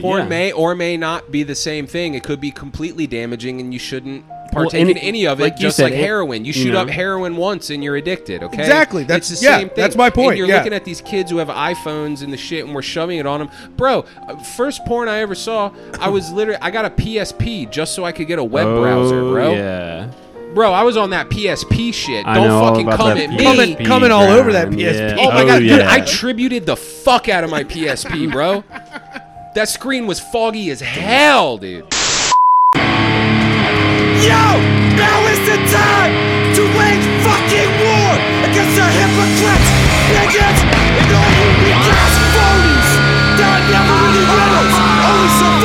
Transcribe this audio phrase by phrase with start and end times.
[0.00, 0.28] Porn Yeah.
[0.28, 2.14] may or may not be the same thing.
[2.14, 5.44] It could be completely damaging, and you shouldn't partake and in it- any of it.
[5.44, 6.80] like just said, like it- heroin, you you shoot know.
[6.82, 8.42] up heroin once and you're addicted.
[8.42, 9.02] Okay, Exactly.
[9.04, 9.82] That's- it's the yeah, same thing.
[9.82, 10.14] that's my point.
[10.14, 10.58] point, And you're yeah.
[10.58, 13.40] looking at these kids who have iPhones and the shit, and we're shoving it on
[13.40, 14.04] them, bro.
[14.28, 15.70] uh, First porn I ever saw,
[16.00, 19.20] I was literally I got a PSP just so I could get a web browser,
[19.20, 19.52] Oh, bro.
[19.54, 20.06] Yeah.
[20.54, 22.26] Bro, I was on that PSP shit.
[22.26, 23.42] I Don't fucking come that at me.
[23.42, 25.16] Coming- coming all over that PSP.
[25.16, 25.16] yeah.
[25.18, 25.80] Oh my god, dude!
[25.80, 28.62] I tributed the fuck out of my PSP, bro.
[29.54, 31.84] that screen was foggy as hell, dude.
[34.22, 34.44] Yo!
[34.96, 36.14] Now is the time
[36.56, 38.12] to wage fucking war
[38.48, 39.68] against the hypocrites,
[40.08, 42.88] bigots, and all who recast phonies!
[43.36, 45.61] There are never any winners, only survivors!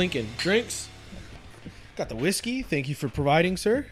[0.00, 0.88] Clinking drinks.
[1.94, 2.62] Got the whiskey.
[2.62, 3.84] Thank you for providing, sir.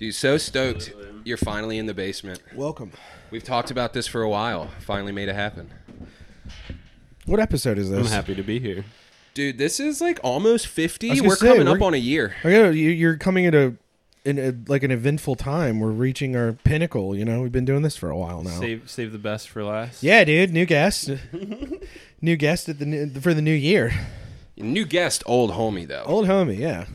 [0.00, 2.40] Dude, so stoked you're finally in the basement.
[2.56, 2.90] Welcome.
[3.30, 4.72] We've talked about this for a while.
[4.80, 5.70] Finally made it happen.
[7.24, 8.00] What episode is this?
[8.04, 8.84] I'm happy to be here.
[9.32, 11.20] Dude, this is like almost 50.
[11.20, 12.34] We're say, coming up we're- on a year.
[12.42, 13.76] I know you- you're coming at a,
[14.24, 15.78] in a like an eventful time.
[15.78, 17.14] We're reaching our pinnacle.
[17.14, 18.58] You know, we've been doing this for a while now.
[18.58, 20.02] Save save the best for last.
[20.02, 20.52] Yeah, dude.
[20.52, 21.10] New guest.
[22.20, 23.92] new guest at the new, for the new year.
[24.56, 26.04] New guest, old homie though.
[26.06, 26.58] Old homie.
[26.58, 26.86] Yeah.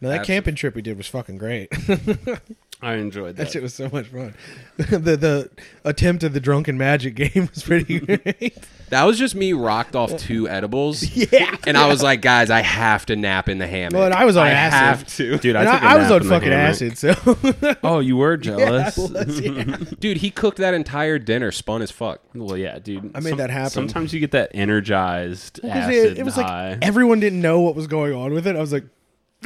[0.00, 0.26] No, that Absolutely.
[0.34, 1.70] camping trip we did was fucking great.
[2.82, 3.44] I enjoyed that.
[3.44, 4.34] that shit was so much fun.
[4.78, 5.50] the the
[5.84, 8.56] attempt at the drunken magic game was pretty great.
[8.88, 11.02] That was just me rocked off two edibles.
[11.32, 11.56] yeah.
[11.66, 13.92] And I was like, guys, I have to nap in the hammock.
[13.94, 14.78] Well, and I was on I acid.
[14.78, 15.38] have to.
[15.38, 16.70] Dude, I And took a I, I was nap on in the fucking hammock.
[16.70, 18.96] acid, so Oh, you were yeah, I jealous.
[18.96, 19.76] was, yeah.
[20.00, 22.20] Dude, he cooked that entire dinner, spun as fuck.
[22.34, 23.12] well, yeah, dude.
[23.14, 23.70] I made that happen.
[23.70, 26.70] Sometimes you get that energized 'Cause acid it, it was high.
[26.70, 28.56] like everyone didn't know what was going on with it.
[28.56, 28.84] I was like,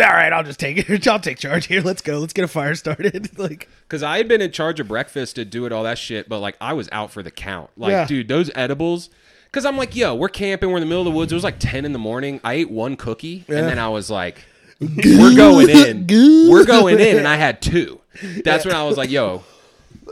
[0.00, 1.06] all right, I'll just take it.
[1.08, 1.80] I'll take charge here.
[1.80, 2.18] Let's go.
[2.18, 3.38] Let's get a fire started.
[3.38, 6.28] like, Because I had been in charge of breakfast to do it, all that shit,
[6.28, 7.70] but like I was out for the count.
[7.76, 8.06] Like, Yeah.
[8.06, 9.10] dude, those edibles.
[9.46, 11.30] Because I'm like, yo, we're camping, we're in the middle of the woods.
[11.30, 12.40] It was like 10 in the morning.
[12.42, 13.58] I ate one cookie, Yeah.
[13.58, 14.44] and then I was like,
[14.80, 16.06] we're going in.
[16.50, 18.00] We're going in, and I had two.
[18.44, 19.44] That's when I was like, yo,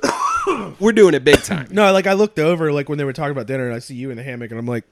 [0.78, 1.66] we're doing it big time.
[1.72, 3.96] no, like I looked over, like when they were talking about dinner, and I see
[3.96, 4.84] you in the hammock, and I'm like,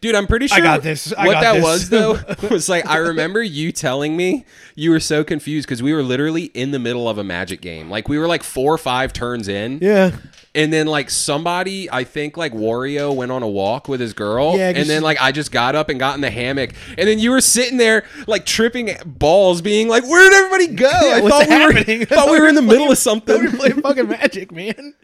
[0.00, 0.58] Dude, I'm pretty sure.
[0.58, 1.12] I got this.
[1.16, 1.64] I what got that this.
[1.64, 2.18] was though
[2.50, 4.44] was like I remember you telling me
[4.74, 7.90] you were so confused because we were literally in the middle of a magic game.
[7.90, 10.12] Like we were like four or five turns in, yeah,
[10.54, 14.56] and then like somebody, I think like Wario went on a walk with his girl,
[14.56, 17.18] Yeah, and then like I just got up and got in the hammock, and then
[17.18, 20.88] you were sitting there like tripping balls, being like, "Where did everybody go?
[21.14, 22.00] I what's thought we happening?
[22.00, 24.94] were thought we were in the middle of we something." were playing fucking magic, man.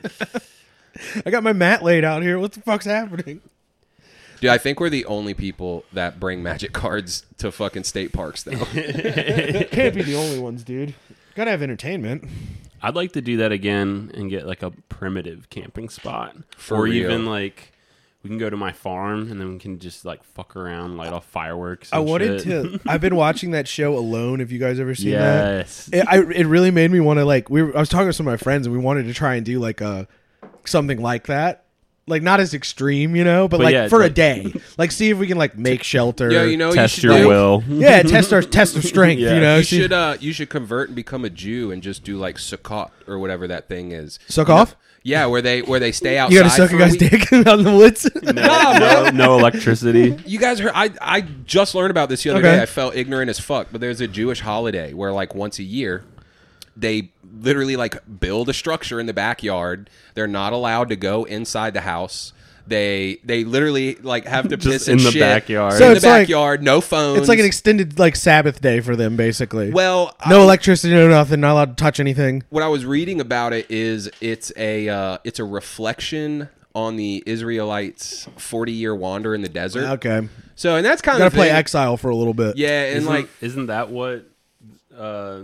[1.25, 2.39] I got my mat laid out here.
[2.39, 3.41] What the fuck's happening?
[4.41, 8.43] Dude, I think we're the only people that bring magic cards to fucking state parks
[8.45, 8.53] though.
[8.65, 10.95] Can't be the only ones, dude.
[11.35, 12.25] Gotta have entertainment.
[12.83, 16.83] I'd like to do that again and get like a primitive camping spot, For or
[16.85, 16.95] real.
[17.11, 17.73] even like
[18.23, 21.13] we can go to my farm and then we can just like fuck around, light
[21.13, 21.93] off fireworks.
[21.93, 22.65] I wanted shit.
[22.65, 22.81] to.
[22.89, 24.39] I've been watching that show Alone.
[24.41, 25.59] Have you guys ever seen that?
[25.59, 27.51] yes, It, I, it really made me want to like.
[27.51, 29.35] We were, I was talking to some of my friends and we wanted to try
[29.35, 30.07] and do like a
[30.65, 31.65] something like that.
[32.09, 34.53] Like not as extreme, you know, but, But like yeah, for a like- day.
[34.77, 36.31] Like see if we can like make shelter.
[36.31, 37.29] Yeah, you know, test you should your do?
[37.29, 37.65] will.
[37.69, 39.21] yeah, test our test of strength.
[39.21, 39.35] Yeah.
[39.35, 42.05] You know, You see- should uh you should convert and become a Jew and just
[42.05, 44.19] do like Sukkot or whatever that thing is.
[44.29, 44.75] suck off.
[45.05, 46.35] Yeah, where they where they stay outside.
[46.35, 47.11] You gotta suck for a guy's week.
[47.11, 48.11] dick out in the woods.
[48.23, 50.19] no, no electricity.
[50.27, 50.73] You guys heard?
[50.75, 52.57] I I just learned about this the other Okay.
[52.57, 52.63] day.
[52.63, 53.69] I felt ignorant as fuck.
[53.71, 56.03] But there's a Jewish holiday where like once a year,
[56.77, 57.11] they
[57.41, 59.91] literally like build a structure in the backyard.
[60.15, 62.33] They're not allowed to go inside the house.
[62.67, 65.75] They they literally like have to piss in and the shit backyard.
[65.75, 66.63] So in the it's like- backyard.
[66.63, 67.19] no phones.
[67.21, 69.71] it's like an extended like Sabbath day for them, basically.
[69.71, 71.41] well, no I- electricity, no nothing.
[71.41, 72.43] Not allowed to touch anything.
[72.51, 77.23] what I was reading about it is it's a uh, it's a reflection on the
[77.25, 79.85] Israelites' forty year wander in the desert.
[79.93, 82.59] Okay, So and that's kind gotta of play thing- exile for a little bit.
[82.59, 84.27] Yeah, and isn't, like isn't that what
[84.95, 85.41] uh,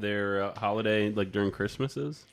[0.00, 2.24] their uh, holiday like during Christmas is?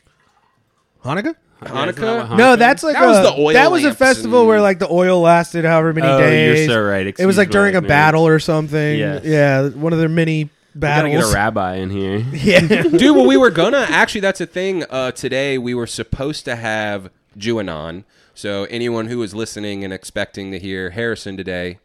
[1.03, 1.35] Hanukkah.
[1.63, 2.37] Yeah, that Hanukkah.
[2.37, 2.83] No, that's is?
[2.83, 5.21] like That a, was the oil that was a festival and- where like the oil
[5.21, 6.67] lasted however many Oh, you're days.
[6.69, 7.07] so right.
[7.17, 8.97] it was like during a battle or something.
[8.99, 9.23] Yes.
[9.23, 10.49] Yeah, one of their many We
[10.81, 11.25] gotta battles.
[11.25, 12.17] get a rabbi in here.
[12.33, 16.45] yeah, dude well we were gonna actually that's a thing uh today we were supposed
[16.45, 18.03] to have jewanon
[18.35, 21.79] So anyone who was listening and expecting to hear Harrison today,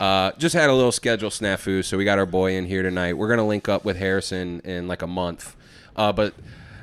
[0.00, 1.84] uh, just had a little schedule snafu.
[1.84, 3.14] So we got our boy in here tonight.
[3.18, 5.54] We're gonna link up with Harrison in like a month,
[5.94, 6.34] uh, but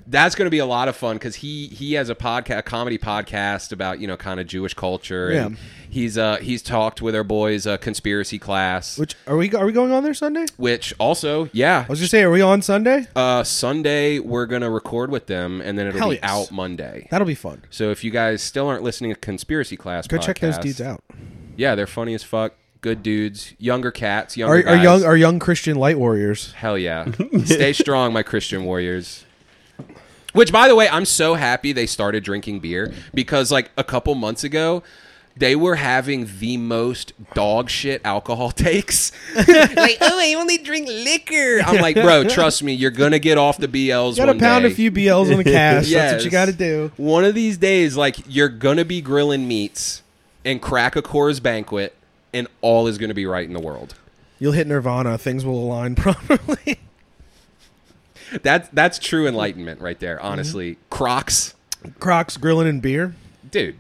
[0.10, 2.62] that's going to be a lot of fun because he he has a podcast, a
[2.62, 5.28] comedy podcast about you know kind of Jewish culture.
[5.32, 5.58] And Yeah.
[5.90, 9.74] he's uh he's talked with our boys uh, conspiracy class, Which are we are we
[9.74, 10.46] going on there Sunday?
[10.56, 11.84] which also yeah.
[11.86, 13.06] I was just saying, are we on Sunday?
[13.18, 16.24] Uh, Sunday we're gonna record with them, and then it'll Hell be yes.
[16.24, 17.10] out Monday.
[17.12, 17.64] That'll be fun.
[17.70, 21.04] So if you guys still aren't listening to conspiracy class, Go check those dudes out.
[21.58, 22.54] Yeah, they're funny as fuck.
[22.82, 24.84] Good dudes, younger cats, younger Our, our guys.
[24.84, 26.52] young our young Christian light warriors.
[26.54, 27.08] Hell yeah.
[27.46, 29.24] Stay strong, my Christian warriors.
[30.34, 34.14] Which, by the way, I'm so happy they started drinking beer because, like, a couple
[34.14, 34.84] months ago,
[35.36, 39.12] they were having the most dog shit alcohol takes.
[39.36, 41.62] like, oh, I only drink liquor.
[41.66, 44.12] I'm like, bro, trust me, you're gonna get off the BLs.
[44.12, 44.72] You gotta one pound day.
[44.72, 45.90] a few BLs on the cash.
[45.90, 46.92] That's what you gotta do.
[46.98, 50.04] One of these days, like, you're gonna be grilling meats
[50.46, 51.96] and crack a Coors banquet,
[52.34, 53.96] and all is gonna be right in the world.
[54.40, 55.18] You'll hit Nirvana.
[55.18, 56.80] Things will align properly.
[58.44, 60.18] That's that's true enlightenment right there.
[60.18, 60.26] Mm-hmm.
[60.28, 61.56] Honestly, Crocs,
[62.00, 63.16] Crocs, grilling, and beer.
[63.50, 63.76] dude.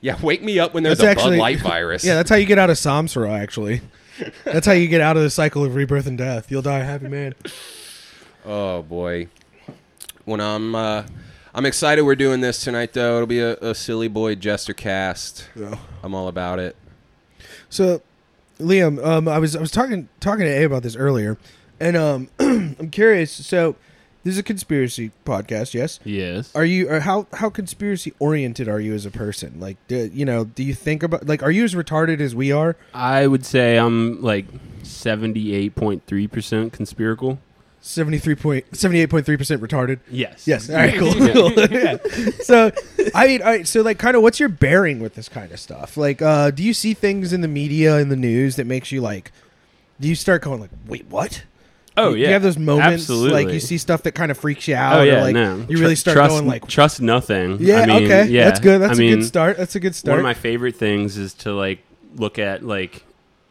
[0.00, 2.04] Yeah, wake me up when there's That's a actually- Bud Light virus.
[2.04, 3.38] Yeah, that's how you get out of Samsara.
[3.38, 3.80] Actually,
[4.44, 6.50] that's how you get out of the cycle of rebirth and death.
[6.50, 7.34] You'll die a happy man.
[8.44, 9.28] oh boy.
[10.24, 11.02] When I'm, uh,
[11.52, 12.92] I'm excited we're doing this tonight.
[12.92, 15.48] Though it'll be a, a silly boy jester cast.
[16.02, 16.76] I'm all about it.
[17.72, 18.02] So,
[18.60, 21.38] Liam, um, I was I was talking talking to A about this earlier,
[21.80, 23.32] and um, I'm curious.
[23.32, 23.76] So,
[24.24, 25.72] this is a conspiracy podcast.
[25.72, 25.98] Yes.
[26.04, 26.54] Yes.
[26.54, 29.58] Are you or how how conspiracy oriented are you as a person?
[29.58, 32.52] Like, do, you know, do you think about like are you as retarded as we
[32.52, 32.76] are?
[32.92, 34.44] I would say I'm like
[34.82, 36.02] 78.3% conspiracal.
[36.12, 37.51] 73.78.3 percent
[39.60, 39.98] retarded.
[40.10, 40.46] Yes.
[40.46, 40.70] Yes.
[40.70, 40.94] All right.
[40.98, 41.12] Cool.
[41.32, 41.52] cool.
[41.70, 41.96] yeah.
[42.42, 42.70] So,
[43.14, 45.58] I mean, all right, so like, kind of, what's your bearing with this kind of
[45.60, 45.96] stuff?
[45.96, 49.00] Like, uh, do you see things in the media in the news that makes you
[49.00, 49.32] like?
[50.00, 51.44] Do you start going like, wait, what?
[51.96, 52.26] Oh You- yeah.
[52.28, 53.44] You have those moments, Absolutely.
[53.44, 55.00] like you see stuff that kind of freaks you out.
[55.00, 55.18] Oh yeah.
[55.18, 55.64] or, like, no.
[55.68, 57.58] You really start trust, going like, trust nothing.
[57.60, 58.44] yeah, I mean, okay, Yeah.
[58.46, 58.80] that's good.
[58.80, 59.56] That's I a mean, good start.
[59.56, 60.12] That's a good start.
[60.12, 61.80] One of my favorite things is to like
[62.16, 63.04] look at like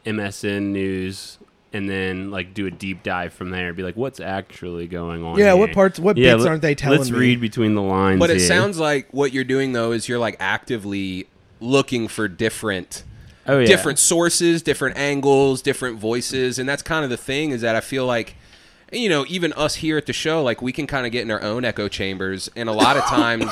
[0.06, 1.38] MSN news
[1.74, 3.74] and then like do a deep dive from there.
[3.74, 5.38] Be like, what's actually going on?
[5.38, 5.56] yeah, here?
[5.58, 7.20] what parts, what Yeah, bits let- aren't they telling Let's me?
[7.20, 8.20] read between the lines.
[8.20, 8.48] But it here.
[8.48, 11.28] sounds like what you're doing though is you're like actively
[11.60, 13.04] looking for different
[13.48, 17.62] oh yeah different sources, different angles, different voices, and that's kind of the thing is
[17.62, 18.36] that I feel like
[18.94, 21.32] you know, even us here at the show, like we can kind of get in
[21.32, 23.50] our own echo chambers, and a lot of times,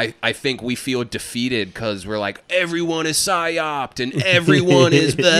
[0.00, 5.14] I I think we feel defeated because we're like everyone is psyoped and everyone is
[5.16, 5.28] blah.
[5.28, 5.36] Yeah,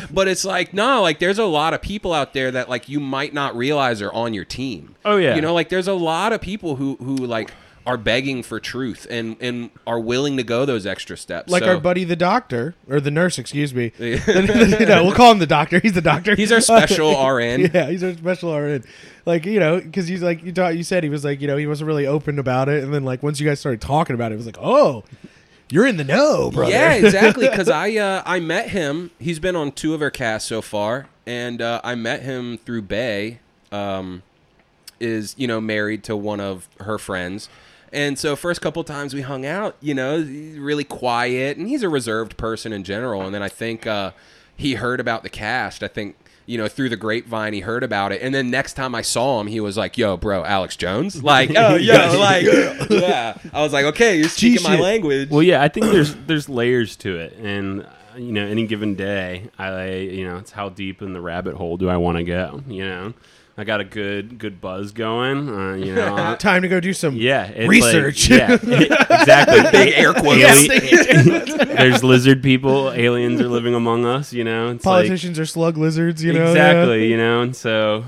[0.00, 0.06] yeah.
[0.10, 3.00] But it's like no, like there's a lot of people out there that like you
[3.00, 4.96] might not realize are on your team.
[5.04, 5.34] Oh, yeah.
[5.34, 7.52] you know, like there's a lot of people who who like
[7.86, 11.50] are begging for truth and and are willing to go those extra steps.
[11.50, 13.92] like So- our buddy the doctor or the nurse, excuse me.
[13.98, 15.80] no, we'll call him the doctor.
[15.80, 16.34] He's the doctor.
[16.34, 17.70] He's our special RN.
[17.72, 18.84] Yeah, he's our special RN.
[19.26, 21.56] Like you know, because he's like you thought you said he was like you know
[21.56, 24.32] he wasn't really open about it, and then like once you guys started talking about
[24.32, 25.04] it, it was like oh,
[25.70, 26.72] you're in the know, brother.
[26.72, 27.48] Yeah, exactly.
[27.48, 29.10] Because I uh, I met him.
[29.18, 32.82] He's been on two of our casts so far, and uh, I met him through
[32.82, 33.40] Bay.
[33.70, 34.22] Um,
[35.02, 37.48] is you know married to one of her friends,
[37.92, 41.88] and so first couple times we hung out, you know, really quiet, and he's a
[41.88, 43.22] reserved person in general.
[43.22, 44.12] And then I think uh,
[44.56, 45.82] he heard about the cast.
[45.82, 46.16] I think.
[46.44, 49.40] You know, through the grapevine, he heard about it, and then next time I saw
[49.40, 52.44] him, he was like, "Yo, bro, Alex Jones." Like, oh, yo, like,
[52.90, 53.38] yeah.
[53.52, 56.96] I was like, "Okay, you're speaking my language." Well, yeah, I think there's there's layers
[56.96, 61.00] to it, and uh, you know, any given day, I you know, it's how deep
[61.00, 62.60] in the rabbit hole do I want to go?
[62.66, 63.14] You know,
[63.56, 65.48] I got a good good buzz going.
[65.48, 68.30] Uh, you know, Time to go do some yeah, it's research.
[68.30, 68.52] Like, yeah,
[69.20, 69.70] exactly.
[69.72, 70.38] Big air quotes.
[70.38, 71.66] Yes.
[71.76, 74.32] there's lizard people, aliens are living among us.
[74.32, 76.50] You know, it's like- Politicians are slug lizards, you know.
[76.50, 77.08] exactly.
[77.10, 78.04] You know, and so.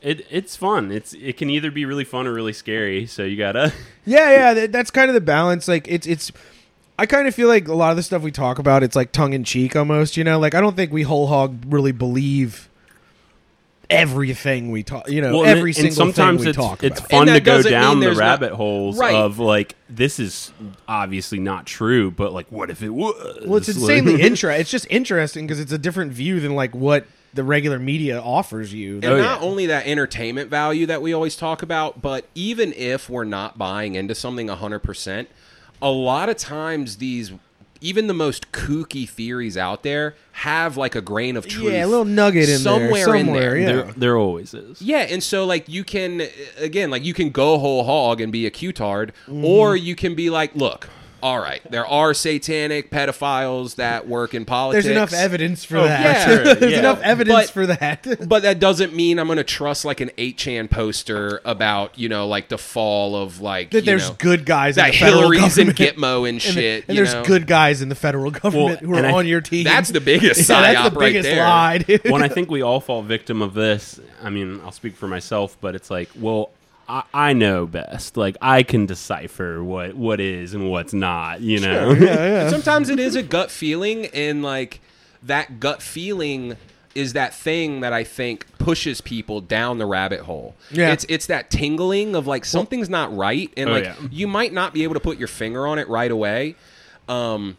[0.00, 0.92] It, it's fun.
[0.92, 3.04] It's it can either be really fun or really scary.
[3.06, 3.72] So you gotta
[4.04, 5.66] Yeah, yeah, that's kind of the balance.
[5.66, 6.30] Like it's it's
[6.96, 9.10] I kind of feel like a lot of the stuff we talk about it's like
[9.10, 10.38] tongue in cheek almost, you know?
[10.38, 12.67] Like I don't think we whole hog really believe
[13.90, 17.10] everything we talk, you know, Well, every and single sometimes thing we talk it's about.
[17.10, 19.14] fun And to that go down the there's not- rabbit holes Right.
[19.14, 20.52] of like this is
[20.86, 23.14] obviously not true, but like what if it was?
[23.46, 24.60] well, it's insanely interesting.
[24.60, 28.72] It's just interesting because it's a different view than like what the regular media offers
[28.72, 28.96] you.
[28.96, 29.22] And Oh, yeah.
[29.22, 33.58] not only that entertainment value that we always talk about, but even if we're not
[33.58, 35.26] buying into something 100%,
[35.80, 37.32] a lot of times these
[37.80, 41.72] even the most kooky theories out there have like a grain of truth.
[41.72, 43.56] Yeah, a little nugget in there, somewhere in there.
[43.56, 43.66] yeah.
[43.66, 44.80] There, there always is.
[44.82, 46.22] Yeah, and so like you can
[46.58, 49.44] again like you can go whole hog and be a Q-tard, Mm-hmm.
[49.44, 50.88] or you can be like, look,
[51.22, 54.84] all right, there are satanic pedophiles that work in politics.
[54.84, 56.28] There's enough evidence for Oh, that.
[56.46, 56.78] yeah, There's yeah.
[56.78, 58.06] enough evidence But- for that.
[58.28, 62.26] But that doesn't mean I'm going to trust like an 8chan poster about, you know,
[62.28, 65.20] like the fall of like that you there's know, good guys in that the federal
[65.30, 65.70] Hillary's and.
[65.74, 66.84] Gitmo and and, shit.
[66.88, 67.24] and you there's know?
[67.24, 69.64] good guys in the federal government who are I- on your team.
[69.64, 71.42] That's the biggest yeah, that's the biggest there.
[71.44, 71.78] lie.
[71.78, 72.02] dude.
[72.04, 73.98] well, I think we all fall victim of this.
[74.22, 76.50] I mean, I'll speak for myself, but it's like, well,
[76.88, 78.16] I, I know best.
[78.16, 81.40] Like, I can decipher what what is and what's not.
[81.40, 81.92] You know?
[81.92, 82.04] yeah,
[82.44, 82.48] yeah.
[82.50, 84.80] Sometimes it is a gut feeling, and like
[85.22, 86.56] that gut feeling
[86.94, 90.56] is that thing that I think pushes people down the rabbit hole.
[90.70, 90.92] Yeah.
[90.92, 93.94] It's it's that tingling of like something's not right, and Oh, like yeah.
[94.10, 96.56] you might not be able to put your finger on it right away.
[97.08, 97.56] Um,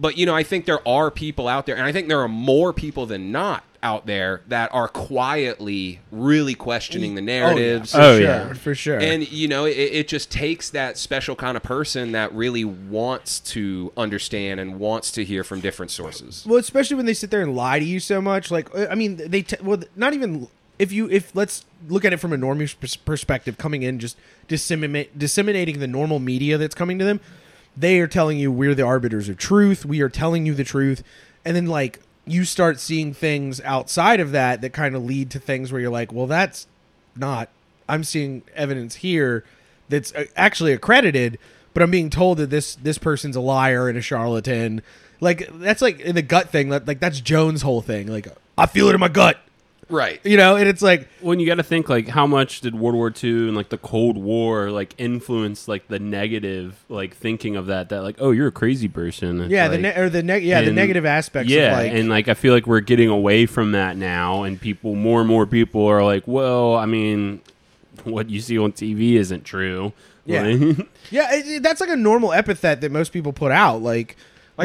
[0.00, 2.28] but you know, I think there are people out there, and I think there are
[2.28, 7.94] more people than not out there that are quietly really questioning the narratives.
[7.94, 8.46] Oh, yeah, Oh, for yeah.
[8.46, 8.98] sure, for sure.
[9.00, 13.40] And you know, it, it just takes that special kind of person that really wants
[13.40, 16.44] to understand and wants to hear from different sources.
[16.46, 18.50] Well, especially when they sit there and lie to you so much.
[18.50, 22.18] Like, I mean, they t- well, not even if you if let's look at it
[22.18, 24.16] from a normie perspective, coming in just
[24.48, 27.20] disseminate disseminating the normal media that's coming to them.
[27.76, 29.84] They are telling you we're the arbiters of truth.
[29.84, 31.02] We are telling you the truth,
[31.44, 35.38] and then like you start seeing things outside of that that kind of lead to
[35.38, 36.66] things where you're like, well, that's
[37.16, 37.48] not.
[37.88, 39.44] I'm seeing evidence here
[39.88, 41.38] that's uh, actually accredited,
[41.74, 44.82] but I'm being told that this this person's a liar and a charlatan.
[45.20, 46.70] Like that's like in the gut thing.
[46.70, 48.06] Like that's Jones' whole thing.
[48.06, 49.38] Like I feel it in my gut,
[49.90, 50.20] Right.
[50.24, 50.56] you know.
[50.56, 53.48] And it's like when you got to think like how much did World War II
[53.48, 58.02] and like the Cold War like influence like the negative like thinking of that that
[58.02, 60.72] like oh you're a crazy person It's yeah, the ne- or the neg- yeah the
[60.72, 61.50] negative aspects.
[61.52, 64.60] yeah of like, and like I feel like we're getting away from that now and
[64.60, 67.40] people more and more people are like well I mean
[68.04, 69.92] what you see on TV isn't true
[70.24, 70.42] Yeah.
[70.42, 73.82] Like- yeah, it, it- that's like a normal epithet that most people put out.
[73.82, 74.16] Like,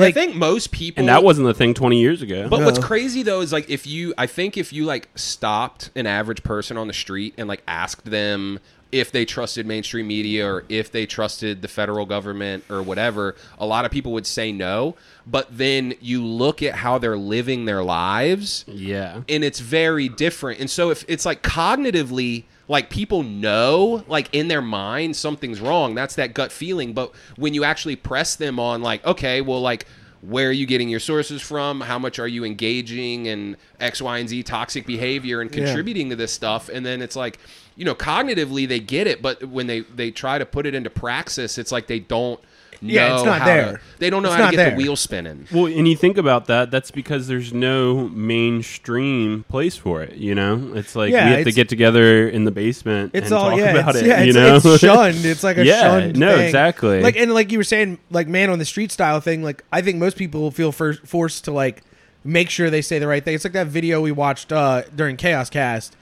[0.01, 2.79] Like, I think most people and that wasn't the thing 20 years ago But what's
[2.79, 6.77] crazy though is like if you I think if you like stopped an average person
[6.77, 8.59] on the street and like asked them
[8.91, 13.65] if they trusted mainstream media or if they trusted the federal government or whatever, a
[13.65, 14.95] lot of people would say no.
[15.27, 20.59] But then you look at how they're living their lives yeah and it's very different.
[20.59, 25.95] And so if it's like cognitively like people know like in their mind something's wrong,
[25.95, 29.85] that's that gut feeling, but when you actually press them on like okay, well like
[30.21, 31.81] where are you getting your sources from?
[31.81, 35.65] How much are you engaging in X, Y, and Z toxic behavior and Yeah.
[35.65, 36.67] contributing to this stuff?
[36.67, 37.37] And then it's like,
[37.75, 40.89] you know, cognitively they get it, but when they they try to put it into
[40.89, 42.39] praxis, it's like they don't
[42.87, 43.71] Yeah, it's not how there.
[43.73, 44.71] To, they don't know It's how not to get there.
[44.71, 45.47] the wheel spinning.
[45.51, 50.35] Well, and you think about that, that's because there's no mainstream place for it, you
[50.35, 50.71] know?
[50.75, 53.59] It's like Yeah, we have to get together in the basement It's and all talk
[53.59, 54.73] yeah, about it's, it, yeah, you it's, know?
[54.73, 55.25] it's shunned.
[55.25, 56.19] It's like a Yeah, shunned.
[56.19, 56.45] no, thing.
[56.45, 57.01] exactly.
[57.01, 59.43] Like and like you were saying, like man on the street style thing.
[59.43, 61.83] Like I think most people will feel for, forced to like
[62.23, 63.35] make sure they say the right thing.
[63.35, 65.95] It's like that video we watched uh, during Chaos Cast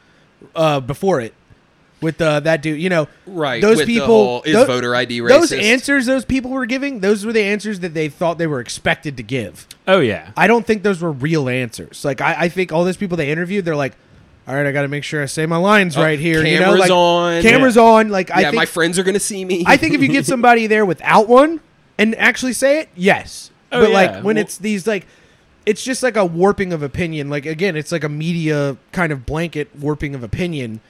[0.56, 1.34] uh, before it
[2.04, 2.80] with uh, that dude.
[2.80, 6.26] You know, Right, Those with the people whole, is tho- voter ID Those answers those
[6.26, 9.68] people were giving, those were the answers that they thought they were expected to give.
[9.88, 10.32] oh, yeah.
[10.38, 12.04] I don't think those were real answers.
[12.06, 13.94] Like I, I think all those people they interviewed, they're like,
[14.48, 16.46] all right, I got to make sure I say my lines right here.
[16.46, 17.42] you know, cameras like, on.
[17.42, 18.10] cameras on.
[18.10, 19.64] Like I yeah, think, my friends are gonna see me.
[19.66, 21.62] I think if you get somebody there without one
[21.98, 23.52] and actually say it, yes.
[23.72, 23.96] Oh, but yeah.
[23.96, 25.08] like when Well- it's these like,
[25.66, 27.30] it's just like a warping of opinion.
[27.30, 30.82] Like again, it's like a media kind of blanket warping of opinion.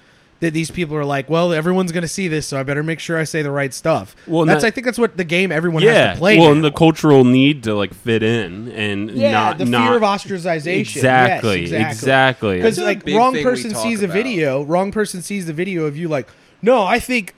[0.43, 3.00] That these people are like, well, everyone's going to see this, so I better make
[3.00, 4.13] sure I say the right stuff.
[4.27, 6.07] Well, Well, that's that- I think that's what the game everyone yeah.
[6.07, 6.38] has to play.
[6.38, 6.51] well, now.
[6.55, 10.01] and the cultural need to like fit in and yeah, not the not fear of
[10.03, 10.79] ostracization.
[10.97, 11.88] Exactly, Yes, exactly.
[11.91, 12.55] exactly.
[12.57, 15.85] Because That's a like wrong person talk sees a video, wrong person sees the video
[15.85, 16.27] of you like,
[16.62, 17.35] no, I think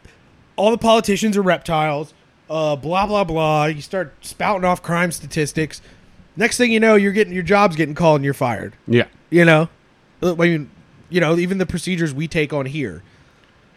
[0.55, 2.12] all the politicians are reptiles.
[2.50, 3.65] Uh, blah blah blah.
[3.65, 5.79] You start spouting off crime statistics.
[6.35, 8.74] Next thing you know, you're getting your job's getting called and you're fired.
[8.88, 9.05] yeah.
[9.29, 9.69] You know,
[10.24, 10.69] I mean,
[11.15, 13.01] you know, even the procedures we take on here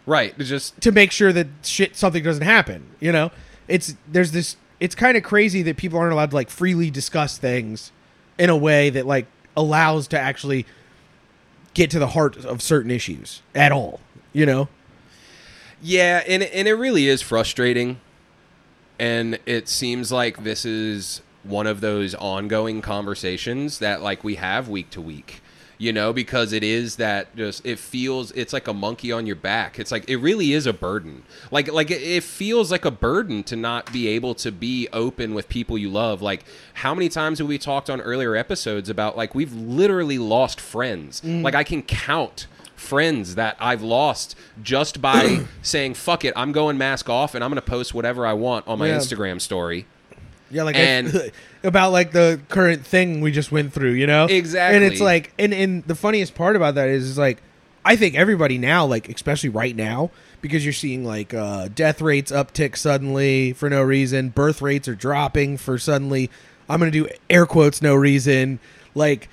[0.09, 0.35] right.
[0.39, 2.89] It's just to make sure that shit something doesn't happen.
[2.99, 3.31] You know,
[3.69, 4.57] it's there's this.
[4.81, 7.93] It's kind of crazy that people aren't allowed to like freely discuss things
[8.39, 9.27] in a way that like
[9.57, 10.67] allows to actually
[11.75, 14.01] get to the heart of certain issues at all.
[14.33, 14.69] You know,
[15.81, 18.01] yeah, and and it really is frustrating.
[18.99, 24.69] And it seems like this is one of those ongoing conversations that like we have
[24.69, 25.41] week to week.
[25.81, 29.37] You know, because it is that just it feels it's like a monkey on your
[29.37, 29.79] back.
[29.79, 31.23] It's like it really is a burden.
[31.53, 35.35] Like like it, it feels like a burden to not be able to be open
[35.35, 36.21] with people you love.
[36.21, 36.45] Like
[36.75, 41.21] how many times have we talked on earlier episodes about like we've literally lost friends.
[41.21, 41.43] Mm.
[41.45, 46.77] Like I can count friends that I've lost just by saying fuck it, I'm going
[46.77, 48.99] mask off and I'm going to post whatever I want on my Yeah.
[48.99, 49.87] Instagram story.
[50.51, 51.33] Yeah, like and I,
[51.67, 54.27] about like the current thing we just went through, you know?
[54.27, 54.77] Exactly.
[54.77, 57.43] And it's like, and and the funniest part about that is, is like,
[57.85, 62.33] I think everybody now, like especially right now, because you're seeing like uh, death rates
[62.33, 66.31] uptick suddenly for no reason, birth rates are dropping for suddenly.
[66.69, 68.59] I'm gonna do air quotes no reason,
[68.95, 69.29] like,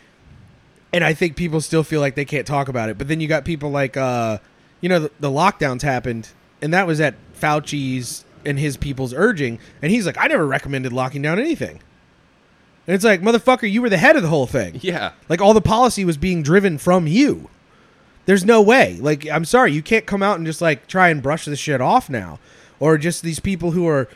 [0.93, 2.97] and I think people still feel like they can't talk about it.
[2.97, 4.37] But then you got people like, uh,
[4.79, 6.29] you know, the, the lockdowns happened,
[6.61, 10.93] and that was at Fauci's and his people's urging, and he's like, I never recommended
[10.93, 11.79] locking down anything.
[12.87, 14.79] And it's like, motherfucker, you were the head of the whole thing.
[14.81, 17.49] yeah, Like all the policy was being driven from you.
[18.25, 18.97] There's no way.
[18.99, 21.81] Like I'm sorry, you can't come out and just like try and brush this shit
[21.81, 22.39] off now,
[22.79, 24.07] or just these people who are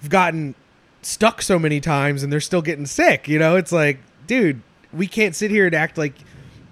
[0.00, 0.54] have gotten
[1.02, 3.28] stuck so many times and they're still getting sick.
[3.28, 6.14] You know, it's like, dude, we can't sit here and act like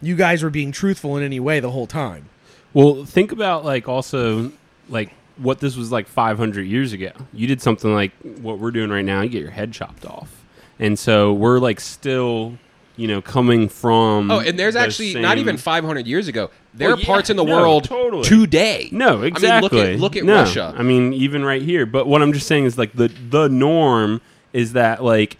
[0.01, 2.29] you guys were being truthful in any way the whole time.
[2.73, 4.53] Well, think about like also
[4.89, 7.11] like what this was like 500 years ago.
[7.33, 9.21] You did something like what we're doing right now.
[9.23, 10.45] You get your head chopped off,
[10.79, 12.59] and so we're like still,
[12.97, 14.31] you know, coming from.
[14.31, 16.51] Oh, and there's the actually not even 500 years ago.
[16.75, 18.25] There Well, are parts yeah, in the no, world totally.
[18.25, 18.89] today.
[18.93, 19.81] No, exactly.
[19.81, 20.75] I mean, look at look at No, Russia.
[20.77, 21.87] I mean, even right here.
[21.87, 24.21] But what I'm just saying is like the the norm
[24.53, 25.39] is that like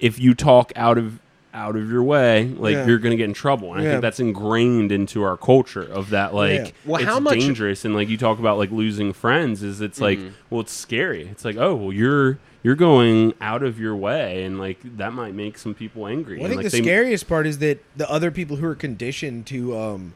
[0.00, 1.18] if you talk out of
[1.54, 2.86] out of your way, like Yeah.
[2.86, 3.74] you're gonna get in trouble.
[3.74, 6.70] And I think that's ingrained into our culture of that like Yeah.
[6.86, 10.00] Well, it's how much- dangerous and like you talk about like losing friends is it's
[10.00, 10.28] like Mm-hmm.
[10.50, 11.28] well it's scary.
[11.30, 15.34] It's like, oh well you're you're going out of your way and like that might
[15.34, 16.36] make some people angry.
[16.38, 18.66] Well, I And, think like, the they- scariest part is that the other people who
[18.66, 20.14] are conditioned to um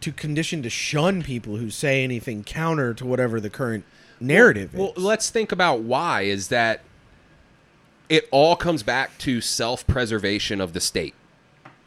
[0.00, 3.84] to condition to shun people who say anything counter to whatever the current
[4.20, 5.02] narrative Well, is.
[5.02, 6.80] let's think about why is that
[8.08, 11.14] it all comes back to self-preservation of the state.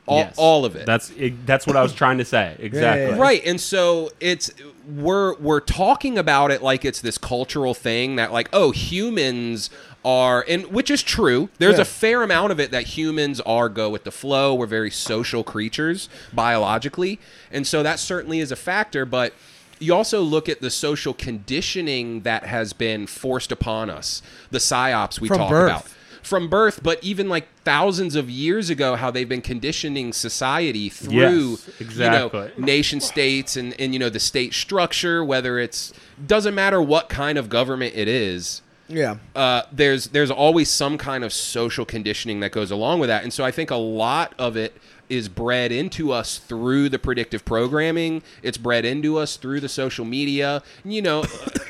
[0.08, 0.34] All, Yes.
[0.38, 0.86] all of it.
[0.88, 2.56] That's it, that's what I was trying to say.
[2.60, 3.16] Exactly.
[3.16, 3.22] yeah.
[3.22, 4.52] Right, and so it's
[4.90, 9.70] we're we're talking about it like it's this cultural thing that like oh humans
[10.04, 11.50] are and which is true.
[11.60, 11.84] There's Yeah.
[11.84, 14.56] a fair amount of it that humans are go with the flow.
[14.56, 17.20] We're very social creatures biologically,
[17.52, 19.06] and so that certainly is a factor.
[19.06, 19.34] But
[19.80, 25.22] you also look at the social conditioning that has been forced upon us, the psyops
[25.22, 25.70] we From talk birth.
[25.72, 25.86] about
[26.24, 31.58] from birth, but even like thousands of years ago, how they've been conditioning society through
[31.80, 35.94] Yes, you know, nation states and, and you know the state structure whether it's
[36.26, 39.18] doesn't matter what kind of government it is yeah.
[39.36, 43.24] uh, there's there's always some kind of social conditioning that goes along with that.
[43.24, 44.76] And so i think a lot of it
[45.10, 48.24] is bred into us through the predictive programming.
[48.42, 50.64] It's bred into us through the social media.
[50.84, 51.26] You know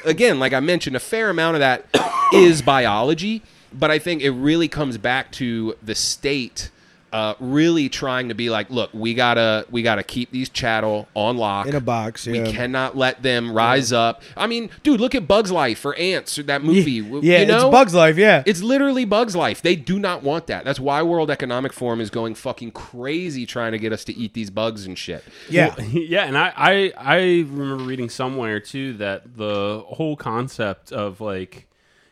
[0.05, 1.85] again like i mentioned a fair amount of that
[2.33, 6.69] is biology but i think it really comes back to the state
[7.13, 11.35] uh, really trying to be like, look, we gotta we gotta keep these chattel on
[11.37, 14.21] lock In a box, We cannot let them rise up.
[14.37, 17.01] I mean, dude, look at Bugs Life or Ants or that movie.
[17.01, 17.67] w- Yeah, you know?
[17.67, 18.43] it's Bugs Life, yeah.
[18.45, 19.61] It's literally Bugs Life.
[19.61, 20.63] They do not want that.
[20.63, 24.33] That's why World Economic Forum is going fucking crazy trying to get us to eat
[24.33, 25.23] these bugs and shit.
[25.49, 25.77] yeah.
[25.81, 27.17] yeah, and I, I I
[27.49, 31.67] remember reading somewhere too that the whole concept of like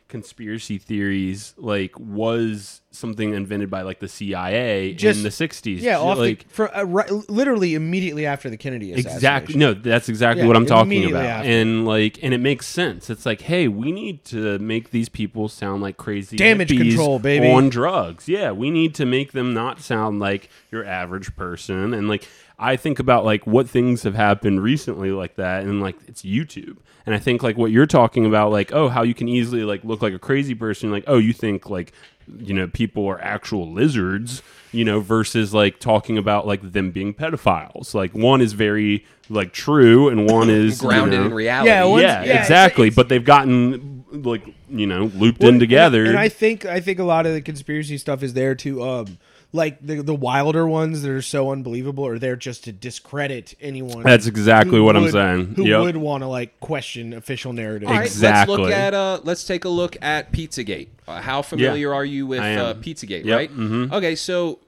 [0.10, 5.80] conspiracy theories like was something invented by like the CIA Just- in the 60s.
[5.80, 9.16] Yeah, off like the, for uh, right, literally immediately after the Kennedy assassination.
[9.16, 9.56] Exactly.
[9.56, 11.24] No, that's exactly Yeah, what I'm talking about.
[11.24, 11.50] after.
[11.50, 13.10] And like, and it makes sense.
[13.10, 17.50] It's like, hey, we need to make these people sound like crazy Damage control, baby.
[17.50, 18.28] on drugs.
[18.28, 21.94] Yeah, we need to make them not sound like your average person.
[21.94, 22.28] And like,
[22.60, 26.78] I think about like what things have happened recently like that, and like it's YouTube.
[27.06, 29.84] And I think like what you're talking about, like, oh, how you can easily like
[29.84, 30.92] look like a crazy person.
[30.92, 31.94] Like, oh, you think like
[32.38, 37.12] you know people are actual lizards you know versus like talking about like them being
[37.12, 41.70] pedophiles like one is very like true and one is you Grounded know- in reality.
[41.72, 45.50] Yeah, one's- yeah, yeah, it's- exactly it's- but they've gotten like you know looped Well,
[45.50, 48.36] in together And, and I think I think a lot of the conspiracy stuff is
[48.36, 49.18] there to um
[49.52, 54.04] like the the wilder ones that are so unbelievable are there just to discredit anyone.
[54.04, 55.56] That's exactly who what I'm saying.
[55.56, 55.82] Who Yep.
[55.82, 57.90] would want to like question official narrative?
[57.90, 58.56] All right, Exactly.
[58.58, 60.90] Let's look at uh, let's take a look at Pizzagate.
[61.08, 63.26] Uh, how familiar are you with uh, Pizzagate?
[63.26, 63.52] Yep, Right.
[63.56, 63.92] mhm.
[63.92, 64.60] Okay, so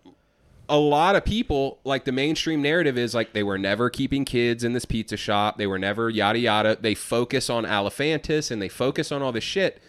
[0.67, 4.63] a lot of people like the mainstream narrative is like they were never keeping kids
[4.63, 5.57] in this pizza shop.
[5.57, 6.77] They were never yada yada.
[6.79, 9.79] They focus on Alefantis and they focus on all this shit.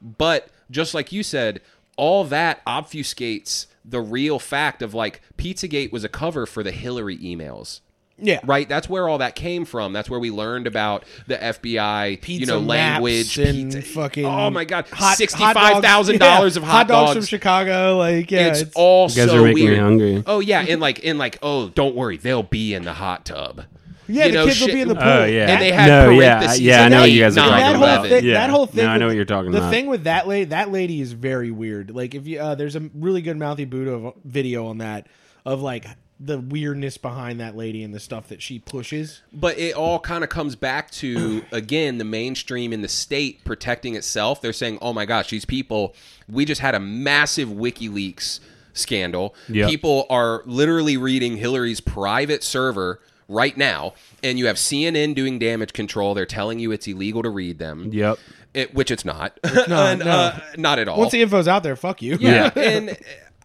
[0.00, 1.62] But just like you said,
[1.96, 7.16] all that obfuscates the real fact of like Pizzagate was a cover for the Hillary
[7.18, 7.80] emails.
[8.18, 9.92] yeah, Right, that's where all that came from.
[9.92, 13.82] That's where we learned about the FBI, Pizza you know, maps language, and pizza.
[13.82, 17.16] fucking oh my god, hot- hot sixty-five dogs- thousand dollars yeah, of hot, dogs dogs.
[17.18, 17.96] from Chicago.
[17.98, 19.78] Like yeah, it's, it's, all You guys so are making me weird.
[19.80, 20.22] hungry.
[20.26, 23.64] Oh yeah, and like and like oh, don't worry, they'll be in the hot tub.
[24.08, 25.04] Yeah, you the know, kids will be in the pool.
[25.04, 26.84] Oh yeah, And they had no, yeah, parentheses yeah.
[26.84, 27.98] I know what you guys are Nine, talking that about.
[27.98, 28.34] whole thing, yeah.
[28.34, 28.84] that whole thing.
[28.84, 29.70] No, I know what you're talking the about.
[29.70, 31.90] The thing with that lady, that lady is very weird.
[31.90, 35.06] Like if you, uh, there's a really good Mouthy Buddha video on that
[35.44, 35.86] of like
[36.18, 39.22] the weirdness behind that lady and the stuff that she pushes.
[39.32, 43.94] But it all kind of comes back to again the mainstream in the state protecting
[43.96, 44.40] itself.
[44.40, 45.94] They're saying, "Oh my gosh, these people!
[46.28, 48.40] We just had a massive WikiLeaks
[48.72, 49.34] scandal.
[49.48, 49.68] Yep.
[49.68, 55.72] People are literally reading Hillary's private server right now, and you have CNN doing damage
[55.72, 56.14] control.
[56.14, 57.90] They're telling you it's illegal to read them.
[57.92, 58.18] Yep.
[58.54, 59.38] It, which it's not.
[59.44, 60.06] not, And, no.
[60.10, 60.98] uh, not at all.
[60.98, 62.16] Once the info's out there, fuck you.
[62.20, 62.94] yeah, and uh,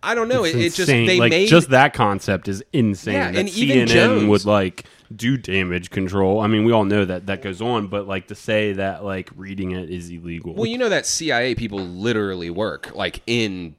[0.03, 0.43] I don't know.
[0.45, 1.05] It's It, it just insane.
[1.07, 3.13] they like made just that concept is insane.
[3.15, 6.39] Yeah, that and even CNN Jones- would like do damage control.
[6.39, 9.29] I mean, we all know that that goes on, but like to say that like
[9.35, 10.53] reading it is illegal.
[10.55, 13.75] Well, you know that CIA people literally work like in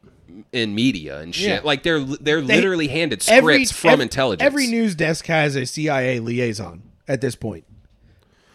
[0.53, 1.49] in media and shit.
[1.49, 1.61] Yeah.
[1.63, 4.45] Like they're they're They- literally handed scripts from ev- intelligence.
[4.47, 7.65] Every news desk has a CIA liaison at this point.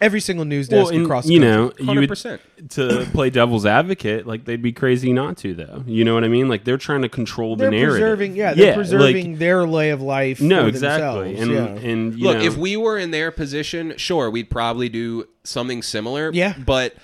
[0.00, 1.84] Every single news well, desk and, across the you country.
[1.86, 2.38] know, you would 100%.
[2.70, 5.82] to play devil's advocate, like they'd be crazy not to, though.
[5.88, 6.48] You know what I mean?
[6.48, 7.90] Like they're trying to control the they're narrative.
[7.94, 10.40] preserving, yeah, they're like- preserving their way of life.
[10.40, 11.34] no, for exactly.
[11.34, 11.90] themselves, And yeah.
[11.90, 15.82] and you Look, know, if we were in their position, sure, we'd probably do something
[15.82, 16.30] similar.
[16.32, 16.54] Yeah.
[16.64, 16.94] but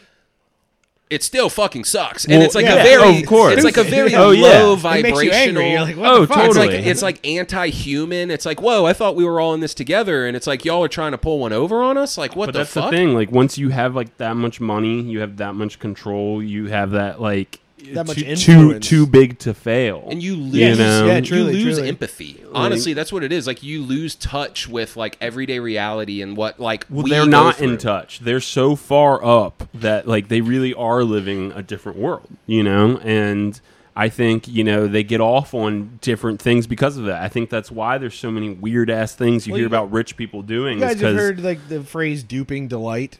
[1.14, 3.54] it still fucking sucks, and Well, it's like yeah, a very, of course.
[3.54, 4.42] it's like a very Oh, yeah.
[4.62, 5.22] low It makes vibrational.
[5.24, 5.70] you angry.
[5.70, 6.46] You're like, what Oh, the fuck?
[6.46, 6.90] It's like Totally.
[6.90, 8.30] it's like anti-human.
[8.30, 10.84] It's like, whoa, I thought we were all in this together, and it's like y'all
[10.84, 12.18] are trying to pull one over on us.
[12.18, 12.90] Like, what but the that's fuck?
[12.90, 13.14] the thing.
[13.14, 16.90] Like once you have like that much money, you have that much control, you have
[16.92, 17.60] that like
[17.92, 18.88] That much too, too influence.
[18.88, 20.06] too big to fail.
[20.08, 21.06] and you lose, Yes, know?
[21.06, 21.88] yeah, you truly, lose truly.
[21.88, 22.42] empathy.
[22.52, 23.46] Honestly, that's what it is.
[23.46, 27.30] Like you lose touch with like everyday reality and what like Well, we they're go
[27.30, 27.72] not through.
[27.72, 28.20] in touch.
[28.20, 32.98] They're so far up that like they really are living a different world, you know?
[32.98, 33.60] And
[33.96, 37.22] I think, you know, they get off on different things because of that.
[37.22, 39.92] I think that's why there's so many weird ass things you Well, hear you- about
[39.92, 43.18] rich people doing You is guys have 'cause- heard like the phrase "duping delight."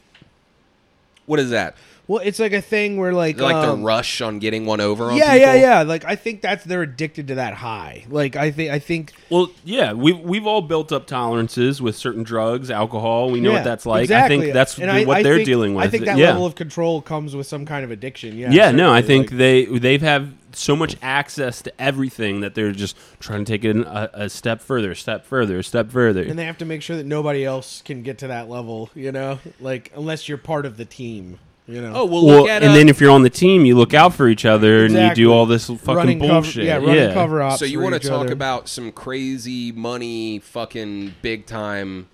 [1.27, 1.75] What is that?
[2.07, 5.05] Well, it's like a thing where like Like um, the rush on getting one over
[5.05, 5.39] on Yeah, people?
[5.39, 5.81] yeah, yeah.
[5.81, 8.05] Like I think that's they're addicted to that high.
[8.09, 12.21] Like I think I think Well, yeah, we've we've all built up tolerances with certain
[12.23, 13.31] drugs, alcohol.
[13.31, 14.03] We know yeah, what that's like.
[14.03, 14.35] Exactly.
[14.37, 15.83] I think that's And the- I- what I they're think- dealing with.
[15.85, 16.27] I think that yeah.
[16.27, 18.37] level of control comes with some kind of addiction.
[18.37, 18.51] Yeah.
[18.51, 22.71] yeah, no, I think Like, they they've have so much access to everything that they're
[22.71, 26.21] just trying to take it a, a step further, a step further, a step further.
[26.23, 28.89] and they have to make sure that nobody else can get to that level.
[28.93, 31.39] You know, like unless you're part of the team.
[31.67, 31.93] You know.
[31.95, 33.93] Oh well, well, look at and uh, then if you're on the team, you look
[33.93, 36.67] out for each other and you do all this fucking running bullshit.
[36.67, 37.59] Cover, yeah, running cover ups.
[37.59, 42.07] so you want want to talk about some crazy money, fucking big time,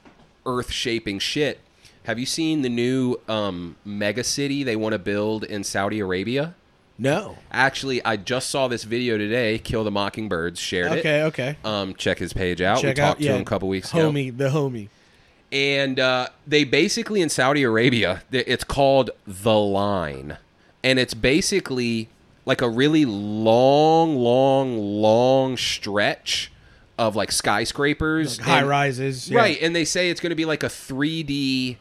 [0.45, 1.59] earth shaping shit.
[2.03, 6.55] Have you seen the new um, mega city they want to build in Saudi Arabia?
[7.01, 7.37] no?
[7.51, 9.57] Actually, I just saw this video today.
[9.57, 10.99] Kill the Mockingbirds shared it.
[10.99, 11.57] Okay, okay.
[11.65, 12.79] Um, check his page out.
[12.79, 14.11] Check we out talked to yeah, him a couple weeks ago.
[14.11, 14.89] Homie, the homie.
[15.51, 20.37] And uh, they basically in Saudi Arabia, it's called the line,
[20.83, 22.09] and it's basically
[22.45, 26.51] like a really long, long, long stretch
[26.97, 29.29] of like skyscrapers, High and- rises.
[29.29, 29.39] yeah.
[29.39, 29.57] right?
[29.61, 31.77] And they say it's going to be like a 3D.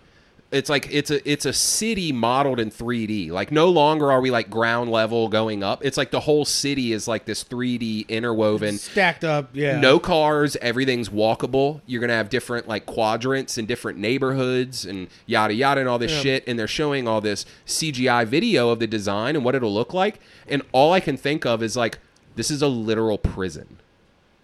[0.52, 3.30] It's like it's a it's a city modeled in 3D.
[3.30, 5.84] Like no longer are we like ground level going up.
[5.84, 9.50] It's like the whole city is like this 3D interwoven Stacked up.
[9.52, 9.78] Yeah.
[9.78, 15.54] no cars everything's walkable you're gonna have different like quadrants and different neighborhoods and yada
[15.54, 16.20] yada and all this Yeah.
[16.20, 19.94] shit and they're showing all this cgi video of the design and what it'll look
[19.94, 21.98] like and all i can think of is like
[22.36, 23.78] this is a literal prison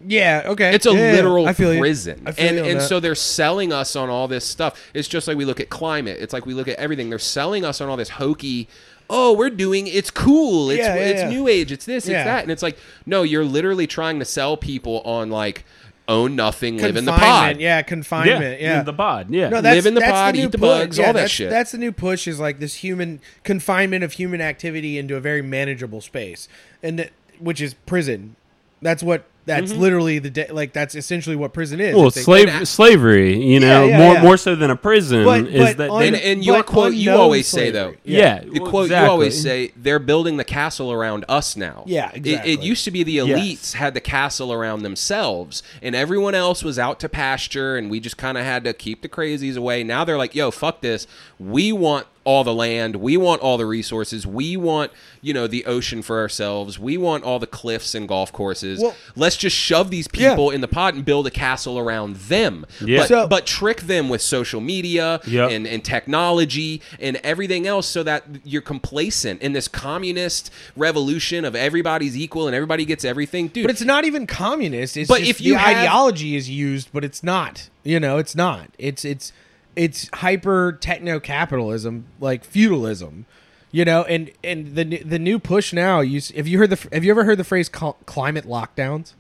[0.05, 0.43] Yeah.
[0.47, 0.75] Okay.
[0.75, 1.81] it's a Yeah, yeah, literal I feel you.
[1.81, 2.89] prison I feel and you and that.
[2.89, 6.19] so they're selling us on all this stuff it's just like we look at climate
[6.21, 8.69] it's like we look at everything they're selling us on all this hokey
[9.09, 11.29] oh we're doing it's cool it's Yeah, yeah, it's yeah.
[11.31, 12.19] new age it's this Yeah.
[12.19, 15.65] it's that and it's like no you're literally trying to sell people on like
[16.09, 18.61] own nothing live in the pod Yeah, confinement.
[18.61, 18.83] Yeah.
[18.83, 19.29] the pod.
[19.29, 20.67] Yeah, No, that's, in the that's pod, the new eat the push.
[20.69, 21.51] bugs, Yeah, all that that's, shit.
[21.51, 25.43] That's the new push is like this human confinement of human activity into a very
[25.43, 26.49] manageable space,
[26.81, 28.37] and that, which is prison.
[28.81, 29.25] That's what.
[29.47, 29.81] That's Mm-hmm.
[29.81, 30.73] literally the de- like.
[30.73, 31.95] That's essentially what prison is.
[31.95, 33.41] well, It's a- slave slavery.
[33.43, 34.23] You know, Yeah, yeah, more yeah.
[34.23, 37.11] more so than a prison But- is but that un- and, and your quote you
[37.11, 39.05] unknown always say though yeah, the well, quote exactly.
[39.07, 41.85] you always say they're building the castle around us now.
[41.87, 43.29] Yeah, It- It, used to be the Yes.
[43.29, 48.01] elites had the castle around themselves, and everyone else was out to pasture, and we
[48.01, 49.85] just kind of had to keep the crazies away.
[49.85, 51.07] Now they're like, "Yo, fuck this.
[51.39, 52.97] We want all the land.
[52.97, 54.27] We want all the resources.
[54.27, 56.79] We want you know the ocean for ourselves.
[56.79, 58.81] We want all the cliffs and golf courses.
[58.81, 60.31] Well- Let's just shove these Yeah.
[60.31, 62.67] people in the pot and build a castle around them.
[62.85, 62.99] Yeah.
[63.01, 65.51] But, So- but trick them with social media Yep.
[65.51, 71.55] and, and technology and everything else so that you're complacent in this communist revolution of
[71.57, 73.49] everybody's equal and everybody gets everything.
[73.49, 74.97] Dude, but it's not even communist.
[74.97, 77.69] It's But just if you the have- ideology is used, but it's not.
[77.85, 78.71] You know, it's not.
[78.79, 79.33] It's it's
[79.77, 83.27] it's hyper techno capitalism, like feudalism.
[83.73, 86.01] You know, and and the new- the new push now.
[86.01, 89.13] You s- have you heard the have you ever heard the phrase climate lockdowns?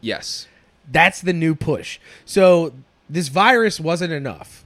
[0.00, 0.48] Yes.
[0.90, 2.00] That's the new push.
[2.24, 2.72] So
[3.08, 4.64] this virus wasn't enough.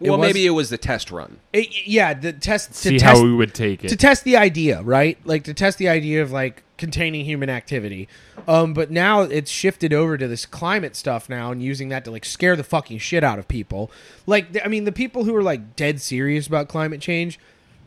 [0.00, 1.38] It Well, was- maybe it was the test run.
[1.52, 3.88] It, yeah, the test to See test how we would take it.
[3.88, 5.18] to test the idea, right?
[5.24, 8.08] Like to test the idea of like containing human activity.
[8.46, 12.10] Um, but now it's shifted over to this climate stuff now and using that to
[12.10, 13.90] like scare the fucking shit out of people.
[14.26, 17.38] Like, I mean, the people who are like dead serious about climate change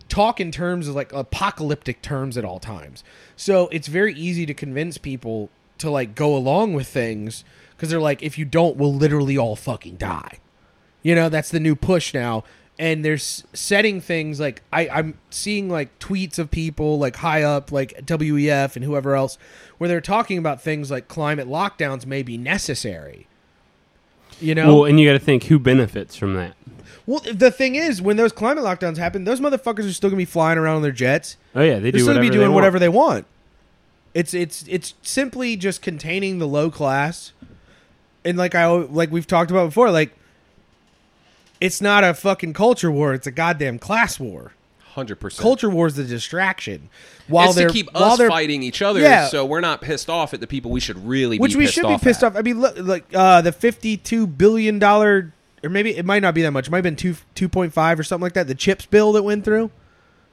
[0.07, 3.03] talk in terms of like apocalyptic terms at all times.
[3.35, 7.43] So it's very easy to convince people to like go along with things
[7.75, 10.39] because they're like, if you don't, we'll literally all fucking die.
[11.01, 12.43] You know, that's the new push now.
[12.79, 17.71] And there's setting things like I, I'm seeing like tweets of people like high up,
[17.73, 19.37] like WEF and whoever else,
[19.77, 23.27] where they're talking about things like climate lockdowns may be necessary.
[24.39, 26.55] You know, well, and you got to think who benefits from that.
[27.05, 30.23] well, the thing is, when those climate lockdowns happen, those motherfuckers are still gonna be
[30.23, 31.35] flying around on their jets.
[31.53, 32.55] Oh yeah, they They're do still be they doing want.
[32.55, 33.25] whatever they want.
[34.13, 37.33] It's it's it's simply just containing the low class,
[38.23, 40.13] and like I like we've talked about before, like
[41.61, 44.53] it's not a fucking culture war; it's a goddamn class war.
[44.93, 45.41] Hundred percent.
[45.43, 46.89] Culture war is the distraction.
[47.27, 49.27] While it's they're to keep while us they're fighting each other, Yeah.
[49.27, 51.75] so we're not pissed off at the people we should really which be we pissed
[51.75, 52.33] should off be pissed at.
[52.33, 52.35] off.
[52.37, 55.31] I mean, look, like uh, the fifty-two billion dollar,
[55.63, 56.67] or maybe it might not be that much.
[56.67, 58.47] It might have been two two point five or something like that.
[58.47, 59.69] The chips bill that went through.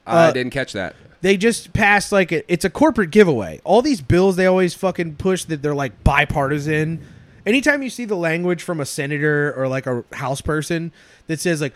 [0.07, 0.95] I uh, didn't catch that.
[1.21, 3.61] they just passed like a, it's a corporate giveaway.
[3.63, 7.05] All these bills they always fucking push that they're like bipartisan.
[7.47, 10.91] Anytime you see the language from a senator or like a house person
[11.27, 11.73] that says like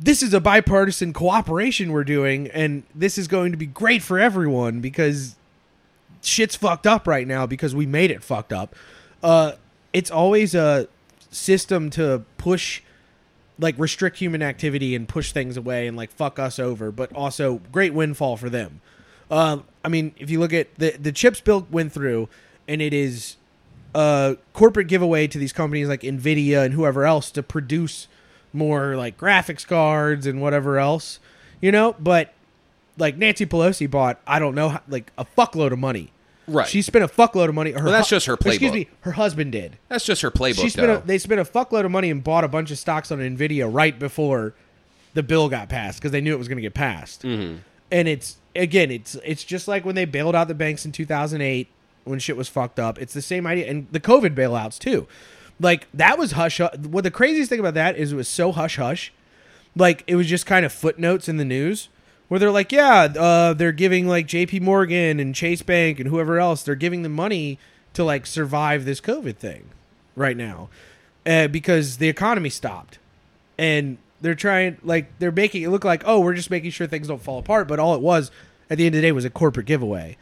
[0.00, 4.18] this is a bipartisan cooperation we're doing and this is going to be great for
[4.18, 5.36] everyone because
[6.22, 8.74] shit's fucked up right now because we made it fucked up.
[9.22, 9.52] Uh
[9.92, 10.88] it's always a
[11.30, 12.82] system to push
[13.58, 17.60] like restrict human activity and push things away and like fuck us over, but also
[17.72, 18.80] great windfall for them.
[19.30, 22.28] Um, I mean, if you look at the the chips bill went through,
[22.68, 23.36] and it is
[24.52, 28.08] corporate giveaway to these companies like Nvidia and whoever else to produce
[28.52, 31.18] more like graphics cards and whatever else,
[31.60, 31.94] you know.
[31.98, 32.32] But
[32.98, 36.12] like Nancy Pelosi bought, I don't know, like a fuckload of money.
[36.48, 36.68] Right.
[36.68, 37.72] She spent a fuckload of money.
[37.72, 38.50] Her Well, that's just her playbook.
[38.50, 38.88] Excuse me.
[39.00, 41.90] Her husband did That's just her playbook, she spent a, they spent a fuckload of
[41.90, 44.54] money and bought a bunch of stocks on Nvidia right before
[45.14, 47.22] the bill got passed because they knew it was going to get passed.
[47.22, 47.56] Mm-hmm.
[47.90, 51.68] And it's again, it's it's just like when they bailed out the banks in 2008
[52.06, 52.98] when shit was fucked up.
[52.98, 55.06] It's the same idea, and the COVID bailouts too.
[55.60, 56.58] Like that was hush.
[56.58, 56.76] hush.
[56.78, 59.12] What the craziest thing about that is it was so hush hush.
[59.74, 61.88] Like it was just kind of footnotes in the news
[62.28, 64.60] where they're like, yeah, uh, they're giving like J.P.
[64.60, 67.58] Morgan and Chase Bank and whoever else, they're giving them money
[67.94, 69.70] to like survive this COVID thing
[70.14, 70.68] right now
[71.26, 72.98] uh, because the economy stopped
[73.58, 77.08] and they're trying like they're making it look like oh we're just making sure things
[77.08, 78.30] don't fall apart but all it was
[78.70, 80.16] at the end of the day was a corporate giveaway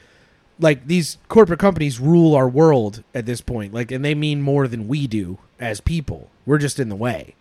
[0.58, 4.68] like these corporate companies rule our world at this point like and they mean more
[4.68, 7.34] than we do as people we're just in the way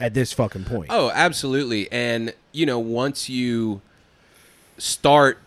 [0.00, 1.90] at this fucking point Oh, absolutely.
[1.92, 3.80] And, you know, once you
[4.78, 5.38] start,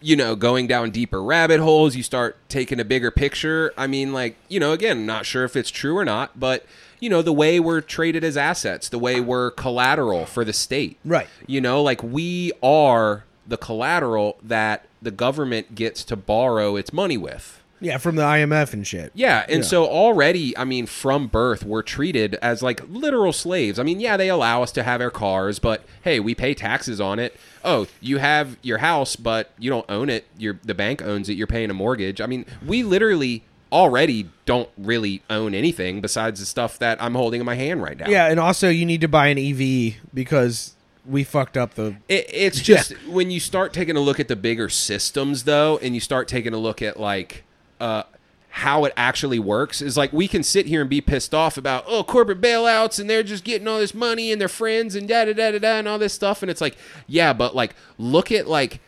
[0.00, 3.72] you know, going down deeper rabbit holes, you start taking a bigger picture.
[3.76, 6.66] I mean, like, you know, again, not sure if it's true or not, but,
[7.00, 10.98] you know, the way we're traded as assets, the way we're collateral for the state.
[11.04, 11.28] Right.
[11.46, 17.16] You know, like we are the collateral that the government gets to borrow its money
[17.16, 17.60] with.
[17.80, 19.68] yeah from the imf and shit Yeah, and Yeah.
[19.68, 23.78] so already, I mean, from birth, we're treated as like literal slaves.
[23.80, 27.00] I mean, yeah, they allow us to have our cars, but hey, we pay taxes
[27.00, 27.34] on it.
[27.64, 30.26] Oh, you have your house, but you don't own it.
[30.38, 31.32] Your the bank owns it.
[31.34, 32.20] You're paying a mortgage.
[32.20, 37.40] I mean, we literally already don't really own anything besides the stuff that I'm holding
[37.40, 38.06] in my hand right now.
[38.06, 42.26] yeah and also you need to buy an ev because we fucked up the It,
[42.32, 46.00] it's just when you start taking a look at the bigger systems, though, and you
[46.00, 47.44] start taking a look at like
[47.80, 48.04] uh,
[48.50, 51.84] how it actually works, is like we can sit here and be pissed off about
[51.86, 55.24] oh corporate bailouts and they're just getting all this money and their friends and da
[55.24, 58.30] da da da da and all this stuff, and it's like yeah, but like look
[58.30, 58.80] at like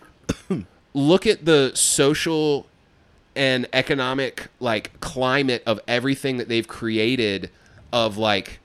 [0.95, 2.67] look at the social
[3.37, 7.51] and economic like climate of everything that they've created
[7.93, 8.61] of like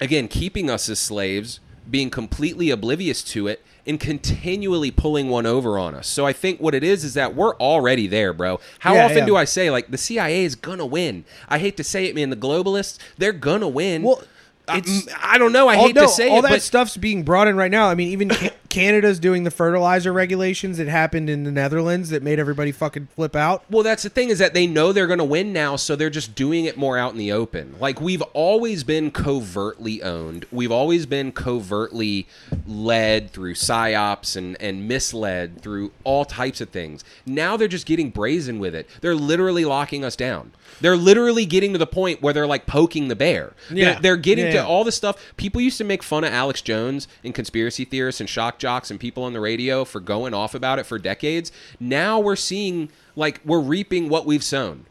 [0.00, 5.78] again keeping us as slaves being completely oblivious to it and continually pulling one over
[5.78, 8.94] on us so i think what it is is that we're already there bro how
[8.94, 9.26] Yeah, often yeah.
[9.26, 12.30] do i say like the cia is gonna win i hate to say it man
[12.30, 14.22] the globalists they're gonna win Well,
[14.68, 16.30] I- it's- I, don't know i all, hate no, to say it.
[16.30, 17.88] all it that stuff's being brought in right now.
[17.88, 18.30] I mean, even
[18.72, 23.36] Canada's doing the fertilizer regulations that happened in the Netherlands that made everybody fucking flip
[23.36, 23.62] out.
[23.70, 26.08] Well, that's the thing is that they know they're going to win now, so they're
[26.08, 27.74] just doing it more out in the open.
[27.78, 30.46] Like we've always been covertly owned.
[30.50, 32.26] We've always been covertly
[32.66, 37.04] led through psyops and and misled through all types of things.
[37.26, 38.88] Now they're just getting brazen with it.
[39.02, 40.52] They're literally locking us down.
[40.80, 43.52] They're literally getting to the point where they're like poking the bear.
[43.70, 43.92] Yeah.
[43.92, 44.52] They're, they're getting Yeah.
[44.62, 45.34] to all the stuff.
[45.36, 48.98] People used to make fun of Alex Jones and conspiracy theorists and shock jocks and
[48.98, 51.52] people on the radio for going off about it for decades.
[51.78, 54.86] Now we're seeing like we're reaping what we've sown.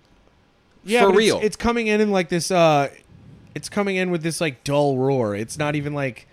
[0.83, 1.39] Yeah, For but it's- real.
[1.41, 2.51] It's, coming in in like this.
[2.51, 2.89] uh
[3.55, 5.35] It's coming in with this like dull roar.
[5.35, 6.27] It's not even like,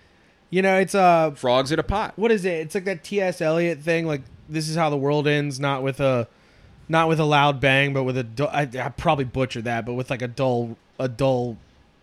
[0.51, 2.13] you know, it's uh Frogs in a pot.
[2.17, 2.59] what is it?
[2.59, 3.41] It's like that T.S.
[3.41, 4.05] Eliot thing.
[4.05, 6.27] Like this is how the world ends, not with a,
[6.87, 8.23] not with a loud bang, but with a.
[8.23, 11.57] du- I, I probably butchered that, but with like a dull, a dull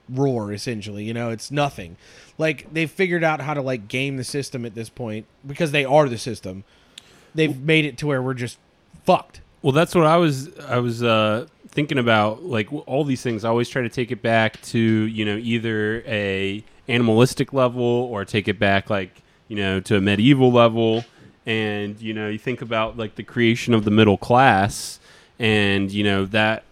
[0.09, 0.53] roar.
[0.53, 1.97] Essentially, you know, it's nothing.
[2.39, 5.85] Like they've figured out how to like game the system at this point because they
[5.85, 6.65] are the system.
[7.35, 8.59] They've made it to where we're just
[9.05, 9.41] fucked.
[9.63, 12.45] Well, that's what I was I was uh, thinking about.
[12.45, 16.03] Like all these things, I always try to take it back to you know either
[16.07, 19.11] a animalistic level or take it back like
[19.49, 21.05] you know to a medieval level.
[21.47, 24.99] And you know you think about like the creation of the middle class,
[25.39, 26.65] and you know that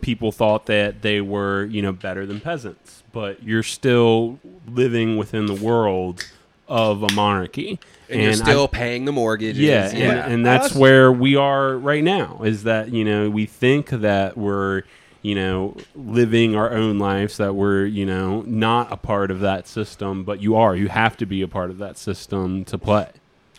[0.00, 5.46] people thought that they were you know better than peasants, but you're still living within
[5.46, 6.24] the world
[6.68, 9.58] of a monarchy, And, you're I- still paying the mortgage.
[9.58, 10.26] yeah, and, Yeah.
[10.28, 12.40] and that's where we are right now.
[12.44, 14.82] Is that you know we think that we're
[15.22, 19.66] you know living our own lives, that we're you know not a part of that
[19.68, 20.74] system, but you are.
[20.76, 23.08] You have to be a part of that system to play.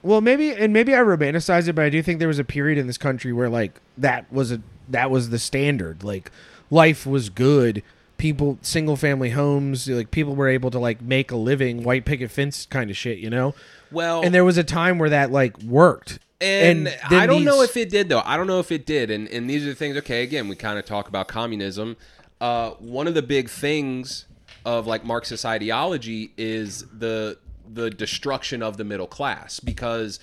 [0.04, 2.80] Well, maybe and maybe I romanticize it, but I do think there was a period
[2.80, 6.04] in this country where like that was a that was the standard.
[6.04, 6.32] Like
[6.70, 7.84] life was good.
[8.18, 12.30] People single family homes, like people were able to like make a living, white picket
[12.30, 13.56] fence kind of shit, you know?
[13.92, 16.20] well, And there was a time where that like worked.
[16.40, 18.24] And, then I don't know if it did though.
[18.26, 19.12] I don't know if it did.
[19.12, 19.98] And and these are the things.
[19.98, 21.98] Okay, again, we kind of talk about communism.
[22.40, 24.26] Uh, one of the big things
[24.66, 27.38] of like Marxist ideology is the
[27.72, 30.20] the destruction of the middle class because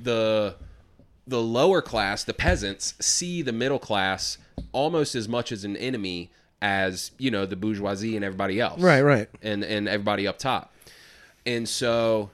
[0.00, 0.56] the
[1.26, 4.38] the lower class, the peasants, see the middle class
[4.72, 6.30] almost as much as an enemy
[6.60, 8.80] as you know the bourgeoisie and everybody else.
[8.80, 9.28] Right, right.
[9.42, 10.72] And and everybody up top.
[11.46, 12.30] And so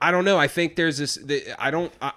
[0.00, 0.38] I don't know.
[0.38, 1.14] I think there's this.
[1.16, 1.92] The, I don't.
[2.02, 2.12] I,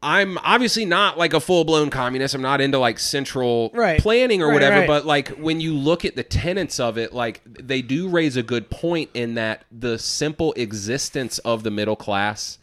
[0.00, 2.32] I'm obviously not like a full blown communist.
[2.34, 3.98] I'm not into like central Right.
[4.00, 4.78] planning or Right, whatever.
[4.80, 4.86] right.
[4.86, 8.42] But like when you look at the tenets of it, like they do raise a
[8.44, 12.58] good point in that the simple existence of the middle class,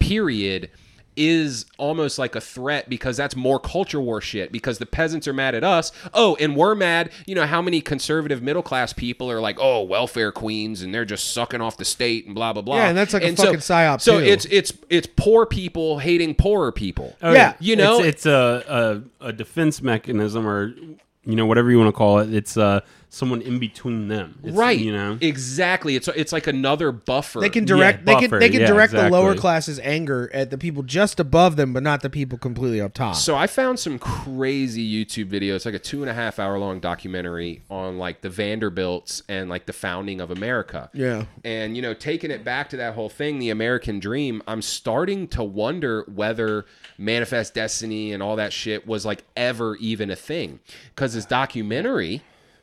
[0.00, 0.70] period,
[1.16, 4.50] is almost like a threat because that's more culture war shit.
[4.52, 5.92] Because the peasants are mad at us.
[6.14, 7.10] Oh, and we're mad.
[7.26, 11.04] You know how many conservative middle class people are like, oh, welfare queens, and they're
[11.04, 12.76] just sucking off the state and blah blah blah.
[12.76, 14.24] Yeah, and that's like a so, fucking psyop, So too.
[14.26, 17.16] it's it's it's poor people hating poorer people.
[17.22, 17.54] Oh, Yeah.
[17.60, 20.68] You know- it's, it's a, a a defense mechanism, or
[21.24, 22.32] you know whatever you want to call it.
[22.32, 22.80] It's uh
[23.12, 24.78] someone in between them, It's, right.
[24.78, 25.96] You know, exactly.
[25.96, 27.40] It's it's like another buffer.
[27.40, 30.50] they can direct Yeah, they can they can yeah, direct the lower classes anger at
[30.50, 33.14] the people just above them, but not the people completely up top.
[33.16, 35.54] So I found some crazy YouTube video.
[35.54, 39.50] It's like a two and a half hour long documentary on like the Vanderbilts and
[39.50, 40.88] like the founding of America.
[40.94, 41.26] Yeah.
[41.44, 45.28] And you know, taking it back to that whole thing, the American dream, I'm starting
[45.28, 46.64] to wonder whether
[46.96, 50.60] Manifest Destiny and all that shit was like ever even a thing.
[50.94, 52.22] Because this documentary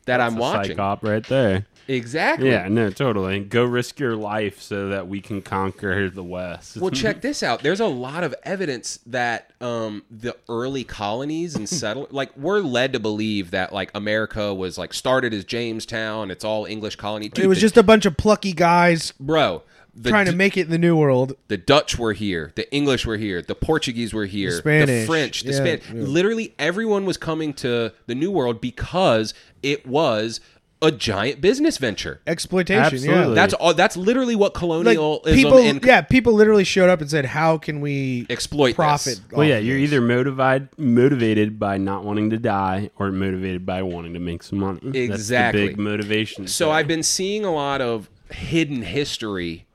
[0.10, 0.72] that I'm a watching.
[0.72, 1.66] psych op right there.
[1.88, 2.50] Exactly.
[2.52, 3.40] Yeah, no, totally.
[3.40, 6.78] Go risk your life so that we can conquer the West.
[6.78, 7.64] Well, check this out.
[7.64, 12.94] There's a lot of evidence that um, the early colonies and settle like we're led
[12.94, 16.30] to believe that like America was like started as Jamestown.
[16.30, 17.30] It's all English colony.
[17.30, 19.64] Dude, it was the- just a bunch of plucky guys bro.
[20.02, 21.34] The, trying to D- make it in the new world.
[21.50, 25.06] the Dutch were here, the English were here, the Portuguese were here, the, Spanish.
[25.08, 25.90] French, the Yeah, Spanish.
[25.90, 26.02] yeah.
[26.04, 30.40] Literally everyone was coming to the New World because it was
[30.82, 32.22] a giant business venture.
[32.26, 33.28] Exploitation, Absolutely.
[33.30, 33.34] yeah.
[33.36, 33.74] That's all.
[33.74, 37.58] That's literally what Like colonialism people, and yeah, people literally showed up and said, "How
[37.58, 39.38] can we exploit profit?" this.
[39.38, 43.82] Well, yeah, you're this?" either motivated motivated by not wanting to die or motivated by
[43.82, 44.80] wanting to make some money.
[44.94, 45.08] Exactly.
[45.08, 46.48] That's the big motivation.
[46.48, 46.76] So there.
[46.76, 49.66] I've been seeing a lot of hidden history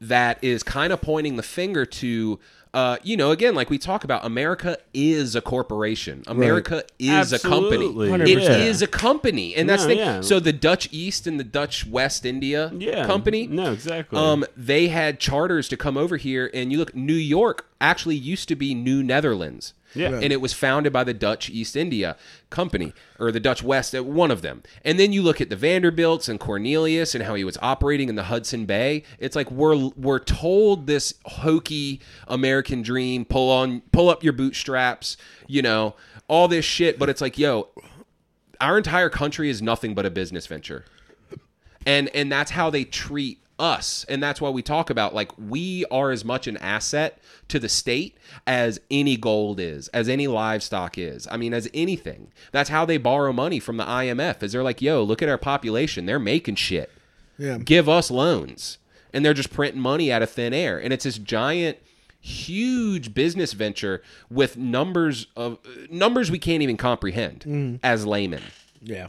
[0.00, 2.38] that is kind of pointing the finger to,
[2.72, 6.22] uh, you know, again, like we talk about, America is a corporation.
[6.26, 7.86] America is a company.
[7.86, 8.32] Absolutely.
[8.32, 8.60] It 100%.
[8.66, 10.04] is a company, and that's No, the thing.
[10.04, 10.20] yeah.
[10.20, 13.46] So the Dutch East and the Dutch West India yeah, company.
[13.46, 14.18] No, exactly.
[14.18, 18.48] Um, they had charters to come over here, and you look, New York actually used
[18.48, 19.74] to be New Netherlands.
[19.94, 20.10] Yeah.
[20.10, 22.16] and it was founded by the Dutch East India
[22.50, 24.62] Company or the Dutch West, uh, one of them.
[24.84, 28.14] And then you look at the Vanderbilts and Cornelius and how he was operating in
[28.14, 29.02] the Hudson Bay.
[29.18, 35.16] It's like we're we're told this hokey American dream, pull on pull up your bootstraps,
[35.46, 35.94] you know,
[36.28, 37.68] all this shit, but it's like, yo,
[38.60, 40.84] our entire country is nothing but a business venture
[41.86, 44.04] and and that's how they treat us.
[44.08, 47.68] And that's why we talk about like we are as much an asset to the
[47.68, 51.26] state as any gold is as any livestock is.
[51.30, 52.32] I mean as anything.
[52.52, 55.38] That's how they borrow money from the imf is they're like yo look at our
[55.38, 56.06] population.
[56.06, 56.90] They're making shit.
[57.38, 57.58] Yeah.
[57.58, 58.78] give us loans.
[59.12, 60.78] And they're just printing money out of thin air.
[60.78, 61.78] And it's this giant
[62.20, 67.80] huge business venture with numbers of numbers we can't even comprehend mm.
[67.82, 68.42] as laymen.
[68.82, 69.08] Yeah.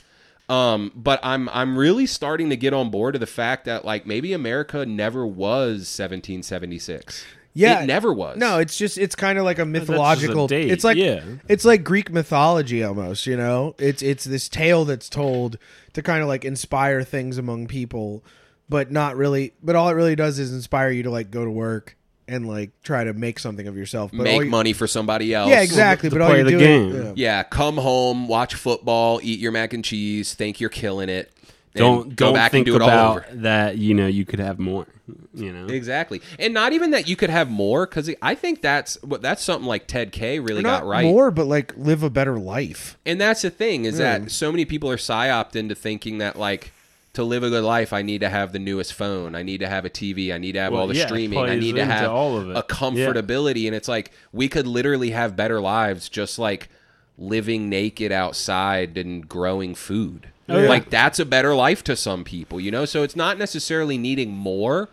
[0.49, 4.07] Um, but I'm I'm really starting to get on board to the fact that like
[4.07, 7.23] maybe America never was 1776.
[7.53, 7.81] Yeah.
[7.81, 8.37] it never was.
[8.37, 10.47] No, it's just it's kind of like a just a mythological.
[10.47, 11.21] date, It's like yeah.
[11.47, 13.27] it's like Greek mythology almost.
[13.27, 15.57] You know, it's it's this tale that's told
[15.93, 18.23] to kind of like inspire things among people,
[18.69, 19.53] but not really.
[19.61, 21.95] But all it really does is inspire you to like go to work
[22.29, 24.11] and like try to make something of yourself.
[24.11, 25.49] But all make you- money for somebody else.
[25.49, 26.09] Yeah, exactly.
[26.09, 27.01] To But all play you're the doing, game.
[27.03, 27.11] yeah.
[27.15, 31.31] Yeah, come home, watch football, eat your mac and cheese, think you're killing it.
[31.75, 33.35] and Don't go don't back think and do it all about over.
[33.41, 33.77] that.
[33.77, 34.87] You know, you could have more.
[35.33, 39.01] You know, Exactly, and not even that you could have more because I think that's
[39.01, 41.03] what that's something like Ted K really not got right.
[41.05, 42.95] more, but like live a better life.
[43.07, 46.73] And that's the thing is that so many people are psyoped into thinking that like
[47.19, 49.67] to live a good life, I need to have the newest phone, I need to
[49.67, 51.85] have a TV, I need to have Well, all the yeah, streaming, I need to
[51.85, 52.57] have all of it.
[52.57, 56.69] a comfortability, and it's like we could literally have better lives just like
[57.17, 60.29] living naked outside and growing food.
[60.47, 60.69] Oh, yeah.
[60.69, 62.85] Like that's a better life to some people, you know.
[62.85, 64.89] So it's not necessarily needing more.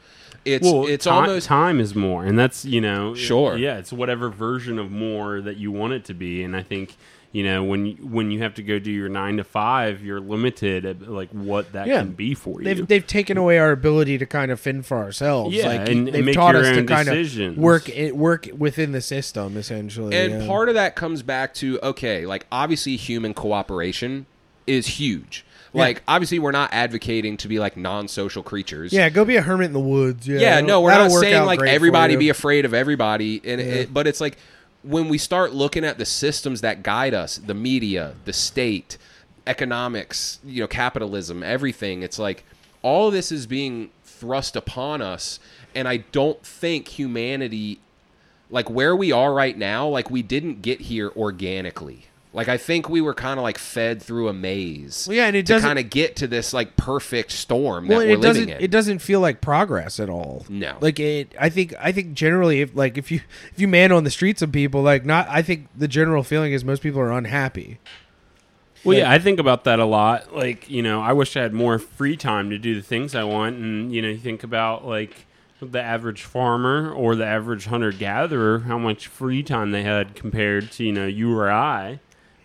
[0.46, 3.56] It's well, it's ti- almost time is more, and that's you know, Sure.
[3.56, 6.96] yeah, it's whatever version of more that you want it to be, and I think
[7.32, 10.20] you know when you, when you have to go do your nine to five, you're
[10.20, 11.98] limited at like what that Yeah.
[11.98, 12.64] can be for you.
[12.64, 15.54] They've they've taken away our ability to kind of fend for ourselves.
[15.54, 17.56] Yeah, like, and- and they've make taught your us to kind decisions.
[17.58, 20.16] of work it, work within the system essentially.
[20.16, 20.46] And yeah.
[20.46, 24.26] part of that comes back to okay, like obviously human cooperation
[24.66, 25.44] is huge.
[25.72, 28.92] Like obviously we're not advocating to be like non-social creatures.
[28.92, 30.26] yeah, go be a hermit in the woods.
[30.26, 32.18] Yeah, Yeah, no, we're that'll not work saying out like great for everybody you.
[32.18, 34.38] be afraid of everybody and it, but it's like
[34.82, 38.96] when we start looking at the systems that guide us, the media, the state,
[39.46, 42.44] economics, you know, capitalism, everything, it's like
[42.82, 45.38] all of this is being thrust upon us
[45.74, 47.80] and I don't think humanity
[48.50, 52.06] like where we are right now, like we didn't get here organically.
[52.36, 55.06] Like I think we were kind of like fed through a maze.
[55.08, 58.00] Well, yeah, and it to doesn't- kind of get to this like perfect storm well,
[58.00, 58.62] that we're it doesn't living in.
[58.64, 60.44] it doesn't feel like progress at all.
[60.48, 60.76] No.
[60.80, 61.34] like it.
[61.40, 63.20] I think I think generally, if like if you
[63.52, 66.52] if you man on the streets of people, like not, I think the general feeling
[66.52, 67.78] is most people are unhappy.
[68.84, 70.36] Well, yeah, I think about that a lot.
[70.36, 73.24] Like, you know, I wish I had more free time to do the things I
[73.24, 73.56] want.
[73.56, 75.26] And, you know, you think about, like,
[75.60, 80.70] the average farmer or the average hunter gatherer, how much free time they had compared
[80.72, 81.98] to, you know, you or I.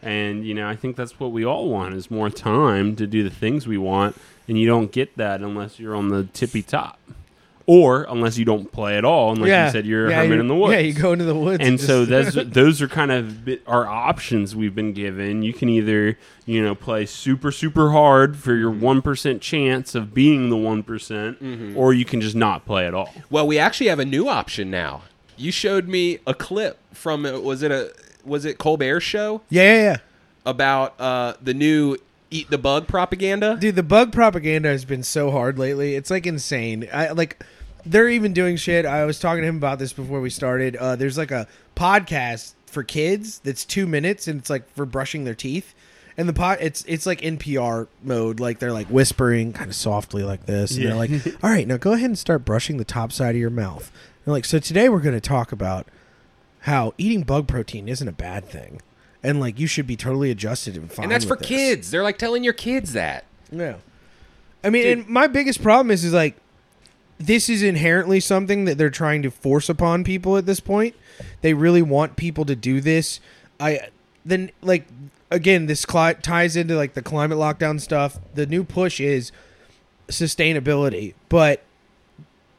[0.04, 3.24] And, you know, I think that's what we all want is more time to do
[3.24, 4.16] the things we want.
[4.48, 7.00] And you don't get that unless you're on the tippy top.
[7.68, 9.32] Or unless you don't play at all.
[9.32, 10.94] And like yeah, you said, you're a yeah, hermit you- in the woods Yeah, you
[10.94, 14.74] go into the woods, and just- so those those are kind of our options we've
[14.74, 15.44] been given.
[15.44, 20.14] You can either you know play super super hard for your one percent chance of
[20.14, 20.84] being the one
[21.76, 23.14] or you can just not play at all.
[23.30, 25.04] Well, we actually have a new option now.
[25.38, 27.94] You showed me a clip from uh, was it a
[28.26, 29.98] was it Colbert show yeah, yeah, yeah.
[30.46, 31.98] about uh, the new
[32.30, 33.58] eat the bug propaganda?
[33.60, 35.96] Dude, the bug propaganda has been so hard lately.
[35.96, 36.88] It's like insane.
[36.92, 37.44] I like
[37.86, 38.86] they're even doing shit.
[38.86, 40.76] I was talking to him about this before we started.
[40.76, 45.26] Uh, there's like a podcast for kids that's two minutes and it's like for brushing
[45.26, 45.74] their teeth.
[46.18, 50.24] And the pot it's it's like NPR mode, like they're like whispering kind of softly
[50.24, 50.76] like this.
[50.76, 51.12] And they're like,
[51.44, 53.92] All right, now go ahead and start brushing the top side of your mouth.
[54.26, 55.88] And like, so today we're gonna talk about
[56.62, 58.82] how eating bug protein isn't a bad thing.
[59.24, 61.04] And like you should be totally adjusted and fine.
[61.04, 61.48] and that's for this.
[61.48, 61.92] kids.
[61.92, 63.26] They're like telling your kids that.
[63.52, 63.76] Yeah.
[64.64, 66.36] I mean, and my biggest problem is, is like,
[67.18, 70.96] this is inherently something that they're trying to force upon people at this point.
[71.42, 73.20] They really want people to do this.
[73.60, 73.90] I
[74.26, 74.88] then like
[75.30, 78.20] again, this cli- ties into like the climate lockdown stuff.
[78.34, 79.32] The new push is
[80.08, 81.64] sustainability, but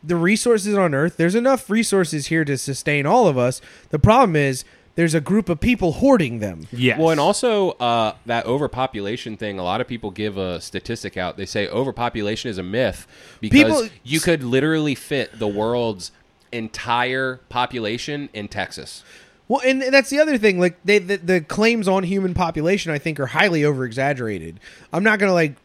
[0.05, 3.61] the resources on Earth, there's enough resources here to sustain all of us.
[3.90, 6.66] The problem is there's a group of people hoarding them.
[6.72, 6.98] Yes.
[6.98, 9.59] Well, and also uh, that overpopulation thing.
[9.59, 11.36] A lot of people give a statistic out.
[11.36, 13.07] They say overpopulation is a myth
[13.40, 16.12] because People- you could literally fit the world's
[16.53, 19.03] entire population in Texas.
[19.48, 20.59] Well, and that's the other thing.
[20.61, 24.61] Like they, the, the claims on human population, I think, are highly over exaggerated.
[24.92, 25.57] I'm not gonna like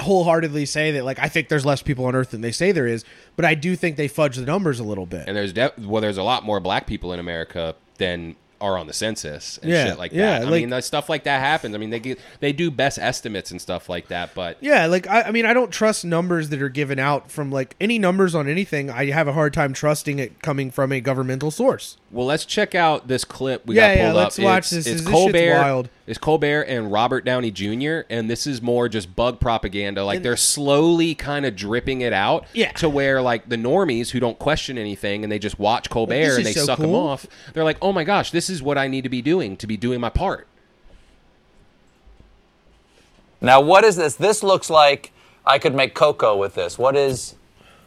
[0.00, 2.86] wholeheartedly say that like I think there's less people on Earth than they say there
[2.86, 5.24] is, but I do think they fudge the numbers a little bit.
[5.26, 8.86] And there's de- well, there's a lot more black people in America than are on
[8.86, 10.46] the census and Yeah, shit like yeah, that.
[10.46, 11.74] I like- mean, that stuff like that happens.
[11.74, 15.06] I mean, they get, they do best estimates and stuff like that, but Yeah, like
[15.06, 18.34] I, I mean, I don't trust numbers that are given out from like any numbers
[18.34, 18.88] on anything.
[18.90, 21.98] I have a hard time trusting it coming from a governmental source.
[22.10, 24.44] Well, let's check out this clip we Yeah, got yeah, let's up.
[24.46, 24.86] watch it's, this.
[24.86, 25.54] It's This Colbert.
[25.58, 25.88] wild.
[26.06, 28.02] It's Colbert and Robert Downey Jr.
[28.08, 30.04] And this is more just bug propaganda.
[30.04, 32.70] Like they're slowly kind of dripping it out Yeah.
[32.72, 36.36] to where like the normies who don't question anything and they just watch Colbert this
[36.36, 37.26] and they so suck him off.
[37.54, 39.76] They're like, oh my gosh, this is what I need to be doing to be
[39.76, 40.46] doing my part.
[43.40, 44.14] Now, what is this?
[44.14, 45.12] This looks like
[45.44, 46.78] I could make cocoa with this.
[46.78, 47.34] What is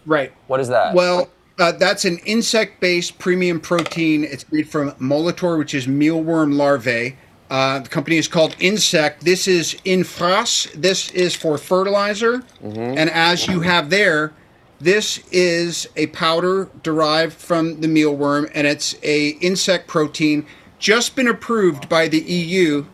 [0.05, 0.32] Right.
[0.47, 0.93] what is that?
[0.93, 4.24] Well, uh, that's an insect-based premium protein.
[4.24, 7.17] It's made from Molitor, which is mealworm larvae.
[7.50, 9.22] Uh, the company is called Ynsect.
[9.22, 10.72] This is Ynfrass.
[10.74, 12.43] This is for fertilizer.
[12.62, 14.34] And as you have there,
[14.80, 20.45] this is a powder derived from the mealworm, and it's a insect protein
[20.78, 22.86] just been approved by the EU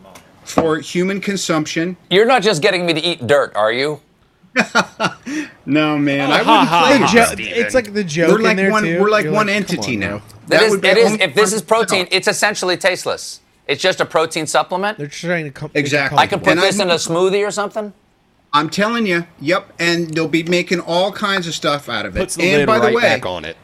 [0.44, 1.96] for human consumption.
[2.10, 4.00] You're not just getting me to eat dirt, are you?
[5.68, 6.38] No, man, I
[6.92, 7.58] wouldn't jo- play that.
[7.58, 8.84] it's like the joke We're in like there one.
[8.84, 9.00] too.
[9.00, 10.18] We're like You're one come entity on, now.
[10.18, 10.26] bro.
[10.46, 11.12] That is, would be it is.
[11.14, 13.40] If this is protein, it's essentially tasteless.
[13.66, 14.98] It's just a protein supplement.
[14.98, 16.18] They're trying to come Exactly.
[16.18, 17.92] I can put And this I'm- in a smoothie or something.
[18.52, 22.20] I'm telling you, yep, and they'll be making all kinds of stuff out of it.
[22.20, 23.56] Puts the and lid by right the way, back on it.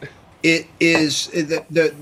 [0.42, 1.94] it is the, the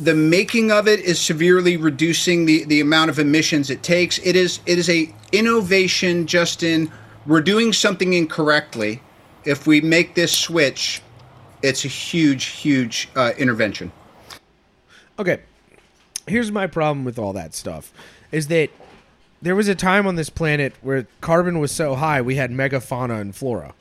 [0.00, 4.18] the making of it is severely reducing the the amount of emissions it takes.
[4.18, 6.90] It is it is a innovation Justin.
[7.24, 9.00] we're doing something incorrectly.
[9.44, 11.00] If we make this switch,
[11.62, 13.90] it's a huge huge uh, intervention.
[15.18, 15.38] Okay.
[16.26, 17.92] Here's my problem with all that stuff
[18.32, 18.70] is that
[19.42, 23.20] there was a time on this planet where carbon was so high we had megafauna
[23.20, 23.74] and flora.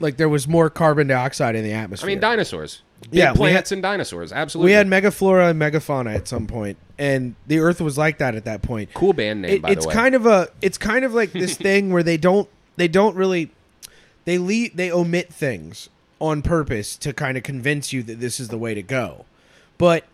[0.00, 2.08] Like there was more carbon dioxide in the atmosphere.
[2.08, 2.82] I mean, dinosaurs.
[3.02, 4.32] Big Yeah, plants had- and dinosaurs.
[4.32, 4.70] Absolutely.
[4.70, 8.44] we had megaflora and megafauna at some point, and the Earth was like that at
[8.44, 8.92] that point.
[8.94, 9.94] cool band name, It- by it's the way.
[9.94, 13.50] kind of a it's kind of like this thing where they don't they don't really
[14.24, 15.88] they leave they omit things
[16.20, 19.24] on purpose to kind of convince you that this is the way to go
[19.78, 20.04] but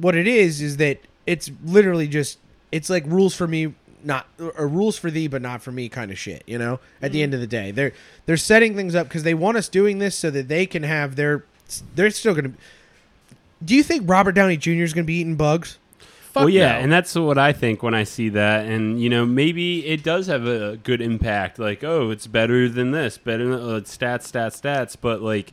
[0.00, 2.38] what it is is that it's literally just
[2.72, 4.26] it's like rules for me not
[4.56, 7.22] or rules for thee but not for me kind of shit you know at the
[7.22, 7.92] end of the day they're
[8.26, 11.16] they're setting things up because they want us doing this so that they can have
[11.16, 11.44] their
[11.94, 12.52] they're still gonna
[13.64, 15.76] do you think robert downey jr is gonna be eating bugs
[16.32, 16.78] Fuck well, yeah, no.
[16.78, 20.28] and that's what I think when I see that, and you know, maybe it does
[20.28, 21.58] have a good impact.
[21.58, 24.96] Like, oh, it's better than this, better than uh, stats, stats, stats.
[25.00, 25.52] But like,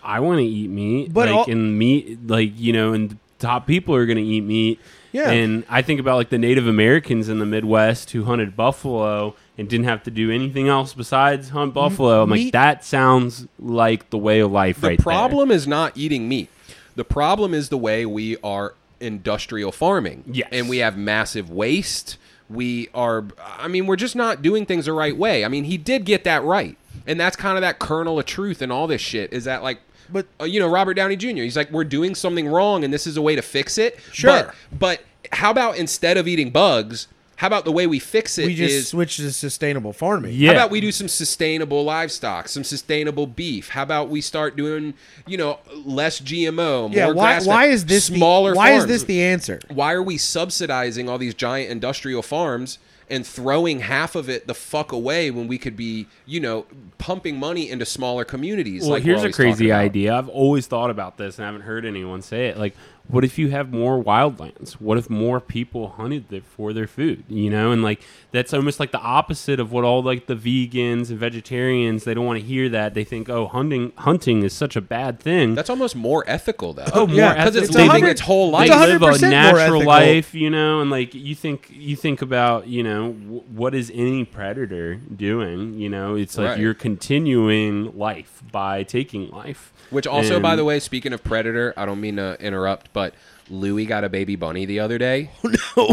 [0.00, 3.66] I want to eat meat, But like, all- and meat, like you know, and top
[3.66, 4.80] people are going to eat meat.
[5.12, 5.30] Yeah.
[5.30, 9.68] and I think about like the Native Americans in the Midwest who hunted buffalo and
[9.68, 12.22] didn't have to do anything else besides hunt buffalo.
[12.22, 14.98] I'm like, that sounds like the way of life, the right.
[14.98, 16.48] The problem is not eating meat.
[16.94, 20.24] The problem is the way we are industrial farming.
[20.26, 20.48] Yes.
[20.52, 22.16] And we have massive waste.
[22.48, 23.24] We are
[23.58, 25.44] I mean, we're just not doing things the right way.
[25.44, 26.76] I mean, he did get that right.
[27.06, 29.80] And that's kind of that kernel of truth and all this shit is that like
[30.12, 31.28] But- uh, you know, Robert Downey Jr.
[31.42, 33.98] He's like, we're doing something wrong, and this is a way to fix it.
[34.12, 34.30] Sure.
[34.30, 35.02] but, but
[35.32, 37.06] how about instead of eating bugs,
[37.36, 40.48] how about the way we fix it we just is- switched to sustainable farming Yeah.
[40.50, 43.70] how about we do some sustainable livestock, some sustainable beef?
[43.70, 44.92] How about we start doing,
[45.26, 48.86] you know, less GMO, more yeah why, grass-fed, why is this smaller the, why is
[48.86, 52.78] this the answer why are we subsidizing all these giant industrial farms
[53.10, 56.66] and throwing half of it the fuck away when we could be, you know,
[56.98, 58.82] pumping money into smaller communities?
[58.82, 60.14] Well, like here's a crazy idea.
[60.14, 62.56] I've always thought about this and I haven't heard anyone say it.
[62.56, 62.74] Like,
[63.10, 64.72] what if you have more wildlands?
[64.74, 67.24] What if more people hunted there for their food?
[67.28, 68.00] You know, and like
[68.30, 72.24] that's almost like the opposite of what all like the vegans and vegetarians they don't
[72.26, 72.94] want to hear that.
[72.94, 75.54] They think, oh, hunting hunting is such a bad thing.
[75.54, 76.84] That's almost more ethical, though.
[76.94, 77.86] Oh, more yeah, because it's ethical.
[77.94, 78.68] living its whole life.
[78.70, 79.86] It's live a 100% more natural ethical.
[79.86, 83.90] life, you know, and like you think you think about, you know, w- what is
[83.94, 85.74] any predator doing?
[85.74, 86.58] You know, it's like Right.
[86.58, 89.72] you're continuing life by taking life.
[89.90, 93.14] Which also, by the way, speaking of predator, I don't mean to interrupt, but
[93.48, 95.30] Louis got a baby bunny the other day.
[95.76, 95.92] oh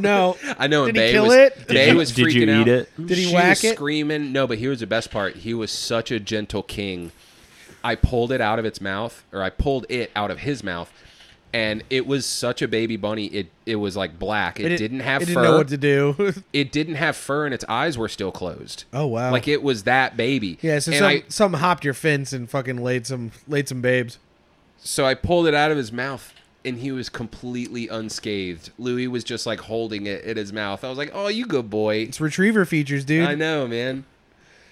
[0.00, 0.86] no oh, I know.
[0.86, 1.68] Did and he Bay kill was, it?
[1.68, 2.68] Bay Did you- was did you freaking eat out.
[2.68, 3.06] it?
[3.06, 3.74] Did he She whack was it?
[3.76, 4.32] Screaming.
[4.32, 5.36] No, but here's the best part.
[5.36, 7.12] He was such a gentle king.
[7.84, 10.92] I pulled it out of its mouth, or I pulled it out of his mouth,
[11.56, 13.26] and it was such a baby bunny.
[13.26, 14.60] It it was like black.
[14.60, 15.30] It, It didn't have it fur.
[15.34, 18.84] didn't know what to do it didn't have fur, and its eyes were still closed.
[18.92, 19.30] Oh, wow.
[19.32, 20.58] Like it was that baby.
[20.60, 23.80] yeah so And some I- some hopped your fence and fucking laid some laid some
[23.80, 24.18] babes
[24.78, 26.32] So I pulled it out of his mouth.
[26.64, 28.70] and he was completely unscathed.
[28.76, 30.82] Louis was just like holding it in his mouth.
[30.84, 33.26] I was like, "Oh, you good boy." It's retriever features, dude.
[33.28, 34.04] I know, man.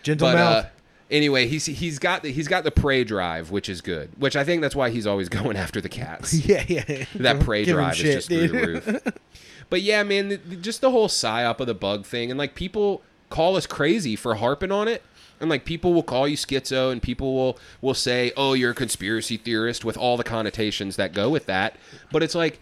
[0.03, 0.65] Gentle But mouth.
[0.65, 0.69] uh,
[1.11, 4.11] anyway, he's he's got the he's got the prey drive, which is good.
[4.19, 6.33] Which I think that's why he's always going after the cats.
[6.47, 7.05] yeah, yeah.
[7.17, 9.03] that prey Give drive shit, is just through the roof.
[9.71, 13.03] But yeah, man, the- just the whole psyop of the bug thing, and like people
[13.31, 15.03] call us crazy for harping on it,
[15.41, 18.75] and like people will call you schizo, and people will will say, "Oh, you're a
[18.75, 21.77] conspiracy theorist," with all the connotations that go with that.
[22.13, 22.61] But it's like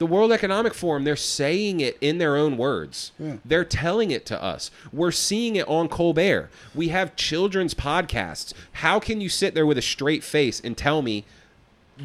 [0.00, 3.12] the World Economic Forum; they're saying it in their own words.
[3.44, 4.72] They're telling it to us.
[4.92, 6.50] We're seeing it on Colbert.
[6.74, 8.52] We have children's podcasts.
[8.72, 11.24] How can you sit there with a straight face and tell me?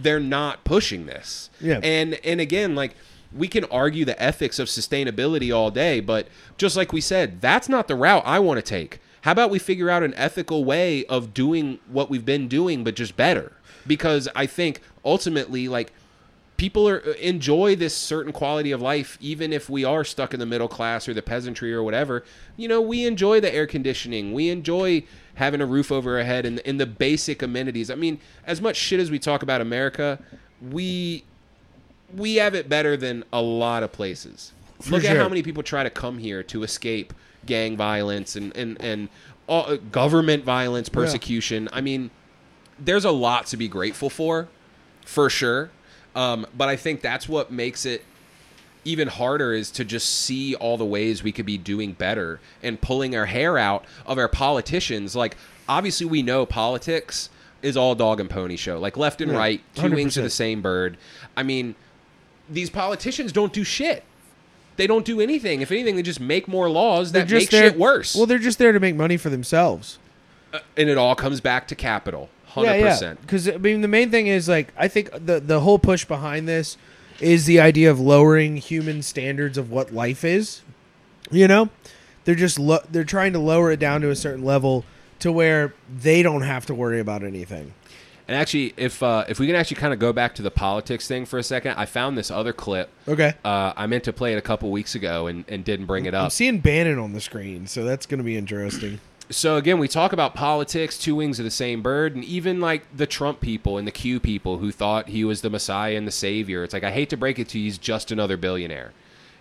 [0.01, 1.49] they're not pushing this.
[1.61, 1.79] Yeah.
[1.83, 2.95] And and again, like
[3.33, 6.27] we can argue the ethics of sustainability all day, but
[6.57, 8.99] just like we said, that's not the route I want to take.
[9.21, 12.95] How about we figure out an ethical way of doing what we've been doing, but
[12.95, 13.53] just better?
[13.87, 15.91] Because I think ultimately, like
[16.57, 20.39] people are uh, enjoy this certain quality of life even if we are stuck in
[20.39, 22.23] the middle class or the peasantry or whatever.
[22.57, 24.33] You know we enjoy the air conditioning.
[24.33, 25.03] We enjoy
[25.35, 27.89] having a roof over our head and, and the basic amenities.
[27.89, 30.19] I mean as much shit as we talk about america
[30.61, 31.23] we
[32.15, 34.53] we have it better than a lot of places.
[34.89, 37.13] Look at how many people try to come here to escape
[37.45, 39.09] gang violence and and and
[39.47, 41.69] all, uh, government violence persecution.
[41.71, 42.11] I mean
[42.77, 44.47] there's a lot to be grateful for
[45.05, 45.71] for sure.
[46.15, 48.03] Um, but I think that's what makes it
[48.85, 52.79] even harder is to just see all the ways we could be doing better and
[52.79, 55.15] pulling our hair out of our politicians.
[55.15, 55.35] Like,
[55.67, 57.29] obviously, we know politics
[57.61, 60.61] is all dog and pony show, like left and right, two wings of the same
[60.61, 60.97] bird.
[61.35, 61.75] I mean,
[62.49, 64.03] these politicians don't do shit.
[64.77, 65.61] They don't do anything.
[65.61, 68.15] If anything, they just make more laws that make shit worse.
[68.15, 69.97] Well, they're just there to make money for themselves.
[70.77, 72.89] and it all comes back to capital, hundred Yeah, yeah.
[72.89, 73.21] percent.
[73.21, 76.47] Because I mean, the main thing is like I think the the whole push behind
[76.47, 76.77] this
[77.21, 80.61] is the idea of lowering human standards of what life is.
[81.31, 81.69] You know,
[82.25, 84.83] they're just lo- they're trying to lower it down to a certain level
[85.19, 87.73] to where they don't have to worry about anything.
[88.27, 91.07] And actually, if uh, if we can actually kind of go back to the politics
[91.07, 92.89] thing for a second, I found this other clip.
[93.07, 93.33] Okay.
[93.45, 96.15] Uh, I meant to play it a couple weeks ago and, and didn't bring it
[96.15, 96.31] I'm up.
[96.31, 98.99] seeing Bannon on the screen, so that's going to be interesting.
[99.29, 102.83] So again, we talk about politics, two wings of the same bird, and even like
[102.95, 106.11] the Trump people and the Q people who thought he was the Messiah and the
[106.11, 106.63] Savior.
[106.63, 108.91] It's like I hate to break it to you, he's just another billionaire,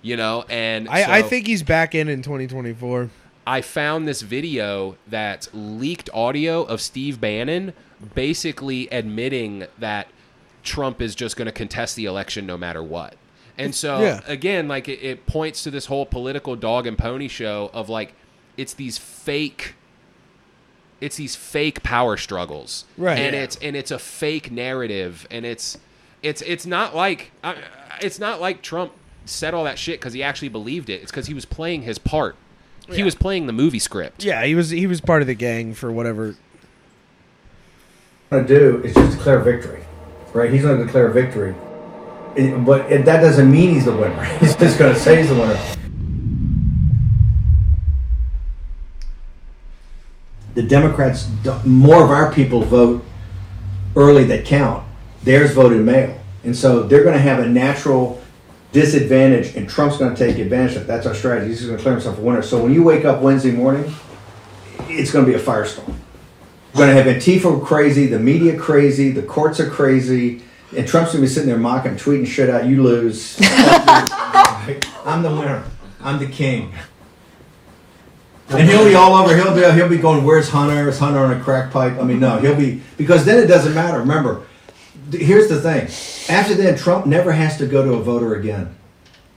[0.00, 0.44] you know.
[0.48, 3.10] And I, I think he's back in in 2024.
[3.46, 7.74] I found this video that's leaked audio of Steve Bannon
[8.14, 10.08] basically admitting that
[10.62, 13.16] Trump is just going to contest the election no matter what.
[13.58, 14.20] And so Yeah.
[14.26, 18.14] again, like it, it points to this whole political dog and pony show of like
[18.56, 19.74] it's these fake
[21.00, 22.84] it's these fake power struggles.
[22.96, 23.18] Right.
[23.18, 23.42] And Yeah.
[23.42, 25.76] it's and it's a fake narrative and it's
[26.22, 27.32] it's it's not like
[28.00, 28.92] it's not like Trump
[29.26, 31.02] said all that shit cuz he actually believed it.
[31.02, 32.36] It's cuz he was playing his part.
[32.90, 34.24] He was playing the movie script.
[34.24, 36.36] Yeah, he was he was part of the gang for whatever.
[38.30, 39.82] to do is just declare victory,
[40.32, 40.50] right?
[40.52, 41.54] He's going to declare victory,
[42.34, 44.24] It- but it, that doesn't mean he's the winner.
[44.40, 45.58] He's just going to say he's the winner.
[50.54, 51.28] The Democrats,
[51.64, 53.04] more of our people vote
[53.96, 54.84] early that count.
[55.22, 58.22] Theirs voted mail, and so they're going to have a natural
[58.72, 60.86] disadvantage, and Trump's going to take advantage of it.
[60.86, 61.48] That's our strategy.
[61.48, 62.42] He's going to declare himself a winner.
[62.42, 63.94] So when you wake up Wednesday morning,
[64.88, 65.94] it's going to be a firestorm.
[66.74, 70.42] We're going to have Antifa crazy, the media crazy, the courts are crazy,
[70.76, 72.66] and Trump's going to be sitting there mocking, tweeting shit out.
[72.66, 73.38] You lose.
[73.40, 75.64] I'm the winner.
[76.00, 76.74] I'm the king.
[78.50, 79.34] And he'll be all over.
[79.34, 80.24] He'll be he'll be going.
[80.24, 80.88] Where's Hunter?
[80.88, 81.98] Is Hunter on a crack pipe?
[81.98, 82.38] I mean, no.
[82.38, 83.98] He'll be because then it doesn't matter.
[83.98, 84.46] Remember,
[85.10, 85.88] here's the thing.
[86.34, 88.76] After then, Trump never has to go to a voter again.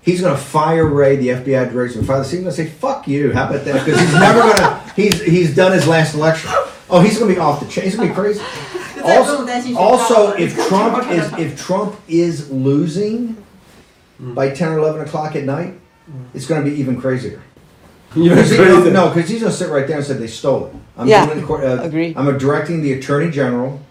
[0.02, 2.68] He's going to fire Wray, the FBI director, and fire the He's going to say,
[2.68, 3.86] "Fuck you." How about that?
[3.86, 4.92] Because he's never going to.
[4.96, 6.50] He's he's done his last election.
[6.90, 7.84] Oh, he's going to be off the chain.
[7.86, 8.42] He's going to be crazy.
[9.04, 13.38] Also, also, if Trump is if Trump is losing
[14.20, 15.80] by ten or eleven o'clock at night,
[16.34, 17.42] it's going to be even crazier.
[18.14, 20.68] Because he- no, no, because he's going to sit right there and say they stole
[20.68, 20.74] it.
[20.98, 22.14] I'm Yeah, doing, court- uh, agree.
[22.16, 23.82] I'm directing the attorney general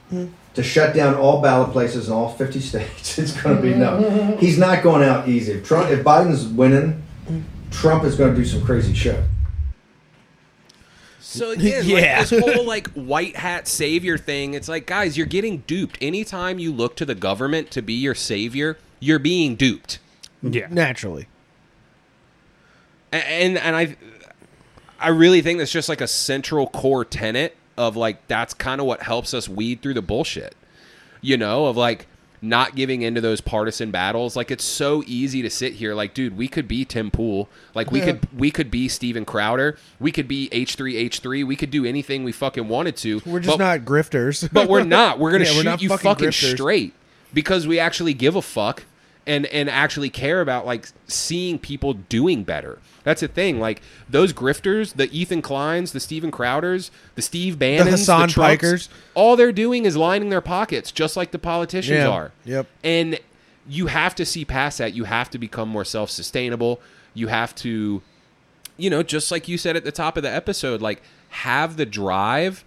[0.55, 3.19] to shut down all ballot places in all 50 states.
[3.19, 4.37] It's going to be no.
[4.41, 5.53] He's not going out easy.
[5.53, 7.03] If Trump, if Biden's winning,
[7.71, 9.21] Trump is going to do some crazy shit.
[11.21, 12.19] So again, Yeah.
[12.21, 15.99] like this whole like white hat savior thing, it's like guys, you're getting duped.
[16.01, 19.99] Anytime you look to the government to be your savior, you're being duped.
[20.43, 20.69] Yeah.
[20.71, 21.27] Naturally.
[23.17, 23.97] And and I
[24.99, 28.87] I really think that's just like a central core tenet of like that's kind of
[28.87, 30.55] what helps us weed through the bullshit.
[31.21, 32.07] You know, of like
[32.43, 34.37] not giving into those partisan battles.
[34.37, 37.49] Like it's so easy to sit here like, dude, we could be Tim Pool.
[37.75, 39.79] Like we could we could be Steven Crowder.
[39.99, 41.47] We could be H3H3.
[41.47, 43.23] We could do anything we fucking wanted to.
[43.27, 44.49] We're just but, not grifters.
[44.53, 45.19] but we're not.
[45.19, 46.55] We're gonna Yeah, we're shoot not you fucking fucking, grifters.
[46.55, 46.95] straight
[47.35, 48.85] because we actually give a fuck
[49.27, 52.79] and and actually care about like seeing people doing better.
[53.05, 53.61] That's the thing.
[53.61, 58.89] Like those grifters, the Ethan Kleins, the Steven Crowders, the Steve Bannons, Hassan Trumps, Pikers.
[59.14, 62.09] all they're doing is lining their pockets, just like the politicians Yeah.
[62.09, 62.33] are.
[62.45, 62.66] Yep.
[62.83, 63.20] And
[63.68, 64.95] you have to see past that.
[64.95, 66.81] You have to become more self sustainable.
[67.14, 68.03] You have to
[68.79, 71.01] you know, just like you said at the top of the episode, like
[71.31, 72.62] have the drive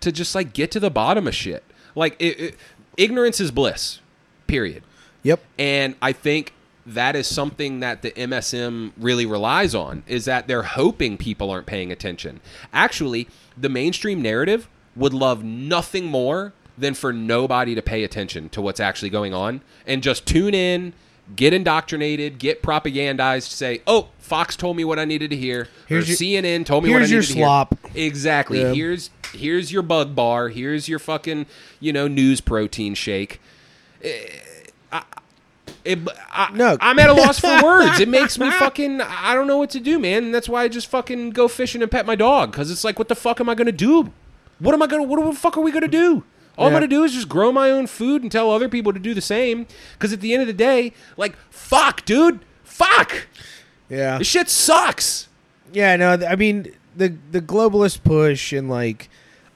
[0.00, 1.64] to just like get to the bottom of shit.
[1.94, 2.54] Like it, it,
[2.98, 4.00] ignorance is bliss.
[4.46, 4.82] Period.
[5.24, 5.42] Yep.
[5.58, 6.52] And I think
[6.86, 11.66] that is something that the MSM really relies on is that they're hoping people aren't
[11.66, 12.40] paying attention.
[12.72, 18.60] Actually, the mainstream narrative would love nothing more than for nobody to pay attention to
[18.60, 20.92] what's actually going on and just tune in,
[21.34, 26.04] get indoctrinated, get propagandized, say, "Oh, Fox told me what I needed to hear." Here's
[26.04, 27.20] or your- CNN told me what I needed to hear.
[27.20, 27.78] Here's your slop.
[27.94, 28.60] Exactly.
[28.60, 28.74] Yeah.
[28.74, 30.48] Here's here's your bug bar.
[30.48, 31.46] Here's your fucking
[31.80, 33.40] you know news protein shake.
[34.00, 34.42] It,
[34.94, 35.02] I,
[35.84, 35.98] it.
[36.54, 36.78] No.
[36.80, 38.00] I'm at a loss for words.
[38.00, 39.00] It makes me fucking.
[39.02, 40.24] I don't know what to do, man.
[40.24, 42.52] And that's why I just fucking go fishing and pet my dog.
[42.52, 44.12] Because it's like, what the fuck am I gonna do?
[44.60, 45.02] What am I gonna?
[45.02, 46.24] What the fuck are we gonna do?
[46.56, 49.00] All I'm gonna do is just grow my own food and tell other people to
[49.00, 49.66] do the same.
[49.94, 53.26] Because at the end of the day, like, fuck, dude, fuck,
[53.90, 54.18] Yeah.
[54.18, 55.28] this shit sucks.
[55.72, 59.08] Yeah, no, I mean the the globalist push and like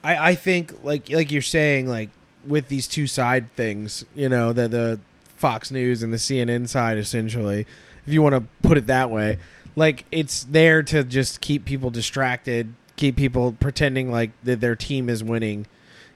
[0.03, 2.11] I I think like like you're saying like
[2.45, 5.01] with these two side things, you know, the the
[5.39, 7.67] Fox News and the CNN side essentially,
[8.07, 9.39] if you want to put it that way,
[9.77, 15.09] like it's there to just keep people distracted, keep people pretending like that their team
[15.09, 15.67] is winning.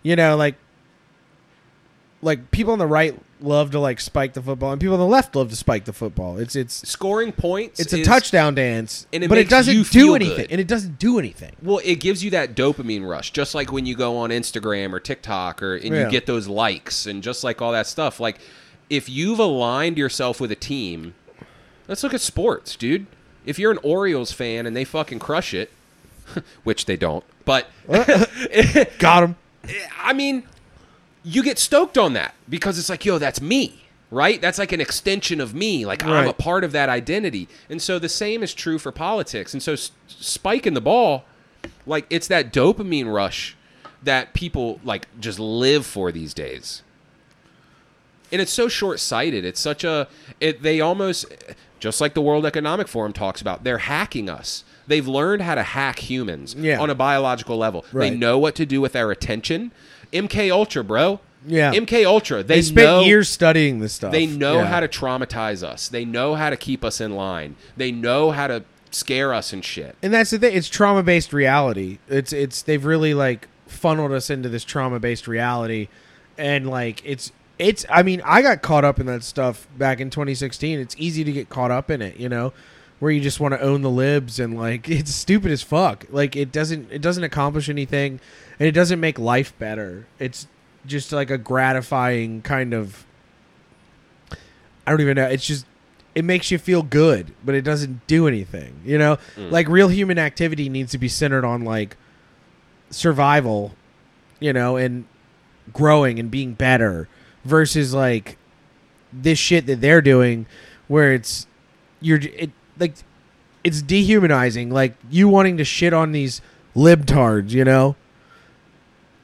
[0.03, 0.57] You know, like
[2.25, 5.07] like people on the right love to like spike the football and people on the
[5.07, 6.39] left love to spike the football.
[6.39, 7.81] It's it's Scoring points.
[7.81, 10.37] it's a is- touchdown dance, and it but it doesn't do anything.
[10.37, 10.51] good.
[10.53, 11.57] And it doesn't do anything.
[11.63, 15.01] Well, it gives you that dopamine rush, just like when you go on Instagram or
[15.01, 16.05] TikTok, or and Yeah.
[16.05, 18.21] you get those likes, and just like all that stuff.
[18.21, 18.39] Like,
[18.93, 21.15] if you've aligned yourself with a team,
[21.89, 23.07] let's look at sports, dude.
[23.47, 25.71] If you're an Orioles fan and they fucking crush it,
[26.65, 27.69] which they don't, but
[28.99, 29.37] Got him.
[29.99, 30.43] I mean,
[31.25, 34.41] you get stoked on that because it's like, yo, that's me, right?
[34.41, 35.87] That's like an extension of me.
[35.87, 37.49] Like I'm a part of that identity.
[37.71, 39.55] And so the same is true for politics.
[39.55, 41.25] And so s- spiking the ball,
[41.87, 43.57] like it's that dopamine rush
[44.03, 46.83] that people like just live for these days.
[48.33, 49.45] And it's so short-sighted.
[49.45, 50.09] It's such a
[50.41, 51.27] it they almost
[51.79, 54.63] just like the World Economic Forum talks about, they're hacking us.
[54.87, 56.81] They've learned how to hack humans Yeah.
[56.81, 57.85] on a biological level.
[57.93, 59.73] They know what to do with our attention.
[60.13, 61.19] MK Ultra, bro.
[61.47, 61.73] Yeah.
[61.73, 62.43] MK Ultra.
[62.45, 64.13] They, They, spent know years studying this stuff.
[64.13, 64.67] they know Yeah.
[64.67, 65.89] how to traumatize us.
[65.89, 67.57] They know how to keep us in line.
[67.77, 68.63] They know how to
[68.93, 69.97] scare us and shit.
[70.03, 70.55] and that's the thing.
[70.57, 71.99] It's trauma based reality.
[72.09, 75.89] It's it's they've really like funneled us into this trauma based reality,
[76.39, 77.87] and like it's it's.
[77.89, 80.79] I mean, I got caught up in that stuff back in 2016.
[80.79, 82.53] It's easy to get caught up in it, you know,
[82.99, 86.07] where you just want to own the libs and like it's stupid as fuck.
[86.11, 88.21] Like it doesn't it doesn't accomplish anything,
[88.59, 90.07] and it doesn't make life better.
[90.19, 90.47] It's
[90.87, 93.07] just like a gratifying kind of.
[94.87, 95.27] I don't even know.
[95.27, 95.65] It's just
[96.15, 98.81] it makes you feel good, but it doesn't do anything.
[98.85, 99.51] You know, mm.
[99.51, 101.97] like real human activity needs to be centered on like
[102.91, 103.75] survival,
[104.41, 105.05] you know, and
[105.73, 107.09] growing and being better
[107.45, 108.37] versus like
[109.13, 110.47] this shit that they're doing
[110.89, 111.47] where it's
[112.01, 112.95] you're it like
[113.65, 114.71] it's dehumanizing.
[114.71, 116.41] Like you wanting to shit on these
[116.75, 117.97] libtards, you know?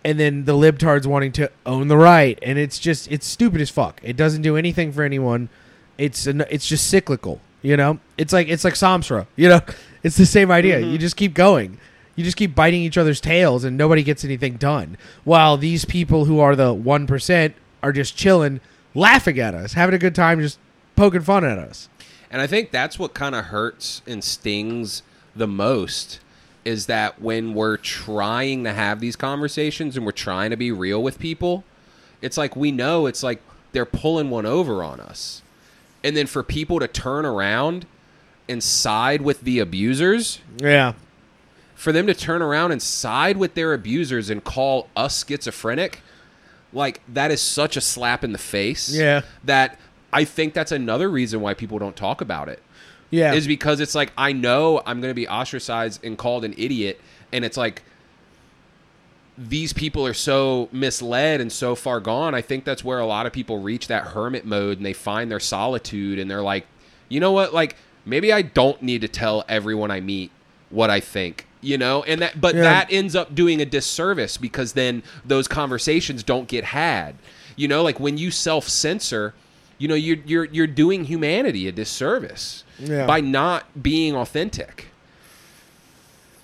[0.04, 2.38] And then the libtards wanting to own the right.
[2.42, 4.00] And it's just it's stupid as fuck.
[4.02, 5.48] It doesn't do anything for anyone.
[5.96, 7.98] It's an, it's just cyclical you know?
[8.16, 9.60] It's like it's like samsara you know?
[10.02, 10.78] It's the same idea.
[10.78, 10.96] You mm-hmm.
[10.98, 11.78] just keep going.
[12.14, 14.96] You just keep biting each other's tails and nobody gets anything done.
[15.24, 17.52] While these people who are the 1%
[17.82, 18.60] are just chilling
[18.94, 20.58] laughing at us having a good time just
[20.96, 21.88] poking fun at us
[22.30, 25.02] And I think that's what kind of hurts and stings
[25.34, 26.20] the most
[26.64, 31.02] is that when we're trying to have these conversations and we're trying to be real
[31.02, 31.64] with people,
[32.20, 33.40] it's like we know it's like
[33.72, 35.40] they're pulling one over on us.
[36.04, 37.86] And then for people to turn around
[38.48, 40.92] and side with the abusers, yeah
[41.74, 46.00] for them to turn around and side with their abusers and call us schizophrenic,
[46.72, 48.94] like that is such a slap in the face.
[48.94, 49.22] Yeah.
[49.44, 49.78] That
[50.12, 52.62] I think that's another reason why people don't talk about it.
[53.10, 56.54] yeah Is because it's like I know I'm going to be ostracized and called an
[56.56, 57.00] idiot,
[57.32, 57.82] and it's like
[59.36, 62.34] these people are so misled and so far gone.
[62.34, 65.30] I think that's where a lot of people reach that hermit mode and they find
[65.30, 66.66] their solitude and they're like,
[67.08, 67.54] you know what?
[67.54, 70.32] Like maybe I don't need to tell everyone I meet
[70.70, 71.46] what I think.
[71.60, 72.62] You know, and that, but Yeah.
[72.62, 77.16] that ends up doing a disservice because then those conversations don't get had.
[77.56, 79.34] You know, like when you self censor,
[79.78, 83.06] you know, you're you're you're doing humanity a disservice Yeah.
[83.06, 84.86] by not being authentic.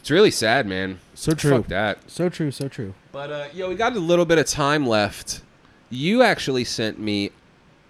[0.01, 0.99] It's really sad, man.
[1.15, 1.51] So true.
[1.53, 2.11] Fuck that.
[2.11, 2.51] So true.
[2.51, 2.95] So true.
[3.13, 5.41] But uh, yo, we got a little bit of time left.
[5.91, 7.31] You actually sent me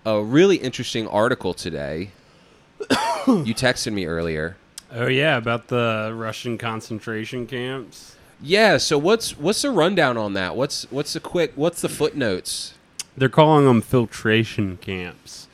[0.07, 2.11] a really interesting article today.
[3.27, 4.57] you texted me earlier.
[4.97, 8.15] Oh yeah, about the Russian concentration camps.
[8.41, 8.77] Yeah.
[8.77, 10.55] So what's what's the rundown on that?
[10.55, 11.53] What's what's the quick?
[11.57, 12.75] What's the footnotes?
[13.17, 15.49] They're calling them filtration camps,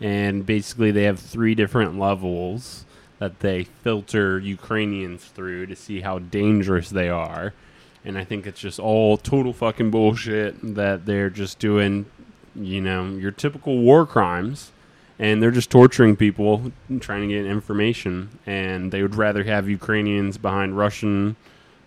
[0.00, 2.84] and basically they have three different levels
[3.18, 7.52] that they filter Ukrainians through to see how dangerous they are.
[8.04, 12.06] And I think it's just all total fucking bullshit that they're just doing,
[12.54, 14.70] you know, your typical war crimes.
[15.18, 18.30] And they're just torturing people, trying to get information.
[18.46, 21.36] And they would rather have Ukrainians behind Russian,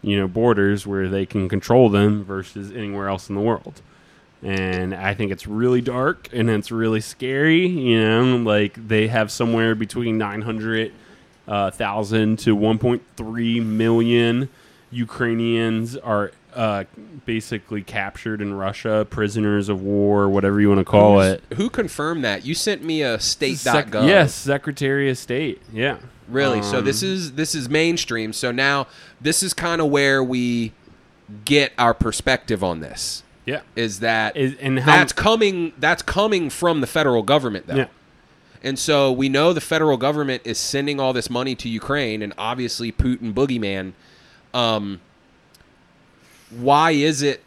[0.02, 3.82] you know, borders where they can control them versus anywhere else in the world
[4.44, 7.66] and I think it's really dark and it's really scary.
[7.68, 10.94] You know, like they have somewhere between nine hundred
[11.48, 14.50] uh, thousand to one point three million
[14.92, 16.86] Ukrainians are uh,
[17.26, 21.44] basically captured in Russia, prisoners of war, whatever you want to call it.
[21.56, 22.46] Who confirmed that?
[22.46, 24.08] You sent me a Sec- state.gov.
[24.08, 25.62] yes, Secretary of State.
[25.72, 26.62] Yeah, Really?
[26.64, 28.34] so this Um, is this is mainstream.
[28.34, 28.88] So now
[29.22, 30.74] this is kind of where we
[31.46, 33.24] get our perspective on this.
[33.46, 33.62] yeah.
[33.76, 37.76] Is that Is- and how- that's coming that's coming from the federal government though.
[37.76, 37.86] Yeah.
[38.64, 42.34] And so we know the federal government is sending all this money to Ukraine, and
[42.38, 43.94] obviously Putin boogeyman.
[44.54, 45.00] Um,
[46.50, 47.44] why is it,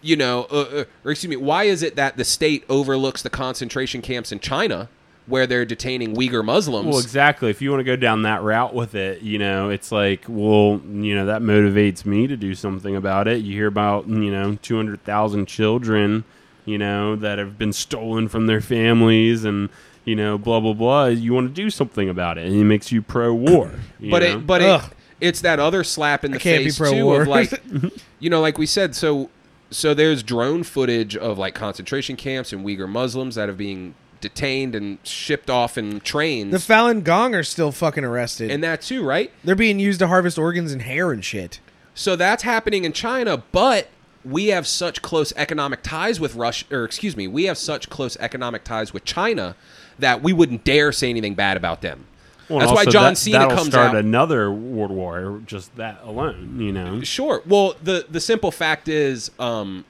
[0.00, 3.30] you know, uh, uh, or excuse me, why is it that the state overlooks the
[3.30, 4.88] concentration camps in China
[5.26, 6.88] where they're detaining Uyghur Muslims?
[6.88, 7.50] Well, exactly.
[7.50, 10.80] If you want to go down that route with it, you know, it's like, well,
[10.84, 13.42] you know, that motivates me to do something about it.
[13.42, 16.24] You hear about, you know, 200,000 children,
[16.64, 19.70] you know, that have been stolen from their families and,
[20.04, 21.06] you know, blah, blah, blah.
[21.06, 22.46] You want to do something about it.
[22.46, 23.70] And it makes you pro war.
[24.00, 24.38] but know?
[24.38, 24.92] it, but it, Ugh.
[25.20, 27.62] It's that other slap in the face too of like,
[28.18, 28.94] you know, like we said.
[28.94, 29.30] So,
[29.70, 34.74] so there's drone footage of like concentration camps and Uyghur Muslims that are being detained
[34.74, 38.50] and shipped off in trains, The Falun Gong are still fucking arrested.
[38.50, 39.30] and that too, right?
[39.44, 41.60] They're being used to harvest organs and hair and shit.
[41.94, 43.88] So that's happening in China, but
[44.24, 48.16] we have such close economic ties with Russia, or excuse me, we have such close
[48.16, 49.54] economic ties with China
[49.98, 52.06] that we wouldn't dare say anything bad about them.
[52.48, 53.96] Well, that's why John that- Cena that'll comes start out.
[53.96, 57.00] another world war, just that alone, you know.
[57.02, 57.42] Sure.
[57.46, 59.84] Well, the the simple fact is, um,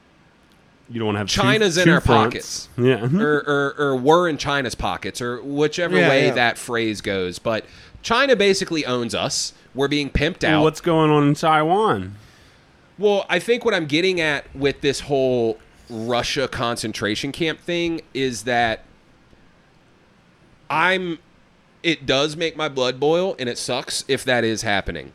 [0.90, 2.68] You don't want to have two- China's in two our fronts.
[2.68, 2.68] pockets.
[2.76, 3.22] Yeah.
[3.22, 6.34] or, or or were in China's pockets, or whichever Yeah, way yeah.
[6.34, 7.38] that phrase goes.
[7.38, 7.64] But
[8.02, 9.52] China basically owns us.
[9.74, 10.52] We're being pimped out.
[10.58, 12.14] Well, what's going on in Taiwan?
[12.98, 15.58] Well, I think what I'm getting at with this whole
[15.90, 18.84] Russia concentration camp thing is that
[20.70, 21.18] I'm
[21.84, 25.12] it does make my blood boil and it sucks if that is happening.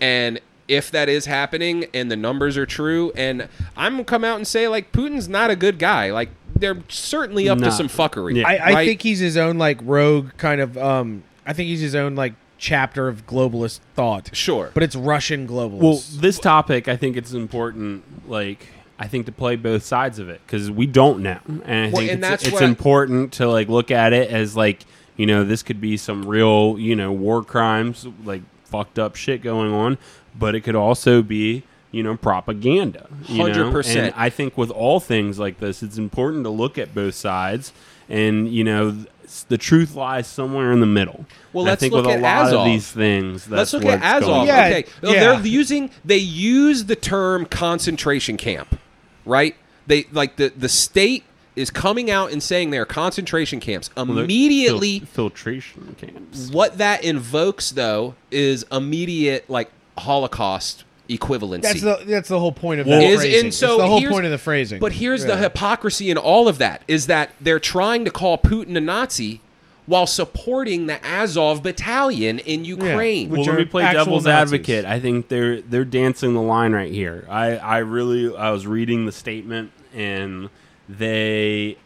[0.00, 4.24] And if that is happening and the numbers are true and I'm going to come
[4.24, 6.10] out and say like Putin's not a good guy.
[6.12, 7.66] Like they're certainly up No.
[7.66, 8.36] to some fuckery.
[8.36, 8.48] Yeah.
[8.48, 8.86] I, I right?
[8.88, 10.78] think he's his own like rogue kind of.
[10.78, 14.30] um I think he's his own like chapter of globalist thought.
[14.34, 14.70] sure.
[14.74, 15.80] But it's Russian globalist.
[15.82, 18.28] Well, this topic, I think it's important.
[18.28, 18.66] Like,
[18.98, 21.96] I think to play both sides of it because we don't know, and I Well,
[21.98, 24.84] think and it's, that's it's what I- important to like look at it as like
[25.16, 29.42] you know this could be some real you know war crimes, like fucked up shit
[29.42, 29.98] going on,
[30.38, 33.08] but it could also be you know propaganda.
[33.26, 33.96] You 100%.
[33.96, 37.72] And I think with all things like this, it's important to look at both sides,
[38.08, 39.04] and you know.
[39.48, 41.26] The truth lies somewhere in the middle.
[41.52, 42.60] Well, And let's think look with at a lot Azov.
[42.60, 43.44] of these things.
[43.44, 44.46] That's Let's look at what's going Azov.
[44.46, 45.20] Yeah, okay, oh, yeah.
[45.20, 48.78] they're using they use the term concentration camp,
[49.24, 49.56] right?
[49.88, 51.24] They like the the state
[51.56, 53.90] is coming out and saying they're concentration camps.
[53.96, 56.50] Immediately, fil- filtration camps.
[56.50, 61.62] what that invokes though is immediate like Holocaust equivalency.
[61.62, 63.44] that's the that's the whole point of that is- phrasing.
[63.46, 64.78] and so it's the whole point of the phrasing.
[64.80, 68.76] But here's the hypocrisy in all of that is that they're trying to call Putin
[68.76, 69.40] a Nazi
[69.86, 73.30] while supporting the Azov battalion in Ukraine.
[73.30, 74.52] Which well, let me play devil's Nazis.
[74.54, 74.84] advocate.
[74.84, 77.24] I think they're they're dancing the line right here.
[77.30, 80.50] I I really I was reading the statement and
[80.88, 81.76] they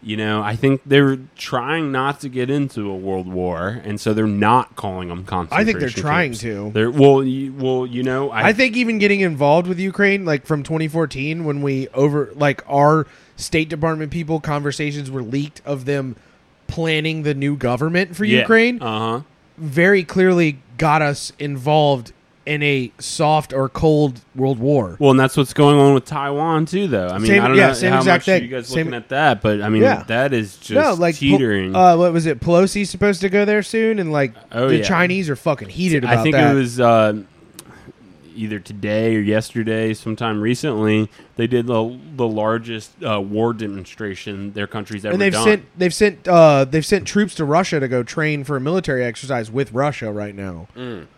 [0.00, 4.14] you know, I think they're trying not to get into a world war, and so
[4.14, 5.60] they're not calling them concentration.
[5.60, 6.40] I think they're trying camps.
[6.42, 6.70] to.
[6.72, 10.46] They're well, you, well, you know, I, I think even getting involved with Ukraine, like
[10.46, 16.14] from 2014, when we over like our State Department people, conversations were leaked of them
[16.68, 18.80] planning the new government for Ukraine.
[18.80, 19.20] Uh huh.
[19.56, 22.12] very clearly got us involved
[22.48, 24.96] in a soft or cold world war.
[24.98, 27.08] Well, and that's what's going on with Taiwan too, though.
[27.08, 28.42] I mean, Same- I don't yeah, know same how exact much thing.
[28.42, 30.02] you guys Same- looking at that, but I mean, Yeah.
[30.08, 31.76] that is just no, like teetering.
[31.76, 32.40] uh, what was it?
[32.40, 34.82] Pelosi's supposed to go there soon, and like Oh, the yeah.
[34.84, 36.52] Chinese are fucking heated about I think that.
[36.52, 37.12] it was uh,
[38.34, 41.10] either today or yesterday, sometime recently.
[41.36, 45.44] They did the the largest uh, war demonstration their country's ever and they've done.
[45.44, 49.04] sent they've sent uh, they've sent troops to Russia to go train for a military
[49.04, 50.68] exercise with Russia right now.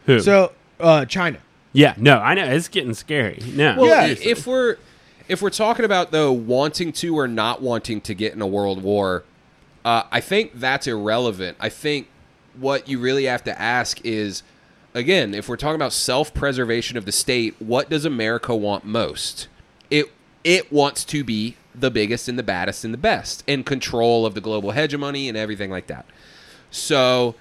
[0.06, 0.20] Who?
[0.20, 1.38] So uh, China.
[1.72, 3.40] yeah, no, I know it's getting scary.
[3.54, 4.14] No, Well, Yeah.
[4.20, 4.76] if we're
[5.28, 8.82] if we're talking about though wanting to or not wanting to get in a world
[8.82, 9.22] war,
[9.84, 11.56] uh, I think that's irrelevant.
[11.60, 12.08] I think
[12.58, 14.42] what you really have to ask is,
[14.92, 19.46] again, if we're talking about self-preservation of the state, what does America want most?
[19.90, 20.06] It
[20.42, 24.34] it wants to be the biggest and the baddest and the best, and control of
[24.34, 26.04] the global hegemony and everything like that.
[26.72, 27.36] So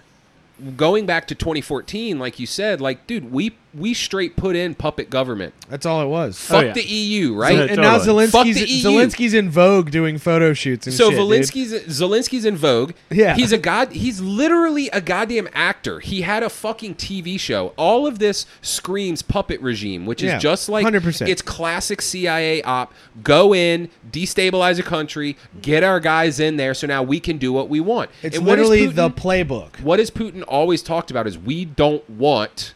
[0.77, 5.09] going back to 2014, like you said, like dude, we we straight put in puppet
[5.09, 5.53] government.
[5.69, 6.39] That's all it was.
[6.39, 6.73] Fuck oh, yeah.
[6.73, 7.55] the EU, right?
[7.55, 8.27] So- and now totally.
[8.27, 8.83] Fuck Zelensky's the EU.
[8.83, 11.29] Zelensky's in Vogue doing photo shoots and so shit, dude.
[11.29, 12.93] Zelensky's Zelensky's in Vogue.
[13.11, 13.35] Yeah.
[13.35, 13.91] he's a god.
[13.91, 15.99] He's literally a goddamn actor.
[15.99, 17.73] He had a fucking TV show.
[17.77, 21.27] All of this screams puppet regime, which is Yeah, just like 100%.
[21.27, 22.93] It's classic CIA op.
[23.21, 27.53] Go in, destabilize a country, get our guys in there, so now we can do
[27.53, 28.09] what we want.
[28.23, 29.79] It's And what is literally the playbook.
[29.81, 32.73] what has Putin always talked about is we don't want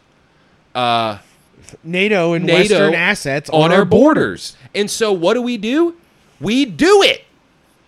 [0.75, 1.17] uh,
[1.83, 4.55] NATO and NATO Western assets on, our borders.
[4.75, 5.95] And so what do we do?
[6.39, 7.23] We do it.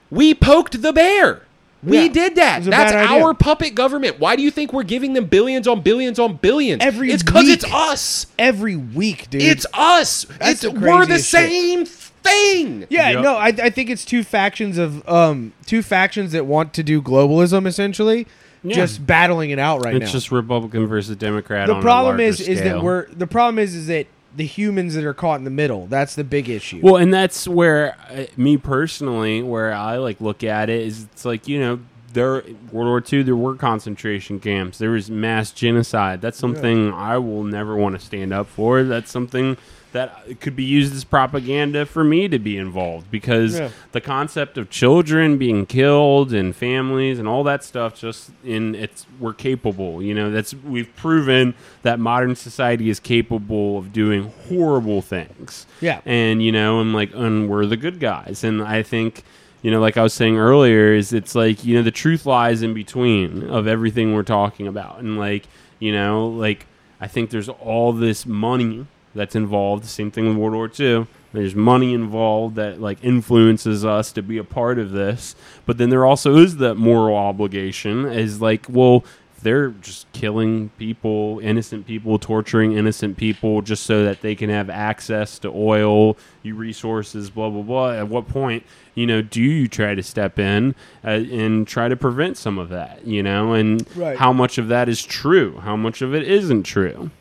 [0.09, 1.41] We poked the bear.
[1.83, 2.07] We Yeah.
[2.07, 2.63] did that.
[2.63, 4.19] That's our puppet government.
[4.19, 6.83] Why do you think we're giving them billions on billions on billions?
[6.83, 8.25] Every it's because it's us.
[8.39, 9.43] every week, dude.
[9.43, 10.25] It's us.
[10.39, 11.49] That's it's the we're the craziest shit.
[11.49, 12.88] same thing.
[12.89, 13.23] Yeah, Yep.
[13.23, 17.01] no, I, I think it's two factions of um two factions that want to do
[17.03, 18.25] globalism essentially, Yeah.
[18.74, 19.97] Just battling it out right now.
[19.97, 20.11] it's now.
[20.11, 21.68] just Republican versus Democrat.
[21.68, 22.84] the on problem a is larger is that scale.
[22.84, 25.88] we're the problem is is that the humans that are caught in the middle.
[25.88, 26.82] That's the big issue.
[26.84, 31.26] Well, and that's where uh, me personally, where I like look at it is it's
[31.26, 31.80] like you know
[32.16, 36.20] there World War II there were concentration camps, there was mass genocide.
[36.22, 38.82] That's something I will never want to stand up for.
[38.84, 39.57] That's something
[39.91, 43.70] that could be used as propaganda for me to be involved because Yeah.
[43.93, 49.05] the concept of children being killed and families and all that stuff just in it's
[49.22, 51.53] we're capable you know that's we've proven
[51.84, 56.01] that modern society is capable of doing horrible things Yeah.
[56.05, 59.24] and you know and like and we're the good guys and i think
[59.66, 62.61] you know like i was saying earlier is it's like you know the truth lies
[62.61, 64.99] in between of everything we're talking about.
[64.99, 65.47] And like
[65.80, 66.68] you know like
[67.01, 68.86] i think there's all this money
[69.16, 69.86] that's involved.
[69.86, 74.38] Same thing with world war ii there's money involved that like influences us to be
[74.38, 75.36] a part of this.
[75.66, 79.03] But then there also is that moral obligation is like well
[79.45, 84.71] they're just killing people, innocent people, torturing innocent people just so that they can have
[84.71, 87.91] access to oil, you resources, blah blah blah.
[87.91, 88.63] At what point,
[88.95, 90.73] you know, do you try to step in
[91.03, 93.05] uh, and try to prevent some of that?
[93.05, 94.17] You know, and Right.
[94.17, 95.59] how much of that is true?
[95.59, 97.11] How much of it isn't true?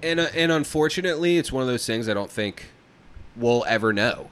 [0.00, 2.66] And uh, and unfortunately, it's one of those things I don't think
[3.36, 4.30] we'll ever know.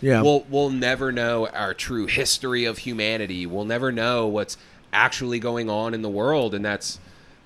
[0.00, 0.22] Yeah.
[0.22, 3.46] We'll we'll never know our true history of humanity.
[3.46, 4.56] We'll never know what's
[4.92, 6.98] actually going on in the world, and that's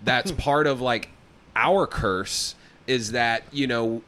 [0.02, 0.36] that's hmm.
[0.36, 1.10] part of like
[1.56, 2.54] our curse
[2.86, 4.02] is that you know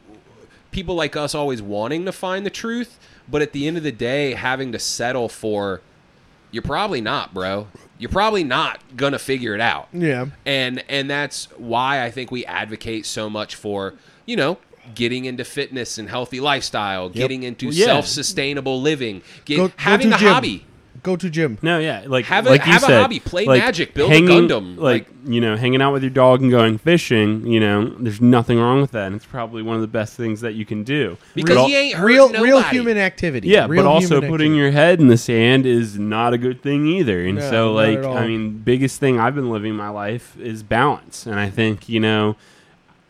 [0.71, 3.91] people like us always wanting to find the truth, but at the end of the
[3.91, 5.81] day, having to settle for
[6.51, 7.67] you're probably not, bro.
[7.97, 10.25] You're probably not gonna figure it out yeah.
[10.45, 13.93] and and that's why I think we advocate so much for
[14.25, 14.57] you know
[14.95, 17.85] getting into fitness and healthy lifestyle, getting into Well, yeah.
[17.85, 20.27] self-sustainable living, get, Go- go having to a gym.
[20.33, 20.65] hobby.
[21.01, 21.57] Go to gym.
[21.61, 24.09] No, yeah, like Have a- like you have a said, hobby, play like, Magic, build
[24.11, 27.45] a Gundam, like, like- you know, hanging out with your dog and going fishing.
[27.45, 29.07] You know, there's nothing wrong with that.
[29.07, 31.75] And it's probably one of the best things that you can do Because But he
[31.75, 32.43] ain't Real nobody.
[32.43, 33.49] real human activity.
[33.49, 34.55] Yeah, Real but also putting activity.
[34.55, 37.21] your head in the sand is not a good thing either.
[37.25, 38.01] And No, so, like.
[38.03, 41.99] I mean, biggest thing I've been living my life is balance, and I think you
[41.99, 42.37] know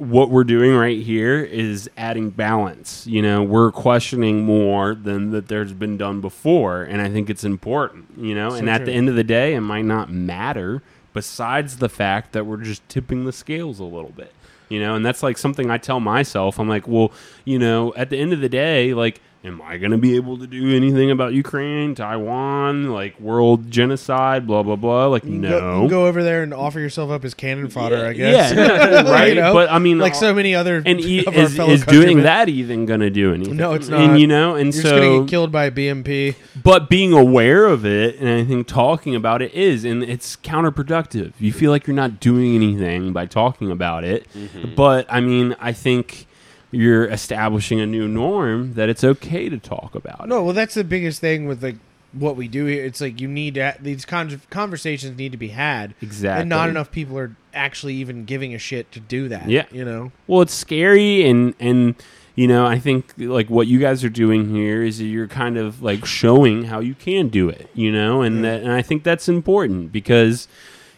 [0.09, 3.07] what we're doing right here is adding balance.
[3.07, 7.43] You know, we're questioning more than that there's been done before, and I think it's
[7.43, 8.07] important.
[8.17, 8.85] You know, and at true.
[8.87, 10.81] the end of the day, it might not matter.
[11.13, 14.33] Besides the fact that we're just tipping the scales a little bit
[14.69, 17.11] you know and that's like something i tell myself i'm like well
[17.45, 20.37] you know at the end of the day like am I going to be able
[20.37, 25.07] to do anything about Ukraine, Taiwan, like world genocide, blah blah blah?
[25.07, 25.87] Like no.
[25.89, 28.53] go over there and offer yourself up as cannon fodder, I guess.
[28.53, 29.29] Yeah, right.
[29.29, 29.53] You know?
[29.53, 32.21] But I mean, like so many other and e- of our is, fellow is doing
[32.23, 33.57] that even going to do anything?
[33.57, 34.19] No, it's And not.
[34.19, 36.35] you know, and You're so just gonna get killed by a BMP.
[36.63, 41.33] but being aware of it and I think talking about it is, and it's counterproductive.
[41.39, 44.27] You feel like you're not doing anything by talking about it.
[44.33, 44.75] Mm-hmm.
[44.75, 46.27] But I mean, I think
[46.73, 50.27] you're establishing a new norm that it's okay to talk about.
[50.27, 51.75] No, well, that's the biggest thing with like
[52.11, 52.83] what we do here.
[52.85, 56.41] It's like you need to, these con- conversations need to be had, Exactly.
[56.41, 59.49] and not enough people are actually even giving a shit to do that.
[59.49, 59.65] Yeah.
[59.71, 60.11] you know.
[60.27, 61.95] Well, it's scary, and and
[62.35, 65.81] you know, I think like what you guys are doing here is you're kind of
[65.83, 69.29] like showing how you can do it, you know, and that, and I think that's
[69.29, 70.47] important because.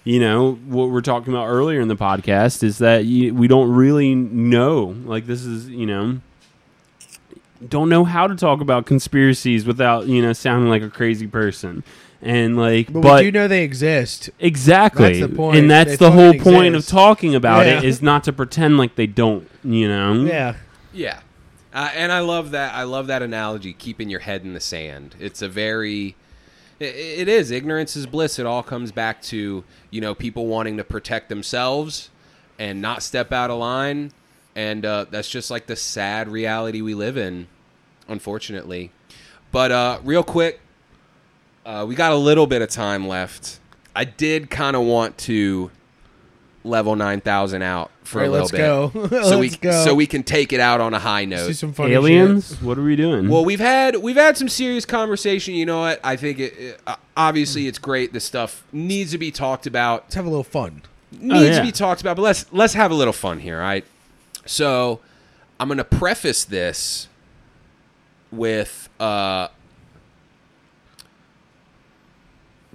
[0.06, 3.72] You know what we're talking about earlier in the podcast is that you, we don't
[3.72, 4.96] really know.
[5.04, 6.20] Like this is, you know,
[7.68, 11.84] don't know how to talk about conspiracies without you know sounding like a crazy person,
[12.22, 14.30] and like, But, but, we do know they exist.
[14.40, 15.20] Exactly.
[15.20, 15.58] That's the point.
[15.58, 17.90] And that's They the whole fucking point of talking about it Yeah.
[17.90, 20.14] is not to pretend like they don't, you know?
[20.24, 20.56] Yeah,
[20.94, 21.20] Yeah,
[21.74, 22.76] uh, and I love that.
[22.76, 23.74] I love that analogy.
[23.74, 25.16] Keeping your head in the sand.
[25.20, 26.16] It's a very.
[26.78, 28.38] It is ignorance is bliss.
[28.38, 32.10] It all comes back to you know people wanting to protect themselves
[32.60, 34.12] and not step out of line,
[34.56, 37.48] and uh, that's just like the sad reality we live in,
[38.10, 38.92] unfortunately.
[39.52, 40.60] But uh, real quick,
[41.66, 43.60] uh, we got a little bit of time left.
[43.96, 45.72] I did kind of want to
[46.66, 49.24] level nine thousand out for All a little let's bit, go.
[49.30, 49.84] so we go.
[49.86, 51.48] so we can take it out on a high note.
[51.48, 52.50] do some funny Aliens?
[52.50, 52.62] shit.
[52.62, 53.30] What are we doing?
[53.30, 55.54] Well, we've had we've had some serious conversation.
[55.54, 56.00] You know what?
[56.04, 58.12] I think it, it- uh, obviously it's great.
[58.14, 60.04] This stuff needs to be talked about.
[60.06, 60.82] Let's have a little fun.
[61.12, 61.60] Needs yeah.
[61.60, 62.16] to be talked about.
[62.18, 63.58] But let's let's have a little fun here.
[63.58, 63.86] All right.
[64.46, 65.00] So
[65.60, 67.08] I'm going to preface this
[68.32, 69.48] with uh.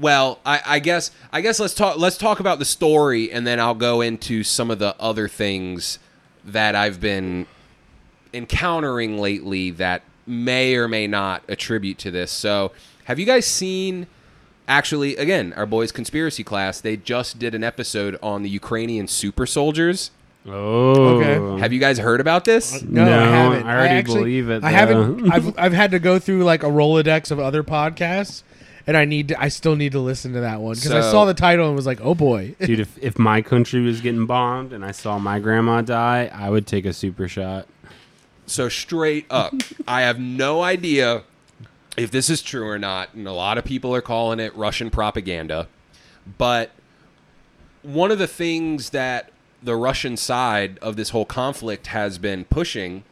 [0.01, 3.61] Well, I, I guess I guess let's talk let's talk about the story, and then
[3.61, 5.99] I'll go into some of the other things
[6.45, 7.47] that I've been
[8.33, 12.31] encountering lately that may or may not attribute to this.
[12.31, 12.73] So,
[13.05, 14.07] have you guys seen?
[14.69, 16.81] Actually, again, our boys' conspiracy class.
[16.81, 20.13] They just did an episode on the Ukrainian super soldiers.
[20.47, 21.19] oh.
[21.19, 21.61] Okay.
[21.61, 22.81] Have you guys heard about this?
[22.85, 23.67] No, No, I haven't.
[23.67, 25.31] I already actually- believe it, I haven't.
[25.33, 28.45] I've I've had to go through like a rolodex of other podcasts,
[28.87, 29.41] and I need to.
[29.41, 31.87] I still need to listen to that one because I saw the title and was
[31.87, 32.55] like, oh boy.
[32.61, 36.51] Dude, if, if my country was getting bombed and I saw my grandma die, I
[36.51, 37.67] would take a super shot.
[38.47, 39.55] So straight up,
[39.89, 41.23] I have no idea
[41.97, 44.91] if this is true or not, and a lot of people are calling it Russian
[44.91, 45.69] propaganda.
[46.39, 46.71] But
[47.83, 49.31] one of the things that
[49.63, 53.05] the Russian side of this whole conflict has been pushing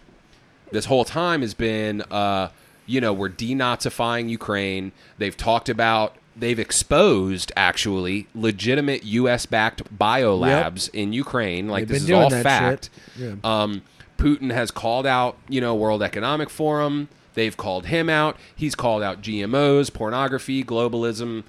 [0.70, 2.50] this whole time has been, uh,
[2.88, 4.90] you know, we're denazifying Ukraine.
[5.18, 9.46] They've talked about, they've exposed actually legitimate U.S.
[9.46, 11.68] backed biolabs in Ukraine.
[11.68, 12.90] Like They've this been is all doing that fact.
[13.16, 13.34] Yeah.
[13.44, 13.82] Um,
[14.16, 17.08] Putin has called out, you know, World Economic Forum.
[17.34, 18.36] They've called him out.
[18.56, 21.44] He's called out GMOs, pornography, globalism,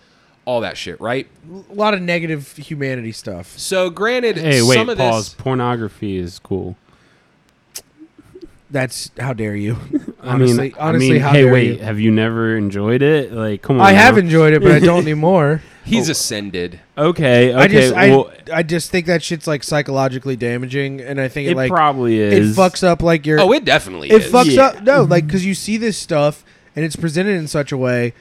[0.45, 1.27] all that shit, right?
[1.69, 3.57] a lot of negative humanity stuff.
[3.57, 5.33] So, granted, Hey, wait, some of pause.
[5.33, 5.41] this.
[5.41, 6.75] Pornography is cool.
[8.69, 9.77] That's how dare you?
[10.21, 11.83] I mean, honestly, I mean, how hey, dare wait, you?
[11.83, 13.31] have you never enjoyed it?
[13.31, 13.85] Like, come on.
[13.87, 15.61] I have enjoyed it, but I don't anymore.
[15.85, 16.11] He's oh.
[16.11, 16.79] ascended.
[16.97, 17.55] Okay, okay.
[17.55, 21.47] I just, well, I, I just think that shit's like psychologically damaging, and I think
[21.47, 22.57] it, it like probably it is.
[22.57, 23.39] fucks up like your.
[23.39, 24.31] Oh, it definitely it is.
[24.31, 24.67] fucks Yeah.
[24.67, 24.83] up.
[24.83, 26.43] No, like because you see this stuff
[26.75, 28.13] and it's presented in such a way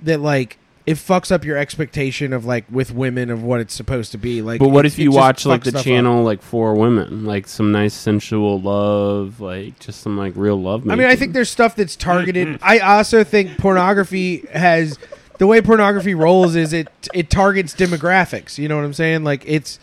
[0.00, 4.12] that like it fucks up your expectation of like with women of what it's supposed
[4.12, 4.40] to be.
[4.40, 5.84] Like, But what it- if you watch like the stuff up.
[5.84, 10.88] channel like for women, like some nice sensual love, like just some like real love?
[10.88, 12.46] I mean, I think there's stuff that's targeted.
[12.48, 12.64] Mm-hmm.
[12.64, 14.96] I also think pornography has
[15.38, 18.56] the way pornography rolls is it it targets demographics.
[18.56, 19.24] You know what I'm saying?
[19.24, 19.80] Like it's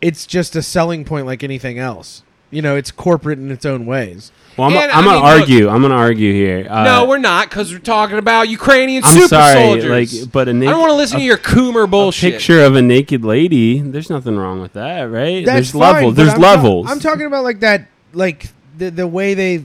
[0.00, 2.24] it's just a selling point like anything else.
[2.50, 4.32] You know, it's corporate in its own ways.
[4.56, 5.68] Well, I'm, And, I'm gonna mean, look- argue.
[5.68, 6.66] I'm gonna argue here.
[6.68, 10.22] Uh, no, we're not, because we're talking about Ukrainian I'm super sorry, soldiers.
[10.22, 12.34] like, but a I naked, don't want to listen a, to your Coomer bullshit.
[12.34, 13.80] picture of a naked lady.
[13.80, 15.44] There's nothing wrong with that, right?
[15.44, 16.14] That's there's fine, levels.
[16.16, 16.90] There's I'm ta- levels.
[16.90, 19.64] I'm talking about like that, like the the way they,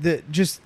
[0.00, 0.60] the just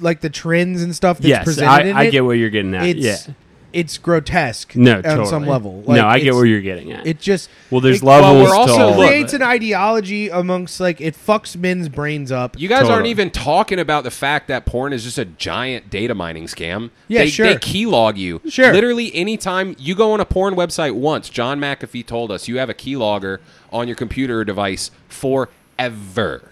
[0.00, 2.10] like the trends and stuff that's yes, presented I, in I it.
[2.12, 2.86] get what you're getting at.
[2.86, 2.98] It's
[3.28, 3.34] yeah,
[3.72, 4.76] it's grotesque.
[4.76, 5.26] no, on totally.
[5.26, 5.82] some level.
[5.86, 7.06] no, I get where you're getting at.
[7.06, 8.32] It just well, there's it- levels.
[8.32, 12.58] Well, we're to also- all creates an ideology amongst like it fucks men's brains up.
[12.58, 16.14] You guys aren't even talking about the fact that porn is just a giant data
[16.14, 16.90] mining scam.
[17.08, 17.46] Yeah, they, sure.
[17.46, 18.40] They keylog you.
[18.48, 18.72] Sure.
[18.72, 22.70] Literally, anytime you go on a porn website once, John McAfee told us you have
[22.70, 23.38] a keylogger
[23.72, 26.51] on your computer or device forever.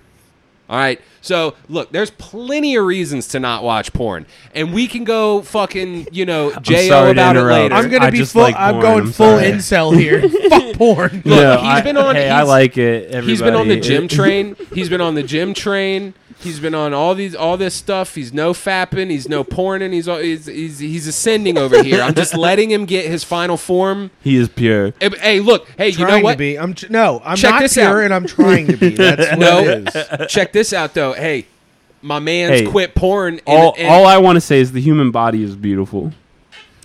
[0.70, 1.00] All right.
[1.20, 4.24] So look, there's plenty of reasons to not watch porn,
[4.54, 7.60] and we can go fucking you know jo sorry to about it interrupt.
[7.60, 7.74] later.
[7.74, 8.40] I'm gonna I be full.
[8.42, 9.50] like I'm porn, going I'm full sorry.
[9.52, 10.28] incel here.
[10.48, 11.22] Fuck porn.
[11.26, 13.06] no, he's I, been on- Hey, I like it.
[13.06, 13.26] Everybody.
[13.32, 14.56] He's been on the gym train.
[14.72, 16.14] He's been on the gym train.
[16.42, 18.14] He's been on all these all this stuff.
[18.14, 19.10] He's no fapping.
[19.10, 19.92] He's no porning.
[19.92, 22.00] He's all- he's he's, he's ascending over here.
[22.02, 24.10] I'm just letting him get his final form.
[24.22, 24.94] he is pure.
[25.00, 25.68] Eh, Hey, look.
[25.76, 26.32] Hey, you trying know what?
[26.32, 26.58] to be.
[26.58, 27.20] I'm tr- no.
[27.24, 28.04] I'm Check not this pure, out.
[28.04, 28.88] and I'm trying to be.
[28.96, 29.58] That's what No.
[29.60, 30.32] it is.
[30.32, 31.12] Check this out, though.
[31.12, 31.46] Hey,
[32.00, 33.34] my man's Hey, quit porn.
[33.34, 36.12] And, All, and- all I want to say is the human body is beautiful.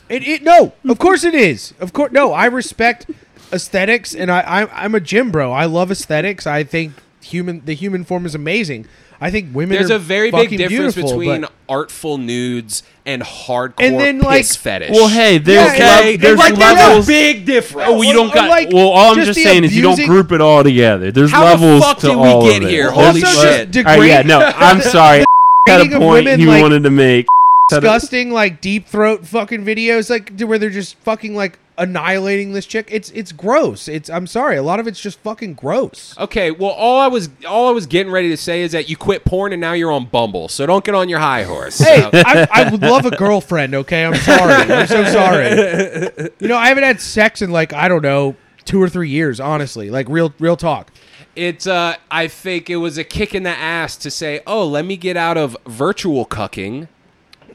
[0.10, 1.74] It, it no, of course it is.
[1.80, 2.32] Of course, no.
[2.34, 3.10] I respect
[3.54, 5.52] aesthetics, and I, I I'm a gym bro.
[5.52, 6.46] I love aesthetics.
[6.46, 8.86] I think human the human form is amazing.
[9.22, 9.78] I think women.
[9.78, 14.26] there's are a very big difference between but- artful nudes and hardcore And then, piss
[14.26, 14.92] like- fetish.
[14.92, 17.06] Well, hey, there's Yeah, okay, there's like, there's levels.
[17.06, 17.88] a big difference.
[17.90, 18.50] Oh, well, you don't got.
[18.50, 21.12] like, well, all I'm just just the saying is you don't group it all together.
[21.12, 22.84] There's How the levels fuck to did we get of here?
[22.84, 23.72] There's Holy Also, shit.
[23.72, 25.24] just All right, yeah, no, I'm sorry.
[25.68, 27.26] Had a point women, he like- wanted to make.
[27.70, 32.88] disgusting like deep throat fucking videos like where they're just fucking like annihilating this chick.
[32.92, 33.88] It's it's gross.
[33.88, 34.58] It's I'm sorry.
[34.58, 36.16] A lot of it's just fucking gross.
[36.18, 38.98] Okay, well, all I was all I was getting ready to say is that you
[38.98, 41.78] quit porn and now you're on Bumble, so don't get on your high horse.
[41.80, 43.76] Hey, So- I, I would love a girlfriend.
[43.76, 44.54] Okay, I'm sorry.
[44.54, 46.30] I'm so sorry.
[46.40, 48.36] You know, I haven't had sex in like I don't know
[48.66, 49.40] two or three years.
[49.40, 50.92] Honestly, like real real talk.
[51.36, 54.86] It's uh I think it was a kick in the ass to say, "Oh, let
[54.86, 56.88] me get out of virtual cucking."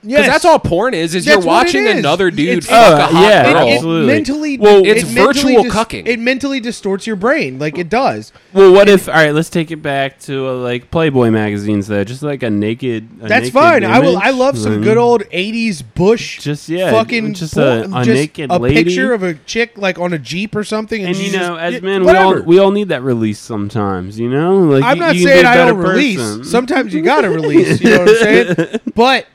[0.03, 1.99] Yes, Cuz that's all porn is is That's you're what it watching is.
[1.99, 3.63] another dude It's- fuck Oh, a hot yeah, girl.
[3.67, 4.07] It, it Absolutely.
[4.07, 6.09] mentally, Well, it It's mentally virtual dis- cucking.
[6.09, 8.33] It mentally distorts your brain, like it does.
[8.55, 9.09] Well, what if?
[9.09, 12.03] All right, let's take it back to uh, like Playboy magazines, though.
[12.05, 13.09] Just like a naked.
[13.23, 13.85] A That's naked fine.
[13.85, 14.13] I will.
[14.15, 14.25] image.
[14.25, 14.85] I love some Mhm.
[14.85, 16.39] good old '80s Bush.
[16.41, 18.85] Just, yeah, fucking just por- a- a naked a lady.
[18.85, 21.01] picture of a chick like on a jeep or something.
[21.01, 22.47] And, And she's you know, just- as yeah, men, we all whatever.
[22.47, 24.19] we all need that release sometimes.
[24.19, 26.17] You know, like I'm you- not you can saying be a I better don't release.
[26.17, 26.45] person.
[26.45, 27.81] Sometimes you gotta release.
[27.83, 28.57] You know what I'm saying?
[28.95, 29.27] But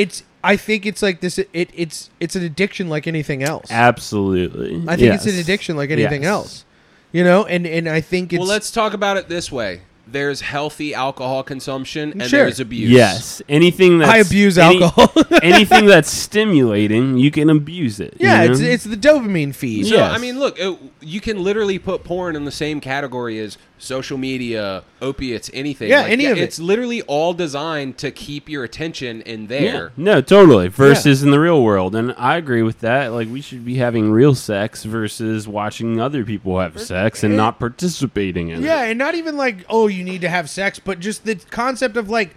[0.00, 0.22] it's.
[0.42, 1.38] I think it's like this.
[1.38, 3.70] It it's it's an addiction like anything else.
[3.70, 6.30] Absolutely, I think it's an addiction like anything Yes.
[6.30, 6.64] else.
[7.12, 9.82] You know, and and I think it's well, let's talk about it this way.
[10.06, 12.40] There's healthy alcohol consumption and Sure.
[12.44, 12.90] there's abuse.
[12.90, 15.24] Yes, anything that's I abuse any- alcohol.
[15.42, 18.14] anything that's stimulating, you can abuse it.
[18.18, 18.50] you yeah, know?
[18.52, 19.86] it's it's the dopamine feed.
[19.86, 20.12] So Yes.
[20.12, 24.18] I mean, look, it, you can literally put porn in the same category as social
[24.18, 25.88] media, opiates, anything.
[25.88, 26.42] Yeah, any of it.
[26.42, 29.48] It's literally all designed to keep your attention in Yeah.
[29.48, 29.92] there.
[29.96, 30.68] No, totally.
[30.68, 33.08] Versus in the real world, and I agree with that.
[33.12, 37.58] Like we should be having real sex versus watching other people have sex and not
[37.58, 38.66] participating in it.
[38.66, 41.96] Yeah, and not even like, oh, you need to have sex, but just the concept
[41.96, 42.36] of like,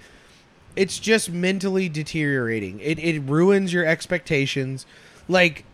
[0.77, 2.79] it's just mentally deteriorating.
[2.79, 4.85] It, it ruins your expectations.
[5.27, 5.65] Like,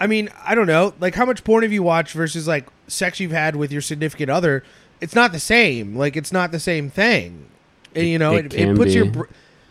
[0.00, 0.94] I mean, I don't know.
[1.00, 4.30] Like, how much porn have you watched versus like sex you've had with your significant
[4.30, 4.62] other?
[5.00, 5.96] It's not the same.
[5.96, 7.46] Like, it's not the same thing.
[7.94, 9.06] And, you know, it it, it, puts your.
[9.06, 9.24] Br-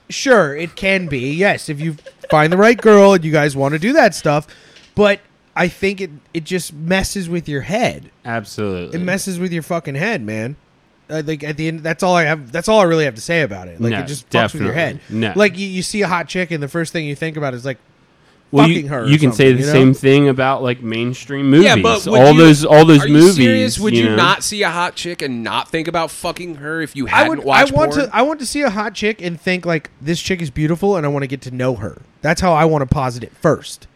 [0.10, 1.34] sure, it can be.
[1.34, 1.98] Yes, if you
[2.30, 4.48] find the right girl and you guys want to do that stuff.
[4.95, 5.22] But
[5.56, 8.99] I think it, it just messes with your head Absolutely.
[8.99, 10.56] it messes with your fucking head, man.
[11.10, 12.52] Uh, like at the end, that's all I have.
[12.52, 13.80] That's all I really have to say about it.
[13.80, 14.99] Like No, it just fucks with your head.
[15.10, 15.34] No.
[15.36, 17.64] Like you, you see a hot chick, and the first thing you think about is
[17.64, 17.78] like
[18.52, 19.72] well, fucking you, her or You can say the you know?
[19.72, 21.65] same thing about like mainstream movies.
[21.65, 23.38] Yeah, but all you- those all those Are movies.
[23.38, 23.80] you serious?
[23.80, 24.15] Would you, know?
[24.15, 27.40] not see a hot chick and not think about fucking her if you hadn't would.
[27.41, 28.06] I watched want porn?
[28.10, 28.15] to.
[28.15, 31.06] I want to see a hot chick and think like this chick is beautiful, and
[31.06, 32.02] I want to get to know her.
[32.22, 33.88] That's how I want to posit it first.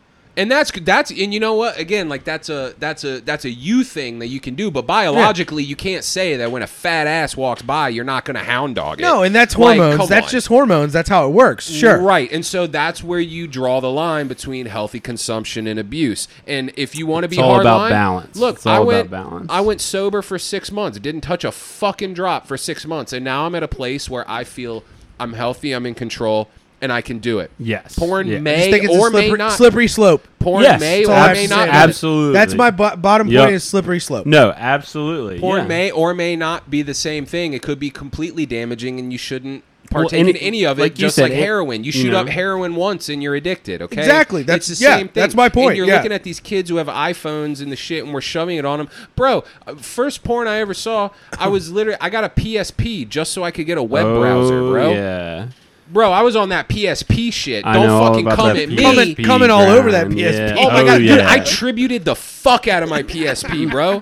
[0.41, 1.77] And that's that's and you know what?
[1.77, 4.87] Again, like that's a that's a that's a you thing that you can do, but
[4.87, 8.43] biologically, you can't say that when a fat ass walks by, you're not going to
[8.43, 9.03] hound dog it.
[9.03, 9.97] No, and that's hormones.
[9.97, 10.31] come that's on.
[10.31, 10.93] just hormones.
[10.93, 11.69] That's how it works.
[11.69, 12.01] Sure.
[12.01, 12.31] Right.
[12.31, 16.27] And so that's where you draw the line between healthy consumption and abuse.
[16.47, 18.35] And if you want to be It's all hard about line, balance.
[18.35, 19.47] Look, It's all I about went balance.
[19.51, 20.97] I went sober for 6 months.
[20.99, 23.13] Didn't touch a fucking drop for 6 months.
[23.13, 24.83] And now I'm at a place where I feel
[25.19, 26.49] I'm healthy, I'm in control,
[26.81, 27.51] and I can do it.
[27.59, 27.97] Yes.
[27.97, 28.33] Porn Yeah.
[28.33, 29.51] I just may think it's or a slippery, may not.
[29.53, 30.27] slippery slope.
[30.39, 31.49] Porn Yes, may that's or all I have may not.
[31.49, 32.33] say be about the- Absolutely.
[32.33, 33.43] That's my bo- bottom Yep.
[33.43, 33.55] point.
[33.55, 34.25] Is slippery slope.
[34.25, 35.39] No, absolutely.
[35.39, 35.67] Porn yeah.
[35.67, 37.53] may or may not be the same thing.
[37.53, 40.81] It could be completely damaging, and you shouldn't partake and in it- any of it.
[40.83, 42.19] like just said, like heroin, you you shoot know.
[42.21, 43.81] up heroin once and you're addicted.
[43.81, 44.41] Okay, Exactly.
[44.41, 45.21] That's- it's the yeah, same thing.
[45.21, 45.53] that's my point.
[45.53, 45.97] point, And you're yeah.
[45.97, 48.79] looking at these kids who have iPhones and the shit, and we're shoving it on
[48.79, 49.43] them, bro.
[49.67, 53.43] uh, First porn I ever saw, I was literally I got a PSP just so
[53.43, 54.91] I could get a web oh, browser, bro.
[54.93, 55.45] Yeah.
[55.91, 57.65] Bro, I was on that PSP shit.
[57.65, 58.77] I Don't know all fucking about come that at me.
[58.77, 60.55] Coming- PSP coming all over that grind, PSP.
[60.55, 60.55] yeah.
[60.57, 61.07] Oh my oh, god, dude!
[61.07, 61.29] yeah.
[61.29, 64.01] I tributed the fuck out of my PSP, bro.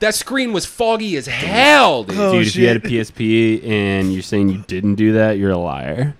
[0.00, 2.18] that screen was foggy as hell, dude.
[2.18, 3.14] Oh, Dude, if you had a shit.
[3.14, 6.16] PSP and you're saying you didn't do that, you're a liar.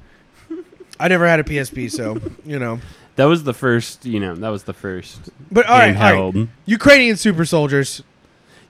[1.00, 2.80] I never had a PSP, so you know.
[3.16, 5.18] That was the first, you know, that was the first
[5.50, 6.34] But all right, all right.
[6.34, 6.48] handheld.
[6.66, 8.04] Ukrainian super soldiers.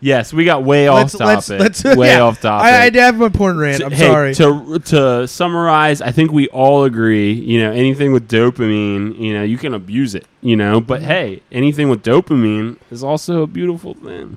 [0.00, 1.74] Yes, we got way off topic.
[1.96, 2.20] way yeah.
[2.20, 2.66] off topic.
[2.72, 3.82] I, I have my porn rant.
[3.82, 4.34] I'm hey, sorry.
[4.36, 7.32] To to summarize, I think we all agree.
[7.32, 10.26] You know, anything with dopamine, you know, you can abuse it.
[10.40, 11.10] You know, but Mm-hmm.
[11.10, 14.36] hey, anything with dopamine is also a beautiful thing.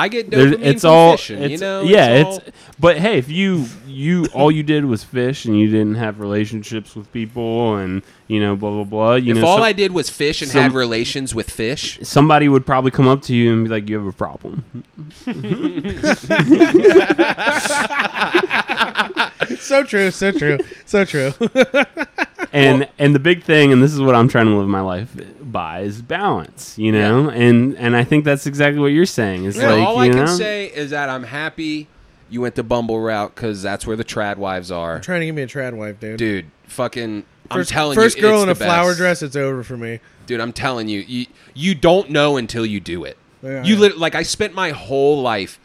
[0.00, 1.42] I get There's- dopamine it's from all fishing.
[1.42, 5.04] it's, you know, yeah it's, it's, but hey if you you all you did was
[5.04, 9.34] fish and you didn't have relationships with people and you know blah blah blah you
[9.34, 12.48] if know all some- I did was fish and some- had relations with fish, somebody
[12.48, 14.64] would probably come up to you and be like you have a problem
[19.58, 20.10] so true.
[20.10, 20.58] So true.
[20.86, 21.32] So true.
[22.52, 25.10] and and the big thing and this is what i'm trying to live my life
[25.40, 29.56] by is balance you know and and i think that's exactly what you're saying is
[29.56, 31.86] Yeah, like all I you can know say is that I'm happy
[32.28, 35.00] you went the Bumble route because that's where the trad wives are.
[35.00, 36.16] Trying to give me a trad wife, dude.
[36.16, 38.98] Dude, fucking, I'm First, telling first you, girl it's in a the flower best.
[38.98, 39.98] dress, it's over for me.
[40.26, 43.16] Dude, I'm telling you, you you don't know until you do it.
[43.42, 43.80] Yeah, you yeah.
[43.80, 45.58] lit- like I spent my whole life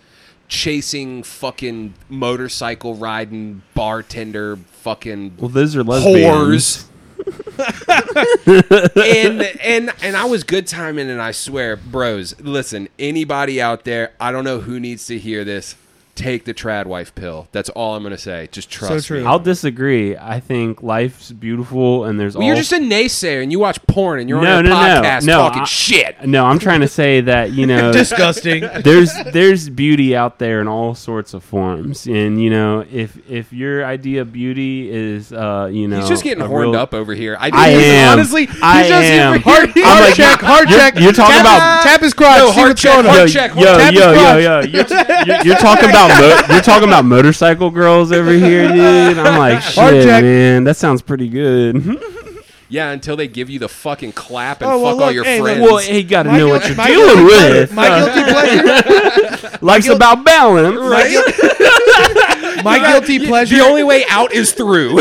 [0.47, 6.85] chasing fucking motorcycle riding bartender fucking well those are lesbians whores.
[8.95, 14.11] and and and I was good timing, and I swear, bros, listen, anybody out there,
[14.19, 15.76] I don't know who needs to hear this.
[16.15, 17.47] Take the trad wife pill.
[17.51, 18.47] That's all I'm gonna say.
[18.51, 19.19] Just trust true.
[19.19, 19.25] me.
[19.25, 23.51] i'll disagree i think life's beautiful and there's Well, all you're just a naysayer, and
[23.51, 26.25] you watch porn, and you're No, on a no, no, podcast no, talking I- shit.
[26.25, 28.61] no i'm trying to say that you know Disgusting.
[28.83, 33.51] there's there's beauty out there in all sorts of forms and you know if if
[33.51, 37.13] your idea of beauty is uh you know He's just getting horned real- up over
[37.13, 37.35] here.
[37.39, 38.13] I, I am.
[38.13, 39.33] Honestly, he's I just am.
[39.33, 39.83] over here.
[39.85, 40.99] I'm Heart like, check, heart you're- check.
[40.99, 42.37] you're talking Tap- about- tap his crotch.
[42.39, 43.13] Yo, see heart check, going on.
[43.15, 44.43] heart check, yo, tap his yo, yo, crotch.
[44.43, 49.18] yo, you're, you're, you're talking about mo- you're talking about motorcycle girls over here, dude.
[49.18, 50.23] I'm like, shit, check.
[50.23, 52.02] man, that sounds pretty good.
[52.68, 55.23] Yeah, until they give you the fucking clap and Oh, well, fuck all look, your
[55.23, 55.61] hey, look, friends.
[55.61, 57.73] well, hey, you got to My know guil- what you're my dealing guilty pleasure- with.
[57.73, 58.23] My guilty
[59.41, 59.57] pleasure.
[59.61, 60.80] life's about balance,
[62.64, 63.56] My guilty pleasure.
[63.57, 64.95] the only way out is through.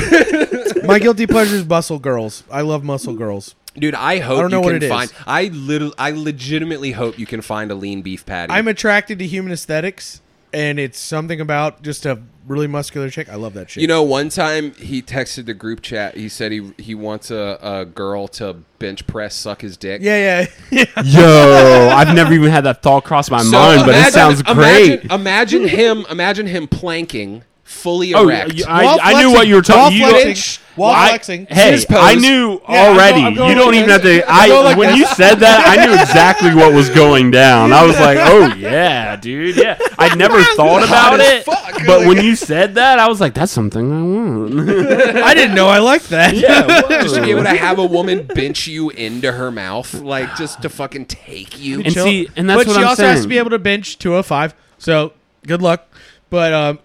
[0.86, 2.44] My guilty pleasure is muscle girls.
[2.50, 3.54] I love muscle girls.
[3.76, 4.90] Dude, I hope I don't know you what can it is.
[4.90, 5.12] find.
[5.26, 8.52] I little, I legitimately hope you can find a lean beef patty.
[8.52, 10.20] I'm attracted to human aesthetics,
[10.54, 13.28] and it's something about just a really muscular chick.
[13.28, 13.80] I love that shit.
[13.80, 16.16] you know, one time he texted the group chat.
[16.16, 20.00] He said he he wants a, a girl to bench press suck his dick.
[20.02, 20.84] Yeah, yeah.
[21.04, 25.04] Yo, I've never even had that thought cross my So mind, but it sounds great.
[25.04, 26.06] Imagine, imagine him.
[26.10, 28.54] Imagine him planking, fully Oh, erect.
[28.54, 29.98] y- I, While I knew what you were talking.
[29.98, 30.34] You flexing.
[30.34, 31.46] don't- While I- flexing.
[31.48, 33.20] Hey, I knew Yeah, I'm already.
[33.20, 34.24] go- I'm going you don't like even have to.
[34.30, 34.98] I'm I going like when this.
[34.98, 37.72] you said that, I knew exactly what was going down.
[37.72, 39.78] I was like, oh yeah, dude, yeah.
[39.98, 41.86] I never thought about it, fuck.
[41.86, 44.68] but when you said that, I was like, that's something I want.
[45.24, 46.34] I didn't know I liked that.
[46.34, 50.36] Yeah, just to be able to have a woman bench you into her mouth, like
[50.36, 51.80] just to fucking take you.
[51.82, 53.14] And see, and that's but what she I'm also saying.
[53.14, 54.54] has to be able to bench 205.
[54.78, 55.12] So
[55.46, 55.88] good luck.
[56.34, 56.80] But um,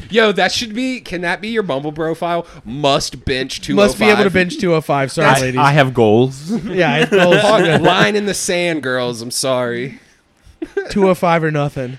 [0.10, 1.00] Yo, that should be.
[1.00, 2.46] Can that be your Bumble profile?
[2.64, 3.72] Must bench two.
[3.72, 5.10] oh must be able to bench 205.
[5.10, 5.58] Sorry, I, ladies.
[5.58, 6.52] I have goals.
[6.66, 9.22] yeah, I told Line in the sand, girls.
[9.22, 9.98] I'm sorry.
[10.90, 11.98] 205 or nothing.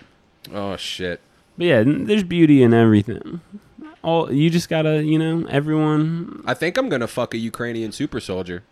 [0.53, 1.19] Oh shit.
[1.57, 3.41] But yeah, there's beauty in everything.
[4.01, 6.41] All you just gotta, you know, everyone.
[6.47, 8.63] I think I'm gonna fuck a Ukrainian super soldier.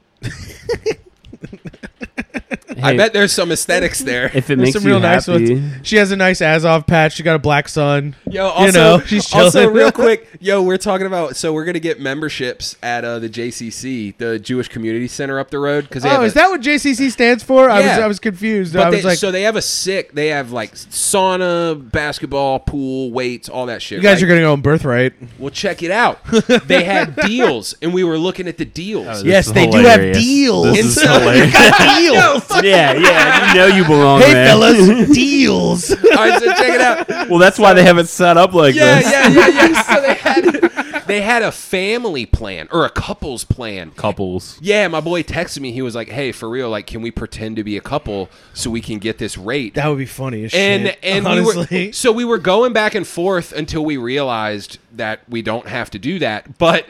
[2.80, 4.32] Hey, I bet there's some aesthetics there.
[4.34, 5.56] if it makes some you real nice happy.
[5.56, 5.74] ones.
[5.88, 7.14] She has a nice Azov patch.
[7.16, 8.16] She got a black sun.
[8.30, 10.28] Yo, also, you know, she's also real quick.
[10.40, 11.36] Yo, we're talking about.
[11.36, 15.60] So we're gonna get memberships at uh, the JCC, the Jewish Community Center up the
[15.60, 17.70] road, because Oh, is that what JCC stands for?
[17.70, 18.74] I was I was confused.
[18.74, 20.14] But I they, was like, so they have a sick.
[20.14, 23.98] They have like sauna, basketball, pool, weights, all that shit.
[23.98, 24.24] you guys right?
[24.24, 25.14] are gonna go on birthright.
[25.38, 26.20] Well, check it out.
[26.68, 29.08] they had deals, and we were looking at the deals.
[29.08, 30.74] Oh, Yes, is they do have deals.
[30.76, 31.98] This is And so- hilarious.
[31.98, 32.62] deals.
[32.70, 34.48] Yeah, yeah, you know you belong hey there.
[34.48, 35.92] fellas, deals.
[35.92, 37.30] All right, so check it out.
[37.30, 39.12] Well, that's why they have it set up like Yeah, this.
[39.12, 39.82] yeah, yeah, yeah.
[39.82, 43.92] So they had they had a family plan or a couples plan.
[43.92, 44.60] Couples.
[44.62, 45.72] Yeah, my boy texted me.
[45.72, 48.70] He was like, "Hey, for real, like, can we pretend to be a couple so
[48.70, 51.00] we can get this rate?" That would be funny as and shit.
[51.02, 55.22] and we honestly, were so we were going back and forth until we realized that
[55.30, 56.58] we don't have to do that.
[56.60, 56.86] But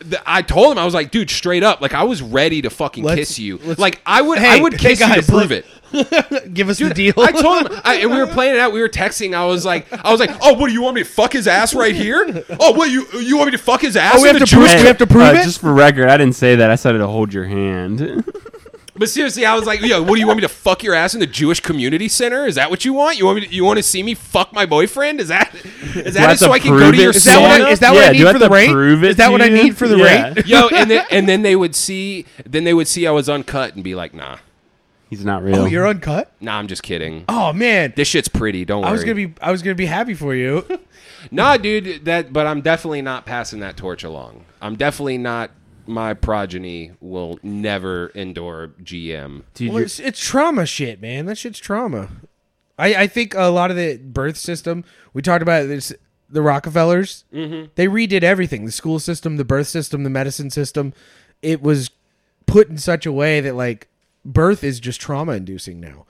[0.00, 2.70] the, I told him I was like, dude, straight up, like I was ready to
[2.70, 3.58] fucking Let's- kiss you.
[3.58, 5.66] Like I would, Hey, I would hey, kiss you to prove look- it.
[6.52, 7.14] give us the deal.
[7.16, 8.72] I told him, I, and we were playing it out.
[8.72, 9.34] We were texting.
[9.34, 11.46] I was like, I was like, oh, what do you want me to fuck his
[11.46, 12.44] ass right here?
[12.58, 14.16] Oh, what you you want me to fuck his ass?
[14.16, 15.44] Oh, we have to prove- Jewish we have to prove uh, it?
[15.44, 16.70] Just for record, I didn't say that.
[16.70, 18.00] I said to hold your hand.
[18.98, 21.14] But seriously, I was like, "Yo, what do you want me to fuck your ass
[21.14, 22.46] in the Jewish Community Center?
[22.46, 23.18] Is that what you want?
[23.18, 23.46] You want me?
[23.46, 25.20] To, you want to see me fuck my boyfriend?
[25.20, 25.54] Is that
[25.94, 27.60] is that it so I can go to your to Is that what?
[27.60, 28.70] I- is that what I need for the to rate?
[28.70, 30.32] prove it Is that to what I need for the Yeah.
[30.34, 30.46] rate?
[30.46, 33.74] Yo, and then and then they would see then they would see I was uncut
[33.74, 34.38] and be like, nah.
[35.08, 35.56] He's not oh, real.
[35.56, 36.32] Oh, you're uncut.
[36.40, 37.24] Nah, I'm just kidding.
[37.28, 38.64] Oh man, This shit's pretty.
[38.64, 38.88] Don't worry.
[38.88, 40.66] I was gonna be I was gonna be happy for you.
[41.30, 42.04] Nah, dude.
[42.04, 44.44] That, but I'm definitely not passing that torch along.
[44.62, 45.50] I'm definitely not.
[45.86, 49.42] My progeny will never endure GM.
[49.54, 51.26] Dude, well, it's, it's trauma shit, man.
[51.26, 52.08] That shit's trauma.
[52.78, 54.84] I, I think a lot of the birth system
[55.14, 55.92] we talked about this
[56.28, 57.24] the Rockefellers.
[57.32, 57.70] Mm-hmm.
[57.74, 60.92] They redid everything: the school system, the birth system, the medicine system.
[61.42, 61.90] It was
[62.46, 63.88] put in such a way that like
[64.24, 66.06] birth is just trauma inducing now.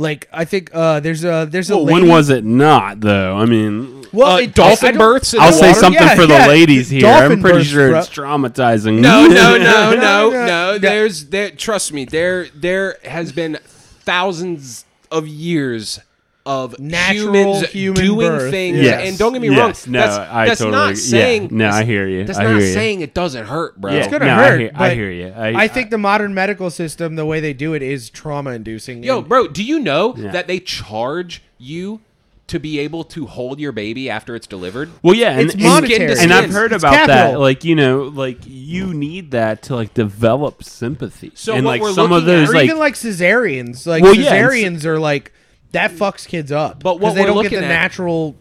[0.00, 3.36] Like I think uh, there's a there's a lady, when was it not though?
[3.36, 5.80] I mean, well Uh, it- dolphin I births in I'll the say water?
[5.80, 6.46] something Yeah, for the yeah.
[6.46, 7.00] ladies here.
[7.00, 7.98] Dolphin I'm pretty births, sure bro.
[7.98, 9.00] it's traumatizing.
[9.00, 10.46] No, no, no, No, no, no, no.
[10.46, 10.78] no.
[10.78, 11.50] There's there.
[11.50, 12.04] Trust me.
[12.04, 15.98] There there has been thousands of years
[16.46, 18.50] of Natural humans human doing birth.
[18.50, 18.78] things.
[18.78, 19.08] Yes.
[19.08, 19.86] And don't get me Yes.
[19.86, 19.92] wrong.
[19.92, 21.02] No, that's, I that's totally not agree.
[21.02, 21.08] Yeah.
[21.10, 21.48] saying.
[21.50, 22.24] No, I hear you.
[22.24, 22.72] That's I not hear you.
[22.72, 23.92] saying it doesn't hurt, bro.
[23.92, 23.98] Yeah.
[23.98, 24.60] It's gonna No, I hurt.
[24.60, 25.28] hear- I hear you.
[25.36, 29.02] I, I- think the modern medical system, the way they do it, is trauma inducing.
[29.02, 30.30] Yo, bro, do you know Yeah.
[30.32, 32.00] that they charge you
[32.46, 34.88] to be able to hold your baby after it's delivered?
[35.02, 36.14] Well, yeah, and, It's and- monetary.
[36.18, 37.38] and I've heard It's about that.
[37.38, 41.30] Like you know, like you need that to like develop sympathy.
[41.34, 43.86] So and what like we're some of looking at- those or like even like cesareans.
[43.86, 45.32] Like Well, yeah, cesareans are like
[45.72, 46.82] that fucks kids up.
[46.82, 48.36] But what 'cause they we're don't get looking the at- natural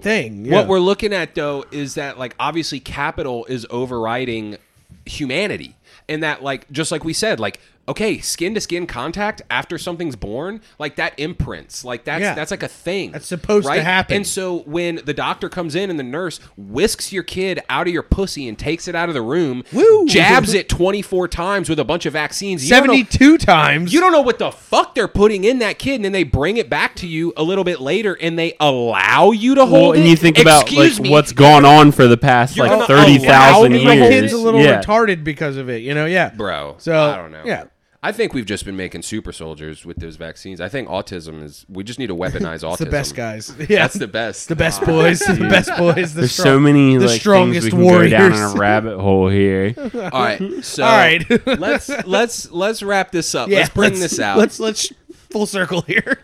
[0.00, 0.48] thing.
[0.50, 4.56] What we're looking at though is that like obviously capital is overriding
[5.06, 5.76] humanity.
[6.08, 7.60] And that like just like we said, like
[7.90, 11.84] okay, skin to skin contact after something's born, like that imprints.
[11.84, 12.34] Like that's Yeah.
[12.34, 13.12] that's like a thing.
[13.12, 13.82] That's supposed to right?
[13.82, 14.16] happen.
[14.16, 17.92] And so when the doctor comes in and the nurse whisks your kid out of
[17.92, 20.06] your pussy and takes it out of the room, Woo!
[20.06, 22.64] jabs it 24 times with a bunch of vaccines.
[22.64, 23.92] you don't know- seventy-two times.
[23.92, 26.56] you don't know what the fuck they're putting in that kid, and then they bring
[26.56, 29.92] it back to you a little bit later, and they allow you to hold well,
[29.92, 31.10] and you think about Excuse like me.
[31.10, 34.08] what's gone on for the past You're like gonna thirty allow thousand me my years.
[34.08, 34.80] kid's a little yeah.
[34.82, 35.82] retarded because of it.
[35.82, 36.76] You know, yeah, bro.
[36.78, 37.42] So I don't know.
[37.44, 37.64] Yeah,
[38.02, 40.58] I think we've just been making super soldiers with those vaccines.
[40.58, 41.66] I think autism is.
[41.68, 42.78] We just need to weaponize autism.
[42.78, 43.52] the best guys.
[43.68, 44.48] Yeah, That's the best.
[44.48, 45.18] the best boys.
[45.20, 46.14] the best boys.
[46.14, 48.12] The There's strong- so many the like strongest things we can warriors.
[48.12, 49.74] go down in a rabbit hole here.
[49.78, 49.90] All
[50.22, 50.40] right.
[50.64, 51.46] So All right.
[51.58, 53.50] let's let's let's wrap this up.
[53.50, 54.38] yeah, let's bring let's- this out.
[54.38, 54.90] Let's let's
[55.30, 56.18] full circle here.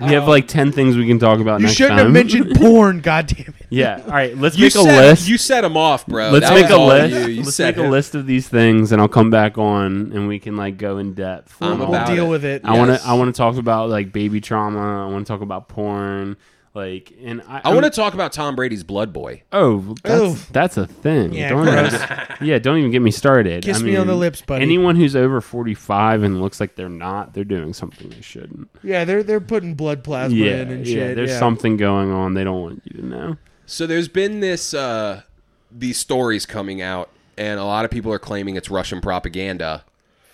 [0.00, 2.06] We have like ten things we can talk about you next shouldn't time.
[2.06, 3.00] have mentioned porn.
[3.00, 3.66] God damn it.
[3.70, 4.00] Yeah.
[4.04, 4.36] All right.
[4.36, 5.28] Let's you make a set, list.
[5.28, 6.30] You set them off, bro.
[6.30, 7.14] Let's That make was a all list.
[7.14, 7.26] You.
[7.34, 7.90] You Let's set make a it.
[7.90, 11.14] list of these things, and I'll come back on, and we can like go in
[11.14, 11.56] depth.
[11.60, 12.14] I'm on all about that.
[12.14, 12.30] Deal it.
[12.30, 12.62] with it.
[12.64, 13.02] I want Yes.
[13.02, 13.08] to.
[13.08, 15.06] I want to talk about like baby trauma.
[15.06, 16.36] I want to talk about porn.
[16.74, 19.42] Like, and I, I want to talk about Tom Brady's blood boy.
[19.52, 21.32] Oh, that's, that's a thing.
[21.32, 21.94] Yeah, don't gross.
[21.94, 22.08] even,
[22.42, 23.62] yeah, don't even get me started.
[23.62, 24.62] Kiss I me on the lips, buddy.
[24.62, 28.68] Anyone who's over forty-five and looks like they're not, they're doing something they shouldn't.
[28.82, 30.94] Yeah, they're they're putting blood plasma Yeah, in and yeah.
[30.94, 31.16] shit.
[31.16, 31.38] There's yeah.
[31.38, 33.36] something going on they don't want you to know.
[33.66, 35.22] So there's been this uh
[35.70, 39.84] these stories coming out and a lot of people are claiming it's Russian propaganda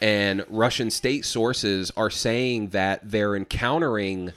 [0.01, 4.33] and Russian state sources are saying that they're encountering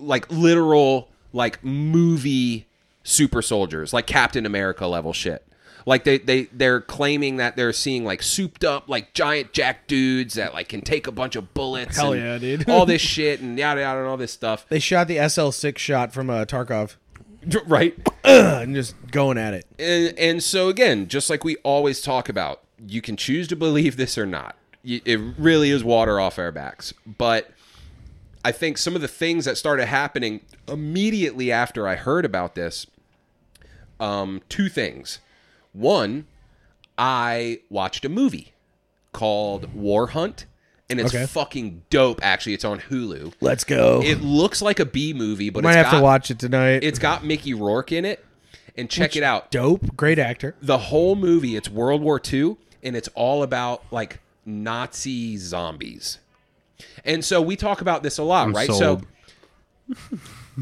[0.00, 2.66] like literal like movie
[3.02, 5.44] super soldiers, like Captain America level shit.
[5.86, 10.34] Like they they they're claiming that they're seeing like souped up like giant jack dudes
[10.34, 11.96] that like can take a bunch of bullets.
[11.96, 12.68] Hell and yeah, dude.
[12.68, 14.66] all this shit and yada yada and all this stuff.
[14.68, 16.96] They shot the SL6 shot from uh, Tarkov
[17.66, 17.96] Right.
[18.24, 19.66] and just going at it.
[19.78, 23.96] and, and so again, just like we always talk about, you can choose to believe
[23.96, 24.56] this or not.
[24.84, 26.92] It really is water off our backs.
[27.06, 27.50] But
[28.44, 32.86] I think some of the things that started happening immediately after I heard about this,
[33.98, 35.18] um, two things.
[35.72, 36.26] One,
[36.96, 38.52] I watched a movie
[39.12, 40.44] called Warhunt,
[40.88, 41.26] and it's Okay.
[41.26, 42.20] fucking dope.
[42.22, 43.34] Actually, it's on Hulu.
[43.40, 44.00] Let's go.
[44.04, 46.82] It looks like a B movie, but Might have got, to watch it tonight.
[46.82, 48.24] It's got Mickey Rourke in it,
[48.76, 49.96] and check it out dope.
[49.96, 50.54] Great actor.
[50.62, 56.18] the whole movie it's world war ii and it's all about like nazi zombies
[57.04, 59.04] and so we talk about this a lot I'm right sold.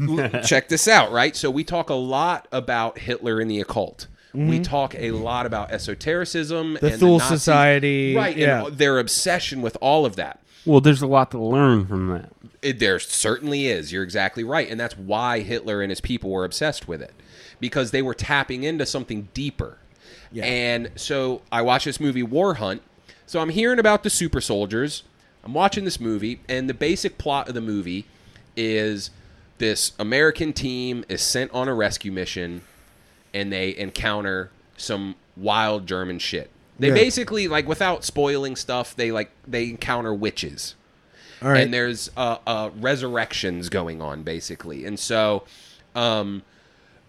[0.07, 4.07] so check this out right so we talk a lot about hitler and the occult
[4.33, 6.85] we talk a lot about esotericism Mm-hmm.
[6.85, 8.65] The and Thule Nazis- Society, right yeah.
[8.67, 12.29] and their obsession with all of that Well, there's a lot to learn from that.
[12.61, 13.91] it, there certainly is.
[13.91, 17.11] You're exactly right, and that's why Hitler and his people were obsessed with it
[17.59, 19.77] because they were tapping into something deeper.
[20.39, 22.81] And so I watched this movie Warhunt.
[23.25, 25.01] So I'm hearing about the super soldiers.
[25.49, 28.05] I'm watching this movie, and the basic plot of the movie
[28.55, 29.09] is
[29.57, 32.61] this American team is sent on a rescue mission,
[33.33, 36.51] and they encounter some wild German shit.
[36.77, 36.93] They Yeah.
[36.93, 38.95] basically like without spoiling stuff.
[38.95, 40.75] They like they encounter witches
[41.41, 41.61] All right.
[41.63, 45.45] and there's uh, uh, resurrections going on basically and so
[45.95, 46.43] um,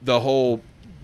[0.01, 0.63] the whole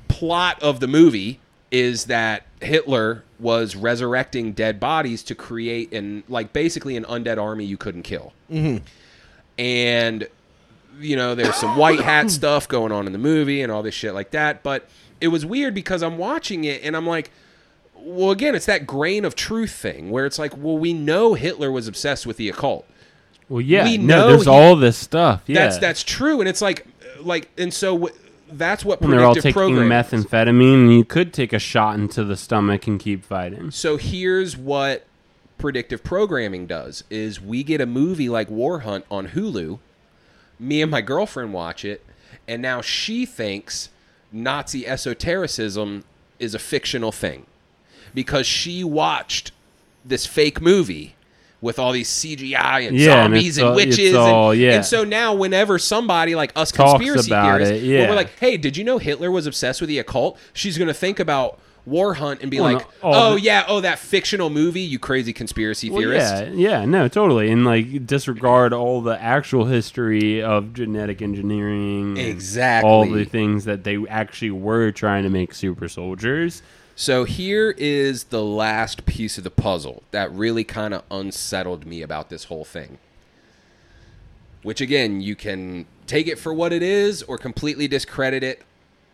[0.08, 1.38] plot of the movie
[1.70, 7.64] is that Hitler was resurrecting dead bodies to create an like basically an undead army
[7.64, 8.32] you couldn't kill.
[8.50, 8.84] Mm-hmm.
[9.58, 10.28] And
[10.98, 13.94] you know, there's some white hat stuff going on in the movie and all this
[13.94, 14.62] shit like that.
[14.62, 14.88] But
[15.20, 17.30] it was weird because I'm watching it and I'm like,
[17.94, 21.70] well, again, it's that grain of truth thing where it's like, well, we know Hitler
[21.70, 22.86] was obsessed with the occult.
[23.48, 25.42] Well, yeah, We no, know there's he- all this stuff.
[25.46, 26.84] Yeah, That's that's true, and it's like,
[27.20, 28.14] like, and so w-
[28.50, 32.36] that's what when they're all taking methamphetamine, and you could take a shot into the
[32.36, 33.70] stomach and keep fighting.
[33.70, 35.06] So here's what
[35.58, 39.78] predictive programming does: is we get a movie like Warhunt on Hulu.
[40.58, 42.04] Me and my girlfriend watch it,
[42.48, 43.90] and now she thinks
[44.32, 46.04] Nazi esotericism
[46.38, 47.46] is a fictional thing
[48.14, 49.52] because she watched
[50.04, 51.15] this fake movie
[51.60, 54.72] with all these CGI and Yeah, and zombies it's and, all- witches, all- and, yeah.
[54.74, 58.08] and so now whenever somebody like us Talks conspiracy theorists, it, when yeah.
[58.10, 60.94] we're like, "Hey, did you know Hitler was obsessed with the occult?" She's going to
[60.94, 61.58] think about
[61.88, 64.98] Warhunt and be Well, like, no, oh, "Oh the- yeah, oh that fictional movie, you
[64.98, 70.42] crazy conspiracy Well, theorist." yeah, yeah, no, totally, and like disregard all the actual history
[70.42, 72.90] of genetic engineering, and Exactly.
[72.90, 76.60] all the things that they actually were trying to make super soldiers.
[76.98, 82.00] So here is the last piece of the puzzle that really kind of unsettled me
[82.00, 82.96] about this whole thing.
[84.62, 88.62] Which again, you can take it for what it is or completely discredit it.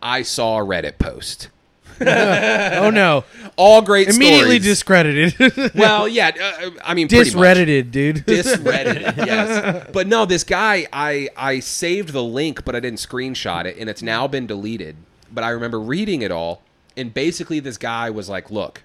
[0.01, 1.49] I saw a Reddit post.
[2.01, 3.23] Oh no!
[3.55, 4.63] All great Immediately stories.
[4.63, 6.31] discredited, well, yeah,
[6.63, 8.25] uh, I mean discredited, dude.
[8.25, 13.65] discredited, yes but no this guy i i saved the link but i didn't screenshot
[13.65, 14.95] it and it's now been deleted
[15.31, 16.63] but i remember reading it all
[16.95, 18.83] and basically this guy was like look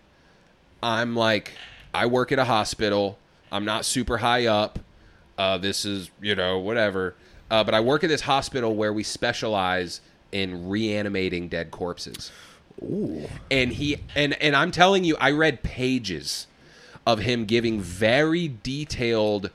[0.83, 1.53] i'm like
[1.95, 3.19] i work at a hospital.
[3.51, 4.79] I'm not super high up.
[5.39, 7.15] Uh, this is you know whatever.
[7.51, 10.01] Uh, but i work at this hospital where we specialize
[10.33, 12.31] in reanimating dead corpses.
[13.51, 16.47] And he and and I'm telling you, I read pages
[17.07, 19.51] of him giving very detailed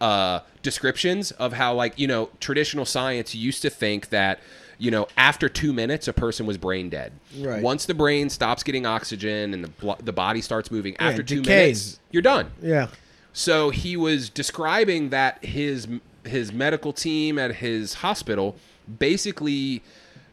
[0.00, 4.40] uh, descriptions of how, like, you know, traditional science used to think that,
[4.78, 7.12] you know, after two minutes, a person was brain dead.
[7.38, 7.62] Right.
[7.62, 11.22] Once the brain stops getting oxygen and the blo- the body starts moving, Yeah, after
[11.22, 11.84] two decays.
[11.86, 12.50] minutes, you're done.
[12.62, 12.88] yeah.
[13.32, 15.86] So he was describing that his
[16.24, 18.56] his medical team at his hospital
[18.98, 19.82] basically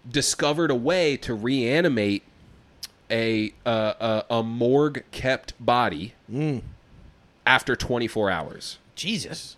[0.10, 2.24] discovered a way to reanimate
[3.12, 6.14] a uh, a, a morgue kept body
[7.46, 8.78] after 24 hours.
[8.96, 9.56] Jesus.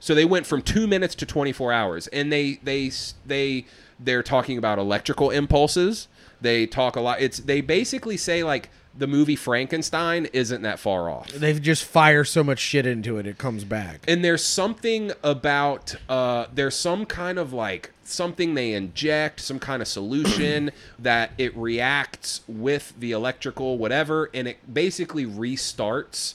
[0.00, 2.90] So they went from two minutes to 24 hours, and they they
[3.26, 3.64] they
[3.98, 6.08] they're talking about electrical impulses.
[6.40, 7.20] They talk a lot.
[7.20, 11.28] It's they basically say like the movie Frankenstein isn't that far off.
[11.30, 14.00] They just fire so much shit into it, it comes back.
[14.08, 19.82] and there's something about uh there's some kind of like something they inject some kind
[19.82, 26.34] of solution that it reacts with the electrical whatever and it basically restarts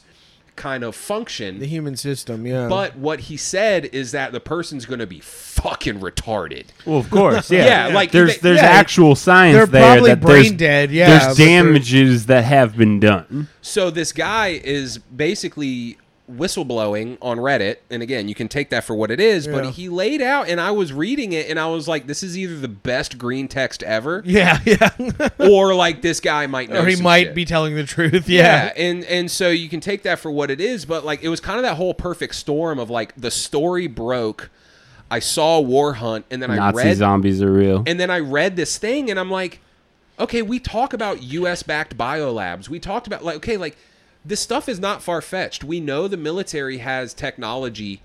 [0.56, 2.68] kind of function the human system, yeah.
[2.68, 7.10] but what he said is that the person's going to be fucking retarded Well, of
[7.10, 7.66] course, yeah.
[7.88, 10.92] Yeah, like, there's they- there's yeah, actual science they're there probably that brain there's, dead,
[10.92, 13.48] yeah, there's damages that have been done.
[13.62, 15.98] So this guy is basically
[16.32, 19.46] whistleblowing on Reddit, and again, you can take that for what it is.
[19.46, 19.54] Yeah.
[19.54, 22.38] But he laid out, and I was reading it, and I was like, "This is
[22.38, 24.90] either the best green text ever, yeah, yeah.
[25.40, 28.30] or like this guy might know, or he some might shit." be telling the truth.
[28.30, 28.66] Yeah.
[28.66, 28.74] Yeah.
[28.78, 31.40] and and so you can take that for what it is, but like it was
[31.40, 34.50] kind of that whole perfect storm of like the story broke.
[35.12, 37.84] I saw Warhunt, and then I Nazi read zombies are real.
[37.86, 39.60] and then I read this thing and I'm like,
[40.18, 42.70] okay, we talk about US backed biolabs.
[42.70, 43.78] We talked about like okay, like
[44.26, 45.64] this stuff is not far fetched.
[45.64, 48.02] We know the military has technology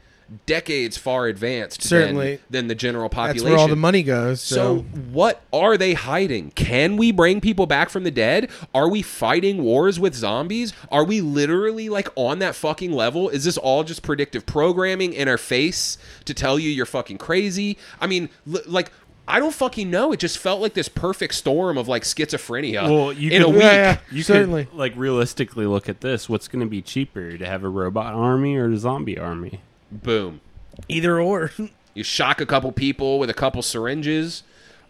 [0.47, 2.37] decades far advanced Certainly.
[2.37, 3.45] than, than the general population.
[3.45, 4.41] That's where all the money goes.
[4.43, 6.51] So So, what are they hiding?
[6.51, 8.51] Can we bring people back from the dead?
[8.75, 10.73] Are we fighting wars with zombies?
[10.91, 13.29] Are we literally like on that fucking level?
[13.31, 15.97] Is this all just predictive programming in our face
[16.27, 17.79] to tell you you're fucking crazy?
[18.01, 18.93] I mean, l- like
[19.29, 20.13] I don't fucking know.
[20.13, 23.53] It just felt like this perfect storm of like schizophrenia Well, you in could, a
[23.53, 23.63] week.
[23.63, 23.99] Yeah, yeah.
[24.11, 24.65] You Certainly.
[24.67, 26.29] could like realistically look at this.
[26.29, 29.61] What's going to be cheaper to have a robot army or a zombie army?
[29.93, 30.41] Boom.
[30.89, 31.53] either or.
[31.95, 34.45] You shock a couple people with a couple syringes,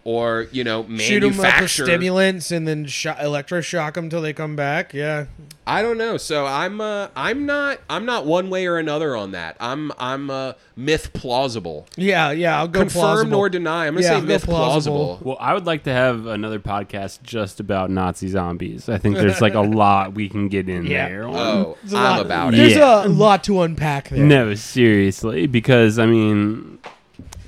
[0.08, 1.84] or you know, Shoot them up with manufacture.
[1.84, 4.94] stimulants and then sho- electroshock them till they come back.
[4.94, 5.26] Yeah.
[5.66, 6.16] I don't know.
[6.16, 9.58] So I'm uh, I'm not I'm not one way or another on that.
[9.60, 11.86] I'm I'm uh, myth plausible.
[11.96, 12.58] Yeah, yeah.
[12.58, 13.30] I'll go Confirm plausible.
[13.30, 13.86] nor deny.
[13.86, 14.96] I'm gonna Yeah, say myth plausible.
[15.16, 15.28] plausible.
[15.28, 18.88] Well, I would like to have another podcast just about Nazi zombies.
[18.88, 21.06] I think there's like a lot we can get in Yeah.
[21.08, 21.28] there.
[21.28, 22.56] Oh, There's a I'm lot- about it.
[22.56, 23.04] There's Yeah.
[23.04, 24.24] a lot to unpack there.
[24.24, 26.78] No, seriously, because I mean,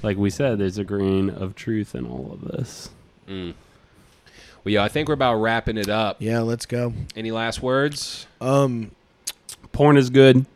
[0.02, 2.90] like we said, there's a grain of truth in all of this.
[3.28, 3.54] Well,
[4.64, 6.16] yeah, I think we're about wrapping it up.
[6.20, 6.92] Yeah, let's go.
[7.16, 8.26] Any last words?
[8.40, 8.90] Um,
[9.72, 10.46] Porn is good.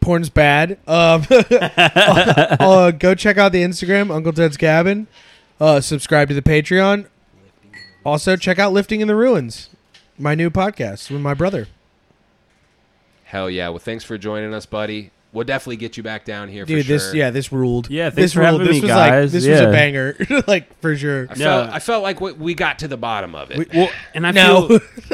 [0.00, 0.78] porn's bad.
[0.86, 5.06] Um, uh, go check out the Instagram, Uncle Ted's Cabin.
[5.60, 7.06] Uh, subscribe to the Patreon.
[8.04, 9.68] Also, check out Lifting in the Ruins,
[10.18, 11.66] my new podcast with my brother.
[13.24, 13.68] Hell yeah.
[13.68, 15.10] Well, thanks for joining us, buddy.
[15.32, 16.96] We'll definitely get you back down here Dude, for sure.
[16.98, 17.90] this yeah, this ruled.
[17.90, 18.52] Yeah, thanks this for ruled.
[18.62, 19.32] having this me, was like guys.
[19.32, 20.16] this was a banger,
[20.46, 21.26] like for sure.
[21.28, 21.44] I No.
[21.44, 23.72] felt I felt like we, we got to the bottom of it.
[23.74, 24.80] Well, and I No, feel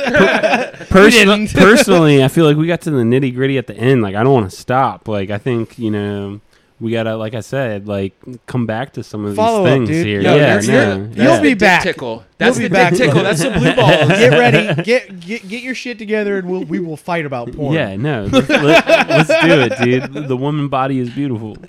[0.91, 1.55] personally, didn't.
[1.55, 4.03] personally, I feel like we got to the nitty gritty at the end.
[4.03, 5.09] Like I don't want to stop.
[5.09, 6.41] Like I think you know
[6.83, 8.13] we gotta, like I said, like
[8.47, 10.07] come back to some of Follow up, these things dude.
[10.07, 10.21] here.
[10.21, 11.33] Yo, yeah, you're- no, you're- yeah.
[11.35, 11.83] you'll be back.
[11.85, 12.25] tickle.
[12.39, 12.93] That's We'll the be back.
[12.93, 13.23] dick tickle.
[13.23, 14.09] That's the blue ball.
[14.09, 14.83] get ready.
[14.83, 17.73] Get get get your shit together, and we'll we will fight about porn.
[17.75, 19.79] Yeah, no, let's, let, us do it,
[20.13, 20.29] dude.
[20.29, 21.57] The woman body is beautiful.